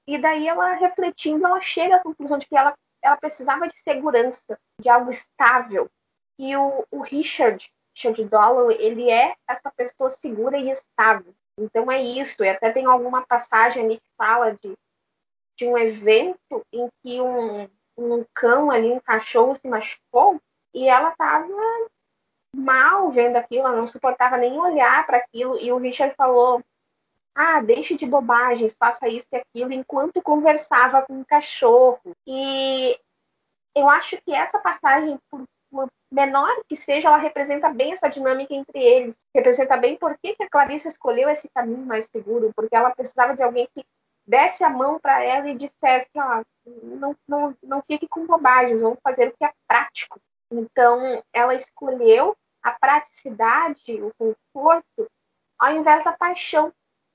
E 0.06 0.18
daí 0.18 0.48
ela 0.48 0.72
refletindo, 0.72 1.46
ela 1.46 1.60
chega 1.60 1.96
à 1.96 2.02
conclusão 2.02 2.38
de 2.38 2.46
que 2.46 2.56
ela, 2.56 2.74
ela 3.02 3.16
precisava 3.16 3.68
de 3.68 3.78
segurança, 3.78 4.58
de 4.80 4.88
algo 4.88 5.10
estável. 5.10 5.88
E 6.38 6.56
o, 6.56 6.84
o 6.90 7.00
Richard, 7.00 7.70
Richard 7.94 8.24
Dollow, 8.24 8.70
ele 8.72 9.10
é 9.10 9.34
essa 9.48 9.70
pessoa 9.70 10.10
segura 10.10 10.58
e 10.58 10.70
estável. 10.70 11.32
Então 11.58 11.90
é 11.90 12.02
isso. 12.02 12.44
E 12.44 12.48
até 12.48 12.70
tem 12.70 12.84
alguma 12.86 13.24
passagem 13.24 13.84
ali 13.84 13.96
que 13.96 14.10
fala 14.16 14.52
de, 14.52 14.76
de 15.56 15.66
um 15.66 15.78
evento 15.78 16.66
em 16.72 16.88
que 17.02 17.20
um, 17.20 17.68
um 17.96 18.24
cão 18.34 18.70
ali, 18.70 18.90
um 18.90 19.00
cachorro 19.00 19.54
se 19.54 19.68
machucou 19.68 20.40
e 20.74 20.88
ela 20.88 21.10
estava 21.10 21.46
mal 22.54 23.10
vendo 23.10 23.36
aquilo, 23.36 23.66
ela 23.66 23.76
não 23.76 23.86
suportava 23.86 24.36
nem 24.36 24.58
olhar 24.58 25.06
para 25.06 25.18
aquilo. 25.18 25.58
E 25.58 25.72
o 25.72 25.78
Richard 25.78 26.14
falou: 26.16 26.62
Ah, 27.34 27.60
deixe 27.60 27.96
de 27.96 28.06
bobagens, 28.06 28.76
faça 28.76 29.08
isso 29.08 29.26
e 29.32 29.36
aquilo, 29.36 29.72
enquanto 29.72 30.20
conversava 30.20 31.02
com 31.02 31.20
o 31.20 31.24
cachorro. 31.24 32.00
E 32.26 32.98
eu 33.74 33.88
acho 33.88 34.20
que 34.22 34.32
essa 34.32 34.58
passagem, 34.58 35.18
por, 35.30 35.44
por 35.70 35.88
menor 36.14 36.48
que 36.68 36.76
seja, 36.76 37.08
ela 37.08 37.16
representa 37.16 37.68
bem 37.68 37.92
essa 37.92 38.08
dinâmica 38.08 38.54
entre 38.54 38.78
eles. 38.78 39.16
Representa 39.34 39.76
bem 39.76 39.96
por 39.96 40.16
que, 40.16 40.34
que 40.34 40.44
a 40.44 40.48
Clarice 40.48 40.88
escolheu 40.88 41.28
esse 41.28 41.48
caminho 41.48 41.84
mais 41.84 42.06
seguro, 42.06 42.52
porque 42.54 42.74
ela 42.74 42.94
precisava 42.94 43.34
de 43.34 43.42
alguém 43.42 43.68
que 43.74 43.84
desse 44.26 44.62
a 44.62 44.70
mão 44.70 44.98
para 45.00 45.22
ela 45.22 45.48
e 45.48 45.58
dissesse: 45.58 46.08
ah, 46.16 46.42
não, 46.64 47.16
não, 47.26 47.56
não 47.62 47.82
fique 47.82 48.06
com 48.06 48.26
bobagens, 48.26 48.80
vamos 48.80 48.98
fazer 49.02 49.28
o 49.28 49.36
que 49.36 49.44
é 49.44 49.52
prático. 49.66 50.20
Então, 50.50 51.22
ela 51.32 51.54
escolheu 51.54 52.36
a 52.62 52.70
praticidade, 52.70 54.00
o 54.00 54.12
conforto, 54.16 55.10
ao 55.58 55.72
invés 55.72 56.04
da 56.04 56.12
paixão, 56.12 56.72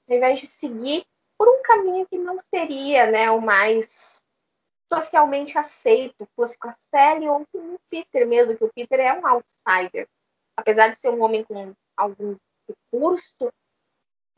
ao 0.09 0.15
invés 0.15 0.41
de 0.41 0.47
seguir 0.47 1.05
por 1.37 1.47
um 1.47 1.63
caminho 1.63 2.05
que 2.05 2.17
não 2.17 2.37
seria 2.53 3.09
né, 3.09 3.31
o 3.31 3.41
mais 3.41 4.18
socialmente 4.91 5.57
aceito, 5.57 6.27
fosse 6.35 6.57
com 6.57 6.69
a 6.69 6.73
Sally 6.73 7.27
ou 7.27 7.45
com 7.51 7.75
o 7.75 7.79
Peter 7.89 8.27
mesmo, 8.27 8.57
que 8.57 8.63
o 8.63 8.73
Peter 8.73 8.99
é 8.99 9.13
um 9.13 9.25
outsider. 9.25 10.07
Apesar 10.57 10.87
de 10.89 10.97
ser 10.97 11.09
um 11.09 11.21
homem 11.21 11.43
com 11.43 11.73
algum 11.95 12.35
recurso, 12.67 13.51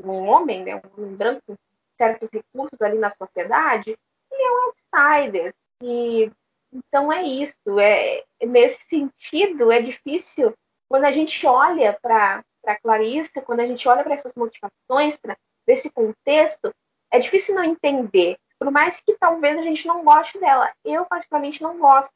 um 0.04 0.28
homem, 0.28 0.64
né, 0.64 0.76
um 0.76 1.02
homem 1.02 1.16
branco 1.16 1.42
com 1.48 1.56
certos 1.98 2.30
recursos 2.32 2.82
ali 2.82 2.98
na 2.98 3.10
sociedade, 3.12 3.98
ele 4.32 4.44
é 4.44 4.52
um 4.52 4.64
outsider. 4.66 5.56
E 5.82 6.32
então 6.72 7.12
é 7.12 7.24
isso. 7.24 7.80
É, 7.80 8.24
nesse 8.44 8.84
sentido, 8.86 9.72
é 9.72 9.82
difícil 9.82 10.54
quando 10.88 11.06
a 11.06 11.12
gente 11.12 11.46
olha 11.46 11.98
para 12.02 12.44
Clarissa, 12.82 13.42
quando 13.42 13.62
a 13.62 13.68
gente 13.68 13.88
olha 13.88 14.04
para 14.04 14.14
essas 14.14 14.36
motivações, 14.36 15.18
para 15.18 15.38
esse 15.68 15.90
contexto, 15.90 16.74
é 17.10 17.20
difícil 17.20 17.56
não 17.56 17.64
entender. 17.64 18.38
Por 18.62 18.70
mais 18.70 19.02
que 19.02 19.18
talvez 19.18 19.58
a 19.58 19.64
gente 19.64 19.88
não 19.88 20.04
goste 20.04 20.40
dela. 20.40 20.72
Eu, 20.86 21.04
particularmente, 21.06 21.64
não 21.64 21.80
gosto. 21.80 22.14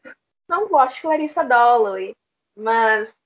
Não 0.48 0.68
gosto 0.68 0.98
de 0.98 1.02
Clarissa 1.02 1.44
Dalloway. 1.44 2.16
Mas, 2.56 3.20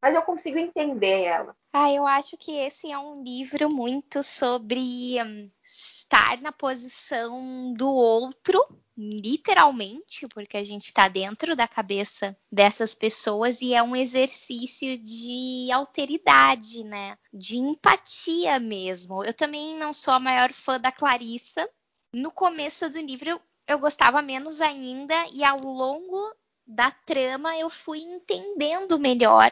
mas 0.00 0.14
eu 0.14 0.22
consigo 0.22 0.56
entender 0.56 1.20
ela. 1.20 1.54
Ah, 1.70 1.92
eu 1.92 2.06
acho 2.06 2.34
que 2.38 2.50
esse 2.52 2.90
é 2.90 2.96
um 2.96 3.22
livro 3.22 3.68
muito 3.68 4.22
sobre 4.22 5.22
um, 5.22 5.50
estar 5.62 6.40
na 6.40 6.50
posição 6.50 7.74
do 7.74 7.90
outro, 7.90 8.58
literalmente, 8.96 10.26
porque 10.28 10.56
a 10.56 10.64
gente 10.64 10.86
está 10.86 11.08
dentro 11.08 11.54
da 11.54 11.68
cabeça 11.68 12.34
dessas 12.50 12.94
pessoas 12.94 13.60
e 13.60 13.74
é 13.74 13.82
um 13.82 13.94
exercício 13.94 14.98
de 14.98 15.70
alteridade, 15.70 16.82
né? 16.84 17.18
De 17.30 17.58
empatia 17.58 18.58
mesmo. 18.58 19.22
Eu 19.22 19.34
também 19.34 19.76
não 19.76 19.92
sou 19.92 20.14
a 20.14 20.20
maior 20.20 20.54
fã 20.54 20.80
da 20.80 20.90
Clarissa. 20.90 21.68
No 22.12 22.30
começo 22.30 22.90
do 22.90 23.00
livro 23.00 23.40
eu 23.66 23.78
gostava 23.78 24.20
menos 24.20 24.60
ainda 24.60 25.14
e 25.32 25.42
ao 25.42 25.58
longo 25.58 26.36
da 26.66 26.90
trama 26.90 27.56
eu 27.56 27.70
fui 27.70 28.00
entendendo 28.00 28.98
melhor 28.98 29.50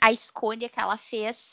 a 0.00 0.10
escolha 0.10 0.68
que 0.68 0.80
ela 0.80 0.96
fez. 0.96 1.52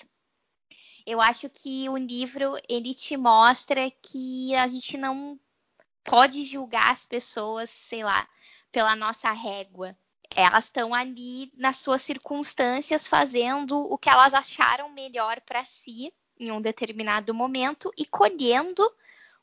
Eu 1.05 1.21
acho 1.21 1.49
que 1.49 1.87
o 1.87 1.97
livro 1.97 2.57
ele 2.67 2.95
te 2.95 3.15
mostra 3.15 3.91
que 4.01 4.55
a 4.55 4.67
gente 4.67 4.97
não 4.97 5.39
pode 6.03 6.43
julgar 6.43 6.91
as 6.91 7.05
pessoas, 7.05 7.69
sei 7.69 8.03
lá, 8.03 8.27
pela 8.71 8.95
nossa 8.95 9.31
régua. 9.31 9.95
Elas 10.31 10.65
estão 10.65 10.95
ali 10.95 11.51
nas 11.55 11.77
suas 11.77 12.01
circunstâncias 12.01 13.05
fazendo 13.05 13.77
o 13.77 13.99
que 13.99 14.09
elas 14.09 14.33
acharam 14.33 14.89
melhor 14.89 15.41
para 15.41 15.63
si 15.63 16.11
em 16.39 16.51
um 16.51 16.59
determinado 16.59 17.35
momento 17.35 17.93
e 17.95 18.03
colhendo 18.03 18.91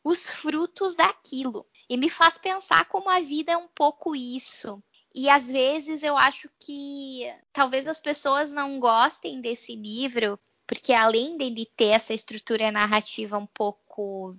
os 0.07 0.30
frutos 0.30 0.94
daquilo. 0.94 1.66
E 1.90 1.96
me 1.96 2.09
faz 2.09 2.38
pensar 2.38 2.84
como 2.84 3.11
a 3.11 3.18
vida 3.18 3.50
é 3.50 3.57
um 3.57 3.66
pouco 3.66 4.14
isso. 4.14 4.80
E 5.12 5.28
às 5.28 5.48
vezes 5.48 6.04
eu 6.04 6.16
acho 6.16 6.48
que 6.61 7.22
talvez 7.52 7.88
as 7.88 7.98
pessoas 7.98 8.52
não 8.52 8.78
gostem 8.78 9.40
desse 9.40 9.74
livro, 9.74 10.38
porque 10.64 10.92
além 10.92 11.36
dele 11.36 11.68
ter 11.76 11.86
essa 11.86 12.14
estrutura 12.14 12.70
narrativa 12.70 13.36
um 13.36 13.46
pouco 13.46 14.36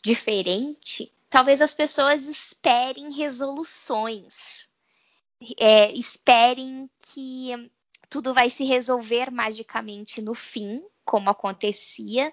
diferente, 0.00 1.12
talvez 1.28 1.60
as 1.60 1.74
pessoas 1.74 2.28
esperem 2.28 3.12
resoluções, 3.12 4.70
é, 5.58 5.90
esperem 5.90 6.88
que 7.12 7.68
tudo 8.08 8.32
vai 8.32 8.48
se 8.48 8.62
resolver 8.62 9.28
magicamente 9.32 10.22
no 10.22 10.36
fim, 10.36 10.84
como 11.04 11.30
acontecia 11.30 12.32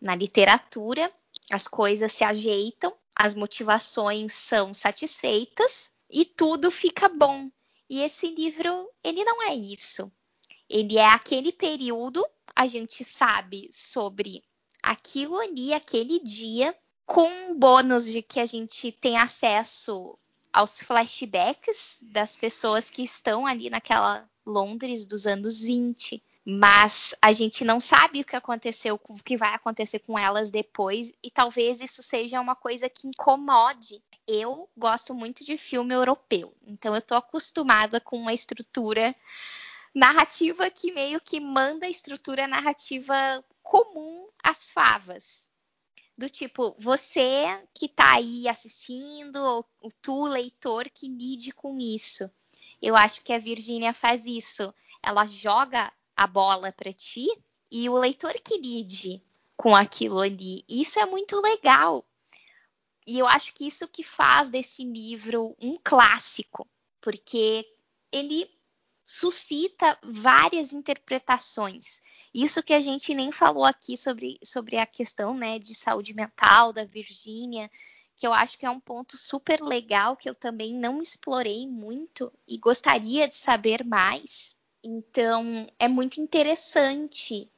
na 0.00 0.14
literatura, 0.14 1.12
as 1.50 1.66
coisas 1.66 2.12
se 2.12 2.24
ajeitam, 2.24 2.94
as 3.14 3.34
motivações 3.34 4.32
são 4.32 4.72
satisfeitas 4.72 5.90
e 6.10 6.24
tudo 6.24 6.70
fica 6.70 7.08
bom. 7.08 7.50
E 7.88 8.00
esse 8.00 8.28
livro, 8.28 8.88
ele 9.02 9.24
não 9.24 9.42
é 9.42 9.54
isso. 9.54 10.10
Ele 10.68 10.98
é 10.98 11.06
aquele 11.06 11.50
período, 11.50 12.24
a 12.54 12.66
gente 12.66 13.04
sabe 13.04 13.68
sobre 13.72 14.44
aquilo 14.82 15.38
ali, 15.38 15.72
aquele 15.72 16.20
dia, 16.20 16.76
com 17.06 17.58
bônus 17.58 18.04
de 18.04 18.20
que 18.20 18.38
a 18.38 18.46
gente 18.46 18.92
tem 18.92 19.16
acesso 19.16 20.18
aos 20.52 20.80
flashbacks 20.80 21.98
das 22.02 22.36
pessoas 22.36 22.90
que 22.90 23.02
estão 23.02 23.46
ali 23.46 23.70
naquela 23.70 24.28
Londres 24.44 25.04
dos 25.04 25.26
anos 25.26 25.60
20. 25.60 26.22
Mas 26.50 27.14
a 27.20 27.30
gente 27.30 27.62
não 27.62 27.78
sabe 27.78 28.22
o 28.22 28.24
que 28.24 28.34
aconteceu, 28.34 28.98
o 29.06 29.22
que 29.22 29.36
vai 29.36 29.54
acontecer 29.54 29.98
com 29.98 30.18
elas 30.18 30.50
depois, 30.50 31.12
e 31.22 31.30
talvez 31.30 31.78
isso 31.82 32.02
seja 32.02 32.40
uma 32.40 32.56
coisa 32.56 32.88
que 32.88 33.06
incomode. 33.06 34.02
Eu 34.26 34.66
gosto 34.74 35.14
muito 35.14 35.44
de 35.44 35.58
filme 35.58 35.94
europeu, 35.94 36.56
então 36.66 36.94
eu 36.94 37.02
tô 37.02 37.14
acostumada 37.14 38.00
com 38.00 38.16
uma 38.16 38.32
estrutura 38.32 39.14
narrativa 39.94 40.70
que 40.70 40.90
meio 40.90 41.20
que 41.20 41.38
manda 41.38 41.84
a 41.84 41.90
estrutura 41.90 42.48
narrativa 42.48 43.44
comum 43.62 44.26
às 44.42 44.70
favas 44.70 45.46
do 46.16 46.30
tipo, 46.30 46.74
você 46.78 47.44
que 47.74 47.84
está 47.84 48.14
aí 48.14 48.48
assistindo, 48.48 49.36
ou 49.36 49.92
tu, 50.00 50.24
leitor, 50.24 50.88
que 50.88 51.08
lide 51.08 51.52
com 51.52 51.78
isso. 51.78 52.28
Eu 52.80 52.96
acho 52.96 53.22
que 53.22 53.34
a 53.34 53.38
Virgínia 53.38 53.92
faz 53.92 54.24
isso. 54.24 54.74
Ela 55.00 55.26
joga 55.26 55.92
a 56.18 56.26
bola 56.26 56.72
para 56.72 56.92
ti 56.92 57.28
e 57.70 57.88
o 57.88 57.96
leitor 57.96 58.34
que 58.42 58.58
lide 58.58 59.22
com 59.56 59.76
aquilo 59.76 60.18
ali. 60.18 60.64
Isso 60.68 60.98
é 60.98 61.06
muito 61.06 61.40
legal. 61.40 62.04
E 63.06 63.20
eu 63.20 63.26
acho 63.28 63.54
que 63.54 63.64
isso 63.64 63.86
que 63.86 64.02
faz 64.02 64.50
desse 64.50 64.84
livro 64.84 65.56
um 65.62 65.78
clássico, 65.82 66.68
porque 67.00 67.64
ele 68.10 68.50
suscita 69.04 69.96
várias 70.02 70.72
interpretações. 70.72 72.02
Isso 72.34 72.64
que 72.64 72.74
a 72.74 72.80
gente 72.80 73.14
nem 73.14 73.30
falou 73.30 73.64
aqui 73.64 73.96
sobre, 73.96 74.40
sobre 74.44 74.76
a 74.76 74.86
questão 74.86 75.34
né, 75.34 75.60
de 75.60 75.72
saúde 75.72 76.12
mental 76.14 76.72
da 76.72 76.84
Virgínia, 76.84 77.70
que 78.16 78.26
eu 78.26 78.34
acho 78.34 78.58
que 78.58 78.66
é 78.66 78.70
um 78.70 78.80
ponto 78.80 79.16
super 79.16 79.60
legal 79.60 80.16
que 80.16 80.28
eu 80.28 80.34
também 80.34 80.74
não 80.74 81.00
explorei 81.00 81.64
muito 81.68 82.32
e 82.46 82.58
gostaria 82.58 83.28
de 83.28 83.36
saber 83.36 83.84
mais. 83.84 84.57
Então, 84.90 85.66
é 85.78 85.86
muito 85.86 86.18
interessante 86.18 87.50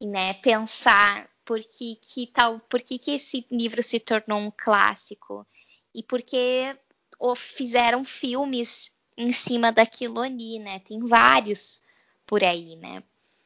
né, 0.00 0.32
pensar 0.32 1.28
por 1.44 1.60
que, 1.60 1.96
que, 1.96 2.26
tal, 2.28 2.60
por 2.60 2.80
que, 2.80 2.98
que 2.98 3.10
esse 3.10 3.46
livro 3.50 3.82
se 3.82 4.00
tornou 4.00 4.38
um 4.38 4.50
clássico 4.50 5.46
e 5.94 6.02
por 6.02 6.22
que 6.22 6.74
fizeram 7.36 8.02
filmes 8.02 8.90
em 9.18 9.32
cima 9.32 9.70
daquilo 9.70 10.20
ali, 10.20 10.58
né? 10.58 10.78
Tem 10.78 10.98
vários 11.00 11.82
por 12.26 12.42
aí, 12.42 12.74
né? 12.76 13.02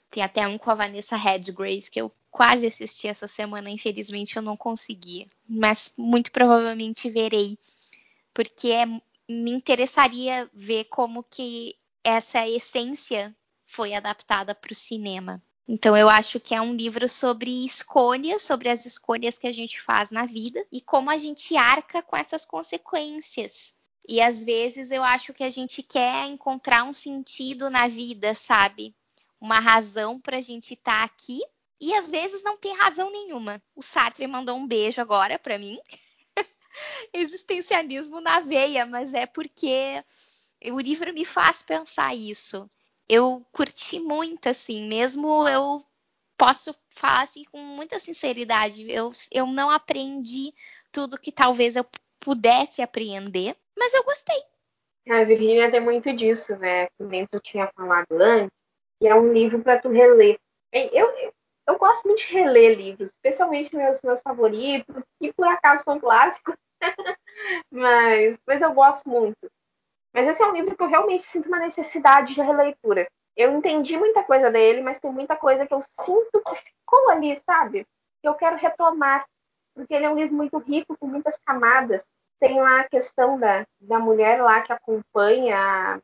Tem 0.08 0.22
até 0.22 0.46
um 0.46 0.56
com 0.56 0.70
a 0.70 0.76
Vanessa 0.76 1.16
Redgrave 1.16 1.90
que 1.90 2.00
eu 2.00 2.12
quase 2.30 2.68
assisti 2.68 3.08
essa 3.08 3.26
semana, 3.26 3.68
infelizmente 3.68 4.36
eu 4.36 4.42
não 4.42 4.56
consegui, 4.56 5.28
mas 5.48 5.92
muito 5.96 6.30
provavelmente 6.30 7.10
verei, 7.10 7.58
porque 8.32 8.68
é, 8.68 8.86
me 8.86 9.50
interessaria 9.50 10.48
ver 10.54 10.84
como 10.84 11.24
que 11.24 11.74
essa 12.06 12.46
essência 12.46 13.36
foi 13.64 13.92
adaptada 13.92 14.54
para 14.54 14.70
o 14.70 14.76
cinema. 14.76 15.42
Então 15.66 15.96
eu 15.96 16.08
acho 16.08 16.38
que 16.38 16.54
é 16.54 16.60
um 16.60 16.72
livro 16.72 17.08
sobre 17.08 17.64
escolhas, 17.64 18.42
sobre 18.42 18.68
as 18.68 18.86
escolhas 18.86 19.36
que 19.36 19.48
a 19.48 19.52
gente 19.52 19.82
faz 19.82 20.10
na 20.10 20.24
vida 20.24 20.64
e 20.70 20.80
como 20.80 21.10
a 21.10 21.18
gente 21.18 21.56
arca 21.56 22.00
com 22.00 22.16
essas 22.16 22.44
consequências. 22.44 23.74
E 24.08 24.20
às 24.20 24.40
vezes 24.40 24.92
eu 24.92 25.02
acho 25.02 25.34
que 25.34 25.42
a 25.42 25.50
gente 25.50 25.82
quer 25.82 26.26
encontrar 26.26 26.84
um 26.84 26.92
sentido 26.92 27.68
na 27.68 27.88
vida, 27.88 28.34
sabe? 28.34 28.94
Uma 29.40 29.58
razão 29.58 30.20
para 30.20 30.36
a 30.36 30.40
gente 30.40 30.74
estar 30.74 31.00
tá 31.00 31.04
aqui. 31.04 31.40
E 31.80 31.92
às 31.92 32.08
vezes 32.08 32.44
não 32.44 32.56
tem 32.56 32.72
razão 32.76 33.10
nenhuma. 33.10 33.60
O 33.74 33.82
Sartre 33.82 34.28
mandou 34.28 34.56
um 34.56 34.66
beijo 34.66 35.00
agora 35.00 35.40
para 35.40 35.58
mim. 35.58 35.76
Existencialismo 37.12 38.20
na 38.20 38.38
veia, 38.38 38.86
mas 38.86 39.12
é 39.12 39.26
porque 39.26 40.04
o 40.72 40.80
livro 40.80 41.12
me 41.12 41.24
faz 41.24 41.62
pensar 41.62 42.14
isso. 42.14 42.68
Eu 43.08 43.46
curti 43.52 44.00
muito, 44.00 44.48
assim, 44.48 44.88
mesmo 44.88 45.48
eu 45.48 45.84
posso 46.36 46.74
falar 46.90 47.22
assim 47.22 47.44
com 47.44 47.58
muita 47.58 47.98
sinceridade. 47.98 48.90
Eu, 48.90 49.12
eu 49.32 49.46
não 49.46 49.70
aprendi 49.70 50.52
tudo 50.92 51.20
que 51.20 51.32
talvez 51.32 51.76
eu 51.76 51.86
pudesse 52.20 52.82
apreender, 52.82 53.56
mas 53.76 53.94
eu 53.94 54.04
gostei. 54.04 54.42
A 55.08 55.22
Virginia 55.24 55.70
tem 55.70 55.80
muito 55.80 56.12
disso, 56.12 56.58
né? 56.58 56.88
Como 56.98 57.10
tu 57.30 57.40
tinha 57.40 57.70
falado 57.76 58.10
antes, 58.12 58.50
que 58.98 59.06
é 59.06 59.14
um 59.14 59.32
livro 59.32 59.62
para 59.62 59.78
tu 59.78 59.88
reler. 59.88 60.38
Eu, 60.72 60.90
eu, 60.92 61.32
eu, 61.68 61.78
gosto 61.78 62.06
muito 62.06 62.26
de 62.26 62.34
reler 62.34 62.76
livros, 62.76 63.10
especialmente 63.12 63.74
meus, 63.74 64.02
meus 64.02 64.20
favoritos, 64.20 65.04
que 65.20 65.32
por 65.32 65.46
acaso 65.46 65.84
são 65.84 66.00
clássicos, 66.00 66.56
mas, 67.70 68.36
mas 68.44 68.60
eu 68.60 68.72
gosto 68.74 69.08
muito. 69.08 69.38
Mas 70.16 70.26
esse 70.26 70.42
é 70.42 70.46
um 70.46 70.54
livro 70.54 70.74
que 70.74 70.82
eu 70.82 70.88
realmente 70.88 71.24
sinto 71.24 71.46
uma 71.48 71.58
necessidade 71.58 72.34
de 72.34 72.40
releitura. 72.40 73.06
Eu 73.36 73.52
entendi 73.52 73.98
muita 73.98 74.24
coisa 74.24 74.50
dele, 74.50 74.80
mas 74.80 74.98
tem 74.98 75.12
muita 75.12 75.36
coisa 75.36 75.66
que 75.66 75.74
eu 75.74 75.82
sinto 75.82 76.40
que 76.40 76.56
ficou 76.56 77.10
ali, 77.10 77.36
sabe? 77.36 77.86
Que 78.22 78.28
eu 78.28 78.34
quero 78.34 78.56
retomar, 78.56 79.26
porque 79.74 79.94
ele 79.94 80.06
é 80.06 80.10
um 80.10 80.16
livro 80.16 80.34
muito 80.34 80.56
rico, 80.56 80.96
com 80.98 81.06
muitas 81.06 81.38
camadas 81.44 82.02
tem 82.38 82.60
lá 82.60 82.80
a 82.80 82.88
questão 82.88 83.38
da, 83.38 83.66
da 83.80 83.98
mulher 83.98 84.42
lá 84.42 84.60
que 84.62 84.72
acompanha 84.72 85.56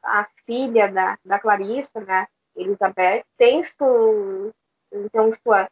a, 0.02 0.20
a 0.20 0.26
filha 0.46 0.90
da, 0.90 1.18
da 1.24 1.38
Clarissa, 1.38 2.00
né, 2.00 2.26
Elizabeth. 2.56 3.24
Tem 3.36 3.62
su, 3.62 4.50
então 4.92 5.30
sua, 5.32 5.68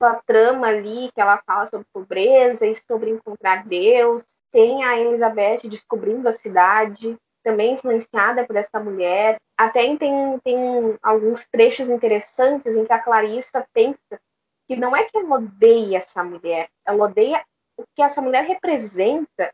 sua 0.00 0.14
trama 0.26 0.68
ali 0.68 1.10
que 1.12 1.20
ela 1.20 1.42
fala 1.44 1.66
sobre 1.66 1.86
pobreza 1.92 2.66
e 2.66 2.74
sobre 2.76 3.10
encontrar 3.10 3.66
Deus. 3.66 4.24
Tem 4.52 4.84
a 4.84 4.98
Elizabeth 4.98 5.68
descobrindo 5.68 6.28
a 6.28 6.32
cidade, 6.32 7.18
também 7.44 7.74
influenciada 7.74 8.44
por 8.44 8.56
essa 8.56 8.80
mulher. 8.80 9.36
Até 9.56 9.80
tem, 9.96 10.38
tem 10.40 10.98
alguns 11.02 11.46
trechos 11.46 11.88
interessantes 11.88 12.74
em 12.76 12.84
que 12.84 12.92
a 12.92 12.98
Clarissa 12.98 13.64
pensa 13.72 14.20
que 14.66 14.74
não 14.74 14.96
é 14.96 15.04
que 15.04 15.16
ela 15.16 15.36
odeia 15.36 15.98
essa 15.98 16.24
mulher, 16.24 16.68
ela 16.86 17.04
odeia 17.04 17.44
o 17.76 17.84
que 17.94 18.02
essa 18.02 18.22
mulher 18.22 18.44
representa 18.44 19.52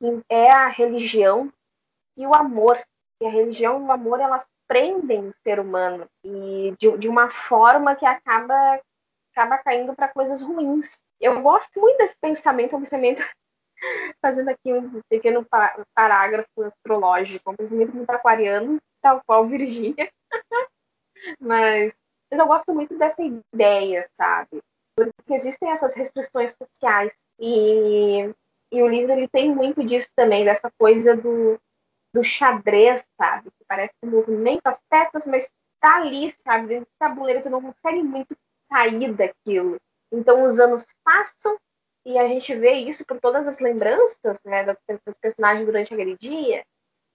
que 0.00 0.22
é 0.28 0.50
a 0.50 0.68
religião 0.68 1.52
e 2.16 2.26
o 2.26 2.34
amor. 2.34 2.80
E 3.20 3.26
a 3.26 3.30
religião 3.30 3.80
e 3.80 3.84
o 3.84 3.92
amor 3.92 4.20
elas 4.20 4.46
prendem 4.66 5.28
o 5.28 5.34
ser 5.42 5.58
humano 5.58 6.06
e 6.22 6.74
de, 6.78 6.96
de 6.98 7.08
uma 7.08 7.30
forma 7.30 7.96
que 7.96 8.06
acaba 8.06 8.80
acaba 9.32 9.58
caindo 9.58 9.94
para 9.94 10.08
coisas 10.08 10.42
ruins. 10.42 11.02
Eu 11.20 11.40
gosto 11.40 11.80
muito 11.80 11.98
desse 11.98 12.16
pensamento, 12.20 12.74
é 12.74 12.76
um 12.76 12.80
pensamento 12.80 13.22
fazendo 14.22 14.48
aqui 14.48 14.72
um 14.72 15.00
pequeno 15.08 15.46
parágrafo 15.94 16.62
astrológico, 16.62 17.56
pensamento 17.56 17.94
muito 17.94 18.10
aquariano, 18.10 18.78
tal 19.00 19.22
qual 19.26 19.46
Virgínia. 19.46 20.10
mas, 21.40 21.94
mas 22.30 22.40
eu 22.40 22.46
gosto 22.46 22.74
muito 22.74 22.96
dessa 22.98 23.22
ideia, 23.22 24.04
sabe? 24.16 24.60
Porque 24.96 25.34
existem 25.34 25.70
essas 25.70 25.94
restrições 25.94 26.56
sociais 26.56 27.16
e, 27.38 28.34
e 28.72 28.82
o 28.82 28.88
livro 28.88 29.12
ele 29.12 29.28
tem 29.28 29.54
muito 29.54 29.84
disso 29.84 30.08
também, 30.16 30.44
dessa 30.44 30.70
coisa 30.78 31.16
do, 31.16 31.58
do 32.12 32.24
xadrez, 32.24 33.04
sabe? 33.16 33.50
Que 33.50 33.64
parece 33.66 33.94
um 34.02 34.10
movimento, 34.10 34.66
as 34.66 34.82
peças, 34.88 35.26
mas 35.26 35.50
tá 35.80 35.96
ali, 35.96 36.30
sabe? 36.30 36.66
Dentro 36.66 36.86
do 36.86 36.98
tabuleiro, 36.98 37.42
tu 37.42 37.50
não 37.50 37.62
consegue 37.62 38.02
muito 38.02 38.36
sair 38.70 39.12
daquilo. 39.14 39.76
Então 40.12 40.44
os 40.44 40.58
anos 40.58 40.86
passam 41.04 41.56
e 42.08 42.16
a 42.16 42.26
gente 42.26 42.54
vê 42.54 42.72
isso 42.72 43.04
por 43.04 43.20
todas 43.20 43.46
as 43.46 43.60
lembranças 43.60 44.40
né, 44.42 44.64
dos 44.64 45.18
personagens 45.20 45.66
durante 45.66 45.92
aquele 45.92 46.16
dia. 46.16 46.64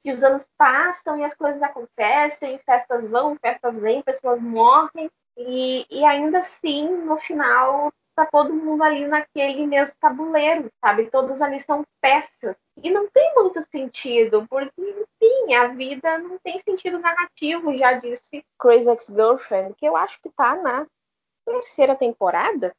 E 0.06 0.12
os 0.12 0.24
anos 0.24 0.48
passam 0.56 1.18
e 1.18 1.24
as 1.24 1.34
coisas 1.34 1.64
acontecem, 1.64 2.60
festas 2.60 3.08
vão, 3.08 3.36
festas 3.42 3.80
vêm, 3.80 4.04
pessoas 4.04 4.40
morrem. 4.40 5.10
E, 5.36 5.84
e 5.90 6.06
ainda 6.06 6.38
assim, 6.38 6.88
no 6.88 7.18
final, 7.18 7.92
tá 8.16 8.28
todo 8.28 8.54
mundo 8.54 8.84
ali 8.84 9.08
naquele 9.08 9.66
mesmo 9.66 9.96
tabuleiro, 10.00 10.70
sabe? 10.80 11.10
Todos 11.10 11.42
ali 11.42 11.60
são 11.60 11.84
peças. 12.00 12.56
E 12.78 12.92
não 12.92 13.10
tem 13.10 13.34
muito 13.34 13.64
sentido, 13.64 14.46
porque, 14.48 14.80
enfim, 14.80 15.56
a 15.56 15.70
vida 15.70 16.20
não 16.20 16.38
tem 16.38 16.60
sentido 16.60 17.00
narrativo, 17.00 17.76
já 17.76 17.94
disse 17.94 18.46
Crazy 18.60 18.92
Ex-Girlfriend, 18.92 19.74
que 19.74 19.88
eu 19.88 19.98
acho 19.98 20.22
que 20.22 20.30
tá 20.30 20.56
na 20.56 20.86
terceira 21.44 21.96
temporada, 21.96 22.76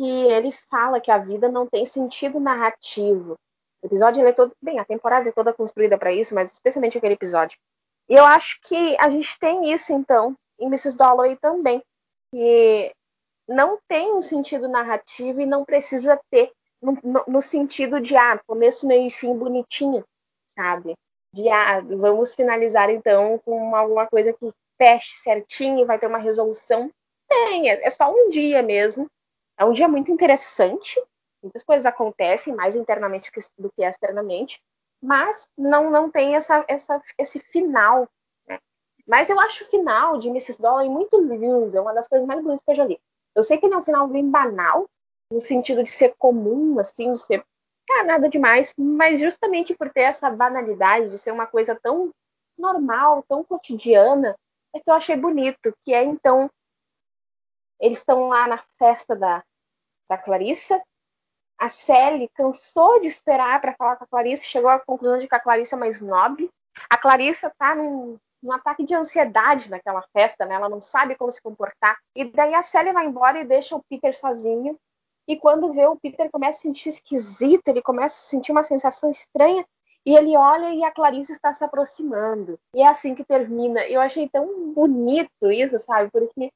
que 0.00 0.08
ele 0.08 0.50
fala 0.70 0.98
que 0.98 1.10
a 1.10 1.18
vida 1.18 1.50
não 1.50 1.66
tem 1.66 1.84
sentido 1.84 2.40
narrativo. 2.40 3.34
O 3.82 3.86
episódio 3.86 4.26
é 4.26 4.32
todo. 4.32 4.52
Bem, 4.62 4.78
a 4.78 4.84
temporada 4.84 5.28
é 5.28 5.32
toda 5.32 5.52
construída 5.52 5.98
para 5.98 6.10
isso, 6.10 6.34
mas 6.34 6.50
especialmente 6.50 6.96
aquele 6.96 7.12
episódio. 7.12 7.58
E 8.08 8.14
eu 8.14 8.24
acho 8.24 8.58
que 8.62 8.96
a 8.98 9.10
gente 9.10 9.38
tem 9.38 9.70
isso, 9.70 9.92
então, 9.92 10.34
em 10.58 10.68
Mrs. 10.68 10.96
Dalloway 10.96 11.36
também. 11.36 11.82
Que 12.32 12.90
não 13.46 13.78
tem 13.86 14.14
um 14.14 14.22
sentido 14.22 14.68
narrativo 14.68 15.42
e 15.42 15.46
não 15.46 15.66
precisa 15.66 16.18
ter 16.30 16.50
no, 16.80 16.96
no, 17.04 17.24
no 17.28 17.42
sentido 17.42 18.00
de 18.00 18.16
ah, 18.16 18.40
começo, 18.46 18.86
meio 18.86 19.06
e 19.06 19.10
fim 19.10 19.36
bonitinho, 19.36 20.02
sabe? 20.46 20.94
De 21.34 21.46
ah, 21.50 21.80
vamos 21.80 22.34
finalizar 22.34 22.88
então 22.88 23.38
com 23.44 23.76
alguma 23.76 24.06
coisa 24.06 24.32
que 24.32 24.50
feche 24.78 25.18
certinho 25.18 25.80
e 25.80 25.84
vai 25.84 25.98
ter 25.98 26.06
uma 26.06 26.16
resolução. 26.16 26.90
Tem, 27.28 27.68
é, 27.68 27.86
é 27.86 27.90
só 27.90 28.10
um 28.10 28.30
dia 28.30 28.62
mesmo. 28.62 29.06
É 29.60 29.64
um 29.66 29.72
dia 29.72 29.86
muito 29.86 30.10
interessante, 30.10 30.98
muitas 31.42 31.62
coisas 31.62 31.84
acontecem 31.84 32.54
mais 32.54 32.74
internamente 32.74 33.30
do 33.58 33.70
que 33.70 33.84
externamente, 33.84 34.58
mas 35.02 35.50
não, 35.54 35.90
não 35.90 36.10
tem 36.10 36.34
essa, 36.34 36.64
essa, 36.66 36.98
esse 37.18 37.40
final. 37.40 38.08
Né? 38.48 38.58
Mas 39.06 39.28
eu 39.28 39.38
acho 39.38 39.64
o 39.64 39.66
final 39.66 40.16
de 40.16 40.30
Mrs. 40.30 40.62
Dollar 40.62 40.86
muito 40.86 41.20
lindo, 41.20 41.76
é 41.76 41.80
uma 41.80 41.92
das 41.92 42.08
coisas 42.08 42.26
mais 42.26 42.42
bonitas 42.42 42.64
que 42.64 42.70
eu 42.70 42.74
já 42.74 42.84
li. 42.86 42.98
Eu 43.34 43.42
sei 43.42 43.58
que 43.58 43.66
ele 43.66 43.74
é 43.74 43.76
um 43.76 43.82
final 43.82 44.08
bem 44.08 44.30
banal, 44.30 44.88
no 45.30 45.42
sentido 45.42 45.82
de 45.82 45.90
ser 45.90 46.14
comum, 46.16 46.78
assim, 46.80 47.12
de 47.12 47.18
ser 47.18 47.44
ah, 47.90 48.04
nada 48.04 48.30
demais, 48.30 48.72
mas 48.78 49.20
justamente 49.20 49.76
por 49.76 49.90
ter 49.90 50.02
essa 50.04 50.30
banalidade, 50.30 51.10
de 51.10 51.18
ser 51.18 51.32
uma 51.32 51.46
coisa 51.46 51.78
tão 51.82 52.10
normal, 52.56 53.22
tão 53.28 53.44
cotidiana, 53.44 54.34
é 54.74 54.80
que 54.80 54.88
eu 54.88 54.94
achei 54.94 55.16
bonito, 55.16 55.76
que 55.84 55.92
é 55.92 56.02
então 56.02 56.50
eles 57.78 57.98
estão 57.98 58.28
lá 58.28 58.46
na 58.46 58.64
festa 58.78 59.14
da, 59.14 59.42
da 60.10 60.18
Clarissa, 60.18 60.82
a 61.56 61.68
Sally 61.68 62.28
cansou 62.34 63.00
de 63.00 63.06
esperar 63.06 63.60
para 63.60 63.74
falar 63.74 63.96
com 63.96 64.04
a 64.04 64.08
Clarissa, 64.08 64.44
chegou 64.44 64.68
à 64.68 64.80
conclusão 64.80 65.18
de 65.18 65.28
que 65.28 65.34
a 65.34 65.40
Clarissa 65.40 65.76
é 65.76 65.78
uma 65.78 65.88
snob. 65.88 66.50
A 66.88 66.96
Clarissa 66.96 67.46
está 67.46 67.76
num, 67.76 68.18
num, 68.42 68.52
ataque 68.52 68.82
de 68.82 68.94
ansiedade 68.94 69.70
naquela 69.70 70.02
festa, 70.12 70.44
né? 70.44 70.54
Ela 70.54 70.68
não 70.68 70.80
sabe 70.80 71.14
como 71.14 71.30
se 71.30 71.40
comportar. 71.40 71.96
E 72.16 72.24
daí 72.24 72.54
a 72.54 72.62
Sally 72.62 72.92
vai 72.92 73.06
embora 73.06 73.40
e 73.40 73.44
deixa 73.44 73.76
o 73.76 73.82
Peter 73.88 74.16
sozinho. 74.16 74.76
E 75.28 75.36
quando 75.36 75.72
vê 75.72 75.86
o 75.86 75.96
Peter 75.96 76.28
começa 76.30 76.58
a 76.58 76.62
sentir 76.62 76.88
esquisito, 76.88 77.68
ele 77.68 77.82
começa 77.82 78.16
a 78.16 78.28
sentir 78.30 78.50
uma 78.50 78.64
sensação 78.64 79.10
estranha. 79.10 79.64
E 80.04 80.16
ele 80.16 80.34
olha 80.36 80.72
e 80.72 80.82
a 80.82 80.90
Clarissa 80.90 81.32
está 81.32 81.52
se 81.52 81.62
aproximando. 81.62 82.58
E 82.74 82.80
é 82.80 82.88
assim 82.88 83.14
que 83.14 83.22
termina. 83.22 83.86
Eu 83.86 84.00
achei 84.00 84.28
tão 84.28 84.72
bonito 84.72 85.52
isso, 85.52 85.78
sabe? 85.78 86.10
Porque, 86.10 86.50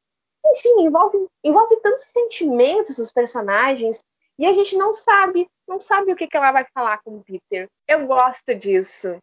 enfim, 0.46 0.82
envolve, 0.82 1.26
envolve 1.42 1.76
tantos 1.80 2.04
sentimentos 2.04 2.96
dos 2.96 3.12
personagens 3.12 4.00
e 4.38 4.46
a 4.46 4.52
gente 4.52 4.76
não 4.76 4.92
sabe, 4.92 5.48
não 5.66 5.78
sabe 5.78 6.12
o 6.12 6.16
que, 6.16 6.26
que 6.26 6.36
ela 6.36 6.52
vai 6.52 6.66
falar 6.74 7.00
com 7.02 7.16
o 7.16 7.22
Peter. 7.22 7.68
Eu 7.86 8.06
gosto 8.06 8.54
disso. 8.54 9.16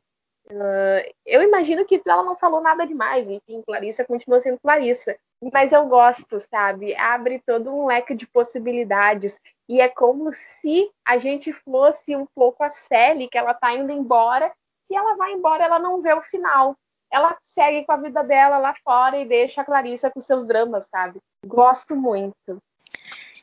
Uh, 0.50 1.08
eu 1.26 1.44
imagino 1.44 1.86
que 1.86 2.02
ela 2.06 2.24
não 2.24 2.36
falou 2.36 2.62
nada 2.62 2.86
demais, 2.86 3.30
enfim, 3.30 3.62
Clarissa 3.66 4.06
continua 4.06 4.42
sendo 4.42 4.60
Clarissa. 4.60 5.16
Mas 5.52 5.72
eu 5.72 5.86
gosto, 5.88 6.40
sabe? 6.40 6.96
Abre 6.96 7.42
todo 7.46 7.74
um 7.74 7.88
leque 7.88 8.14
de 8.14 8.28
possibilidades. 8.28 9.40
E 9.68 9.82
é 9.82 9.90
como 9.90 10.32
se 10.34 10.90
a 11.06 11.18
gente 11.18 11.52
fosse 11.52 12.16
um 12.16 12.26
pouco 12.36 12.64
a 12.64 12.70
Sally, 12.70 13.28
que 13.28 13.38
ela 13.38 13.54
tá 13.54 13.74
indo 13.74 13.92
embora, 13.92 14.52
e 14.90 14.96
ela 14.96 15.16
vai 15.16 15.32
embora, 15.32 15.64
ela 15.64 15.80
não 15.80 16.02
vê 16.02 16.14
o 16.14 16.22
final. 16.22 16.76
Ela 17.12 17.38
segue 17.46 17.86
com 17.86 17.92
a 17.92 17.98
vida 17.98 18.24
dela 18.24 18.58
lá 18.58 18.74
fora 18.84 19.20
e 19.20 19.26
deixa 19.26 19.62
a 19.62 19.66
Clarissa 19.66 20.10
com 20.10 20.22
seus 20.22 20.46
dramas, 20.46 20.88
sabe? 20.88 21.20
Gosto 21.46 21.96
muito. 21.96 22.62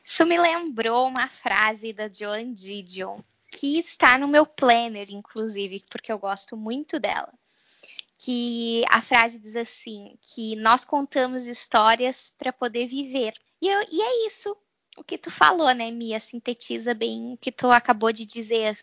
Isso 0.02 0.24
me 0.24 0.38
lembrou 0.38 1.06
uma 1.06 1.28
frase 1.28 1.92
da 1.92 2.10
Joan 2.10 2.54
Didion, 2.54 3.20
que 3.50 3.78
está 3.78 4.16
no 4.16 4.26
meu 4.26 4.46
planner, 4.46 5.08
inclusive, 5.10 5.84
porque 5.90 6.10
eu 6.10 6.18
gosto 6.18 6.56
muito 6.56 6.98
dela. 6.98 7.30
Que 8.18 8.84
a 8.88 9.02
frase 9.02 9.38
diz 9.38 9.54
assim: 9.54 10.16
que 10.22 10.56
nós 10.56 10.82
contamos 10.84 11.46
histórias 11.46 12.32
para 12.38 12.54
poder 12.54 12.86
viver. 12.86 13.34
E, 13.60 13.68
eu, 13.68 13.80
e, 13.90 14.00
é 14.00 14.26
isso 14.26 14.56
o 14.96 15.04
que 15.04 15.18
tu 15.18 15.30
falou, 15.30 15.72
né, 15.74 15.90
Mia? 15.90 16.18
Sintetiza 16.18 16.94
bem 16.94 17.34
o 17.34 17.36
que 17.36 17.52
tu 17.52 17.70
acabou 17.70 18.10
de 18.10 18.24
dizer. 18.24 18.78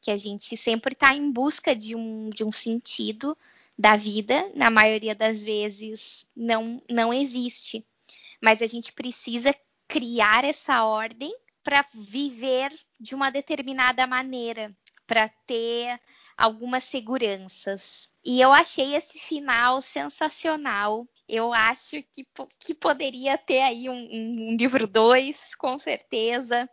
Que 0.00 0.10
a 0.10 0.16
gente 0.16 0.56
sempre 0.56 0.94
está 0.94 1.14
em 1.14 1.30
busca 1.30 1.74
de 1.74 1.94
um, 1.94 2.28
de 2.28 2.44
um 2.44 2.50
sentido 2.50 3.36
da 3.78 3.96
vida, 3.96 4.50
na 4.54 4.70
maioria 4.70 5.14
das 5.14 5.42
vezes 5.42 6.26
não, 6.34 6.82
não 6.90 7.12
existe. 7.12 7.86
Mas 8.40 8.62
a 8.62 8.66
gente 8.66 8.92
precisa 8.92 9.54
criar 9.88 10.44
essa 10.44 10.84
ordem 10.84 11.34
para 11.62 11.84
viver 11.92 12.72
de 12.98 13.14
uma 13.14 13.30
determinada 13.30 14.06
maneira, 14.06 14.74
para 15.06 15.28
ter 15.46 16.00
algumas 16.36 16.84
seguranças. 16.84 18.14
E 18.24 18.40
eu 18.40 18.52
achei 18.52 18.94
esse 18.94 19.18
final 19.18 19.80
sensacional. 19.80 21.06
Eu 21.28 21.52
acho 21.52 22.02
que, 22.12 22.26
que 22.58 22.74
poderia 22.74 23.36
ter 23.36 23.62
aí 23.62 23.88
um, 23.88 24.08
um 24.50 24.56
livro 24.56 24.86
2, 24.86 25.54
com 25.56 25.78
certeza, 25.78 26.68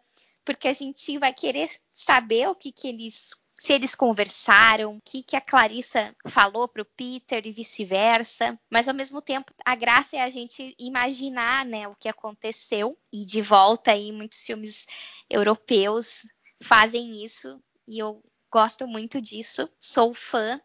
porque 0.45 0.67
a 0.67 0.73
gente 0.73 1.17
vai 1.17 1.33
querer 1.33 1.69
saber 1.93 2.47
o 2.49 2.55
que, 2.55 2.71
que 2.71 2.87
eles 2.87 3.31
se 3.63 3.71
eles 3.71 3.95
conversaram, 3.95 4.97
o 4.97 5.01
que, 5.01 5.23
que 5.23 5.37
a 5.37 5.41
Clarissa 5.41 6.13
falou 6.27 6.67
para 6.67 6.81
o 6.81 6.87
Peter 6.97 7.47
e 7.47 7.53
vice-versa. 7.53 8.59
Mas 8.69 8.89
ao 8.89 8.93
mesmo 8.93 9.21
tempo, 9.21 9.53
a 9.63 9.73
graça 9.73 10.17
é 10.17 10.21
a 10.21 10.29
gente 10.29 10.75
imaginar 10.77 11.65
né, 11.65 11.87
o 11.87 11.95
que 11.95 12.09
aconteceu. 12.09 12.97
E 13.09 13.23
de 13.23 13.41
volta 13.41 13.93
aí, 13.93 14.11
muitos 14.11 14.43
filmes 14.43 14.85
europeus 15.29 16.27
fazem 16.61 17.23
isso. 17.23 17.57
E 17.87 17.99
eu 17.99 18.21
gosto 18.51 18.85
muito 18.85 19.21
disso. 19.21 19.69
Sou 19.79 20.13
fã 20.13 20.59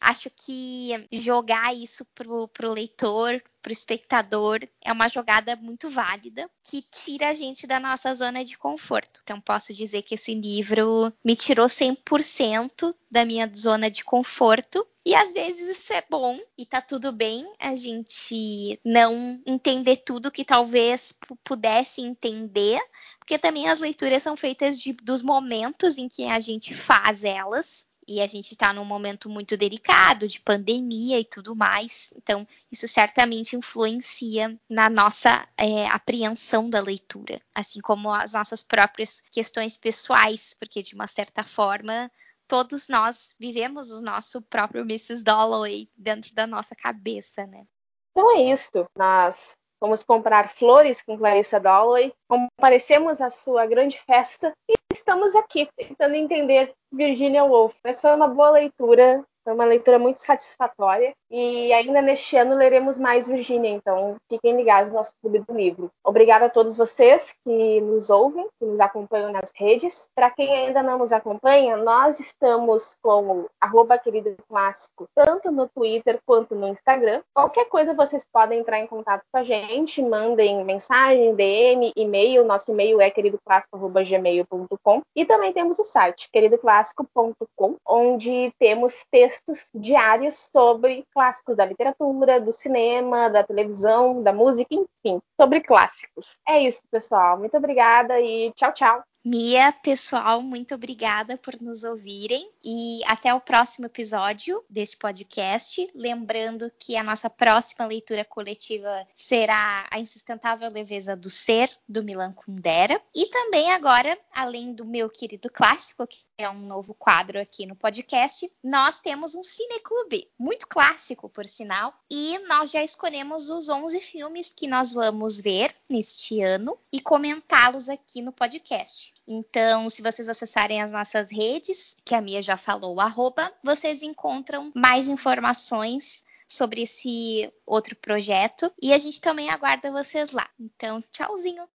Acho 0.00 0.30
que 0.30 1.06
jogar 1.12 1.76
isso 1.76 2.06
pro, 2.14 2.48
pro 2.48 2.72
leitor, 2.72 3.42
pro 3.60 3.72
espectador, 3.72 4.60
é 4.82 4.90
uma 4.90 5.08
jogada 5.08 5.54
muito 5.56 5.90
válida 5.90 6.48
que 6.64 6.82
tira 6.90 7.28
a 7.28 7.34
gente 7.34 7.66
da 7.66 7.78
nossa 7.78 8.14
zona 8.14 8.42
de 8.42 8.56
conforto. 8.56 9.20
Então, 9.22 9.38
posso 9.40 9.74
dizer 9.74 10.02
que 10.02 10.14
esse 10.14 10.34
livro 10.34 11.12
me 11.22 11.36
tirou 11.36 11.66
100% 11.66 12.94
da 13.10 13.26
minha 13.26 13.50
zona 13.54 13.90
de 13.90 14.02
conforto. 14.02 14.86
E 15.04 15.14
às 15.14 15.32
vezes 15.32 15.78
isso 15.78 15.92
é 15.92 16.04
bom 16.08 16.38
e 16.56 16.64
tá 16.64 16.80
tudo 16.80 17.10
bem 17.10 17.50
a 17.58 17.74
gente 17.74 18.78
não 18.84 19.40
entender 19.46 19.98
tudo 19.98 20.30
que 20.30 20.44
talvez 20.44 21.14
pudesse 21.42 22.02
entender, 22.02 22.78
porque 23.18 23.38
também 23.38 23.68
as 23.68 23.80
leituras 23.80 24.22
são 24.22 24.36
feitas 24.36 24.78
de, 24.78 24.92
dos 24.92 25.22
momentos 25.22 25.96
em 25.96 26.08
que 26.08 26.26
a 26.26 26.38
gente 26.38 26.74
faz 26.74 27.24
elas 27.24 27.86
e 28.10 28.20
a 28.20 28.26
gente 28.26 28.54
está 28.54 28.72
num 28.72 28.84
momento 28.84 29.30
muito 29.30 29.56
delicado 29.56 30.26
de 30.26 30.40
pandemia 30.40 31.20
e 31.20 31.24
tudo 31.24 31.54
mais. 31.54 32.12
Então, 32.16 32.44
isso 32.70 32.88
certamente 32.88 33.54
influencia 33.54 34.58
na 34.68 34.90
nossa 34.90 35.46
é, 35.56 35.86
apreensão 35.86 36.68
da 36.68 36.80
leitura, 36.80 37.40
assim 37.54 37.80
como 37.80 38.12
as 38.12 38.32
nossas 38.32 38.64
próprias 38.64 39.22
questões 39.30 39.76
pessoais, 39.76 40.52
porque 40.58 40.82
de 40.82 40.96
uma 40.96 41.06
certa 41.06 41.44
forma 41.44 42.10
todos 42.48 42.88
nós 42.88 43.32
vivemos 43.38 43.92
o 43.92 44.02
nosso 44.02 44.42
próprio 44.42 44.82
Mrs. 44.82 45.22
Dalloway 45.22 45.86
dentro 45.96 46.34
da 46.34 46.48
nossa 46.48 46.74
cabeça, 46.74 47.46
né? 47.46 47.64
Então 48.10 48.36
é 48.36 48.42
isso. 48.42 48.86
Nós 48.98 49.52
vamos 49.80 50.02
comprar 50.02 50.50
flores 50.50 51.00
com 51.00 51.16
Clarissa 51.16 51.60
Dalloway, 51.60 52.12
comparecemos 52.28 53.20
à 53.20 53.30
sua 53.30 53.66
grande 53.66 54.00
festa 54.00 54.52
e 54.68 54.79
estamos 55.20 55.36
aqui 55.36 55.68
tentando 55.76 56.14
entender 56.14 56.72
Virginia 56.90 57.44
Woolf. 57.44 57.74
Mas 57.84 58.00
foi 58.00 58.14
uma 58.14 58.26
boa 58.26 58.50
leitura, 58.50 59.22
foi 59.44 59.52
uma 59.52 59.66
leitura 59.66 59.98
muito 59.98 60.18
satisfatória. 60.18 61.14
E 61.30 61.72
ainda 61.72 62.02
neste 62.02 62.36
ano 62.36 62.56
leremos 62.56 62.98
mais 62.98 63.28
Virgínia, 63.28 63.70
então 63.70 64.16
fiquem 64.28 64.56
ligados 64.56 64.90
no 64.90 64.98
nosso 64.98 65.12
clube 65.20 65.38
do 65.38 65.54
livro. 65.54 65.88
Obrigada 66.04 66.46
a 66.46 66.50
todos 66.50 66.76
vocês 66.76 67.32
que 67.44 67.80
nos 67.80 68.10
ouvem, 68.10 68.48
que 68.58 68.66
nos 68.66 68.80
acompanham 68.80 69.30
nas 69.30 69.52
redes. 69.54 70.10
Para 70.14 70.30
quem 70.30 70.52
ainda 70.52 70.82
não 70.82 70.98
nos 70.98 71.12
acompanha, 71.12 71.76
nós 71.76 72.18
estamos 72.18 72.96
com 73.00 73.46
arroba 73.60 73.96
querido 73.96 74.34
clássico, 74.48 75.06
tanto 75.14 75.52
no 75.52 75.68
Twitter 75.68 76.18
quanto 76.26 76.56
no 76.56 76.66
Instagram. 76.66 77.22
Qualquer 77.32 77.66
coisa 77.66 77.94
vocês 77.94 78.26
podem 78.32 78.58
entrar 78.58 78.80
em 78.80 78.86
contato 78.88 79.22
com 79.30 79.38
a 79.38 79.44
gente, 79.44 80.02
mandem 80.02 80.64
mensagem, 80.64 81.34
DM, 81.34 81.92
e-mail. 81.94 82.44
Nosso 82.44 82.72
e-mail 82.72 83.00
é 83.00 83.08
queridoclássico.gmail.com. 83.10 85.02
E 85.14 85.24
também 85.24 85.52
temos 85.52 85.78
o 85.78 85.84
site, 85.84 86.28
queridoclássico.com, 86.32 87.76
onde 87.86 88.52
temos 88.58 89.04
textos 89.10 89.70
diários 89.74 90.48
sobre 90.52 91.04
clássicos 91.20 91.54
da 91.54 91.66
literatura, 91.66 92.40
do 92.40 92.50
cinema, 92.50 93.28
da 93.28 93.44
televisão, 93.44 94.22
da 94.22 94.32
música, 94.32 94.74
enfim, 94.74 95.20
sobre 95.38 95.60
clássicos. 95.60 96.38
É 96.48 96.62
isso, 96.62 96.80
pessoal. 96.90 97.38
Muito 97.38 97.54
obrigada 97.58 98.18
e 98.18 98.50
tchau, 98.54 98.72
tchau. 98.72 99.02
Mia, 99.22 99.70
pessoal, 99.70 100.40
muito 100.40 100.74
obrigada 100.74 101.36
por 101.36 101.60
nos 101.60 101.84
ouvirem 101.84 102.50
e 102.64 103.02
até 103.04 103.34
o 103.34 103.40
próximo 103.40 103.84
episódio 103.84 104.64
deste 104.68 104.96
podcast. 104.96 105.90
Lembrando 105.94 106.72
que 106.78 106.96
a 106.96 107.04
nossa 107.04 107.28
próxima 107.28 107.84
leitura 107.84 108.24
coletiva 108.24 109.06
será 109.12 109.86
A 109.90 110.00
Insustentável 110.00 110.70
Leveza 110.70 111.14
do 111.14 111.28
Ser, 111.28 111.70
do 111.86 112.02
Milan 112.02 112.32
Kundera. 112.32 112.98
E 113.14 113.26
também 113.26 113.70
agora, 113.70 114.18
além 114.32 114.72
do 114.72 114.86
meu 114.86 115.10
querido 115.10 115.50
clássico, 115.50 116.06
que 116.06 116.24
é 116.38 116.48
um 116.48 116.60
novo 116.60 116.94
quadro 116.94 117.38
aqui 117.38 117.66
no 117.66 117.76
podcast, 117.76 118.50
nós 118.64 119.00
temos 119.00 119.34
um 119.34 119.44
cineclube, 119.44 120.30
muito 120.38 120.66
clássico, 120.66 121.28
por 121.28 121.44
sinal, 121.44 121.92
e 122.10 122.38
nós 122.48 122.70
já 122.70 122.82
escolhemos 122.82 123.50
os 123.50 123.68
11 123.68 124.00
filmes 124.00 124.48
que 124.48 124.66
nós 124.66 124.92
vamos 124.92 125.38
ver 125.38 125.74
neste 125.86 126.40
ano 126.40 126.78
e 126.90 127.00
comentá-los 127.00 127.90
aqui 127.90 128.22
no 128.22 128.32
podcast. 128.32 129.09
Então, 129.32 129.88
se 129.88 130.02
vocês 130.02 130.28
acessarem 130.28 130.82
as 130.82 130.90
nossas 130.90 131.30
redes, 131.30 131.94
que 132.04 132.16
a 132.16 132.20
Mia 132.20 132.42
já 132.42 132.56
falou, 132.56 133.00
arroba, 133.00 133.52
vocês 133.62 134.02
encontram 134.02 134.72
mais 134.74 135.06
informações 135.06 136.24
sobre 136.48 136.82
esse 136.82 137.48
outro 137.64 137.94
projeto. 137.94 138.72
E 138.82 138.92
a 138.92 138.98
gente 138.98 139.20
também 139.20 139.48
aguarda 139.48 139.92
vocês 139.92 140.32
lá. 140.32 140.50
Então, 140.58 141.00
tchauzinho! 141.12 141.68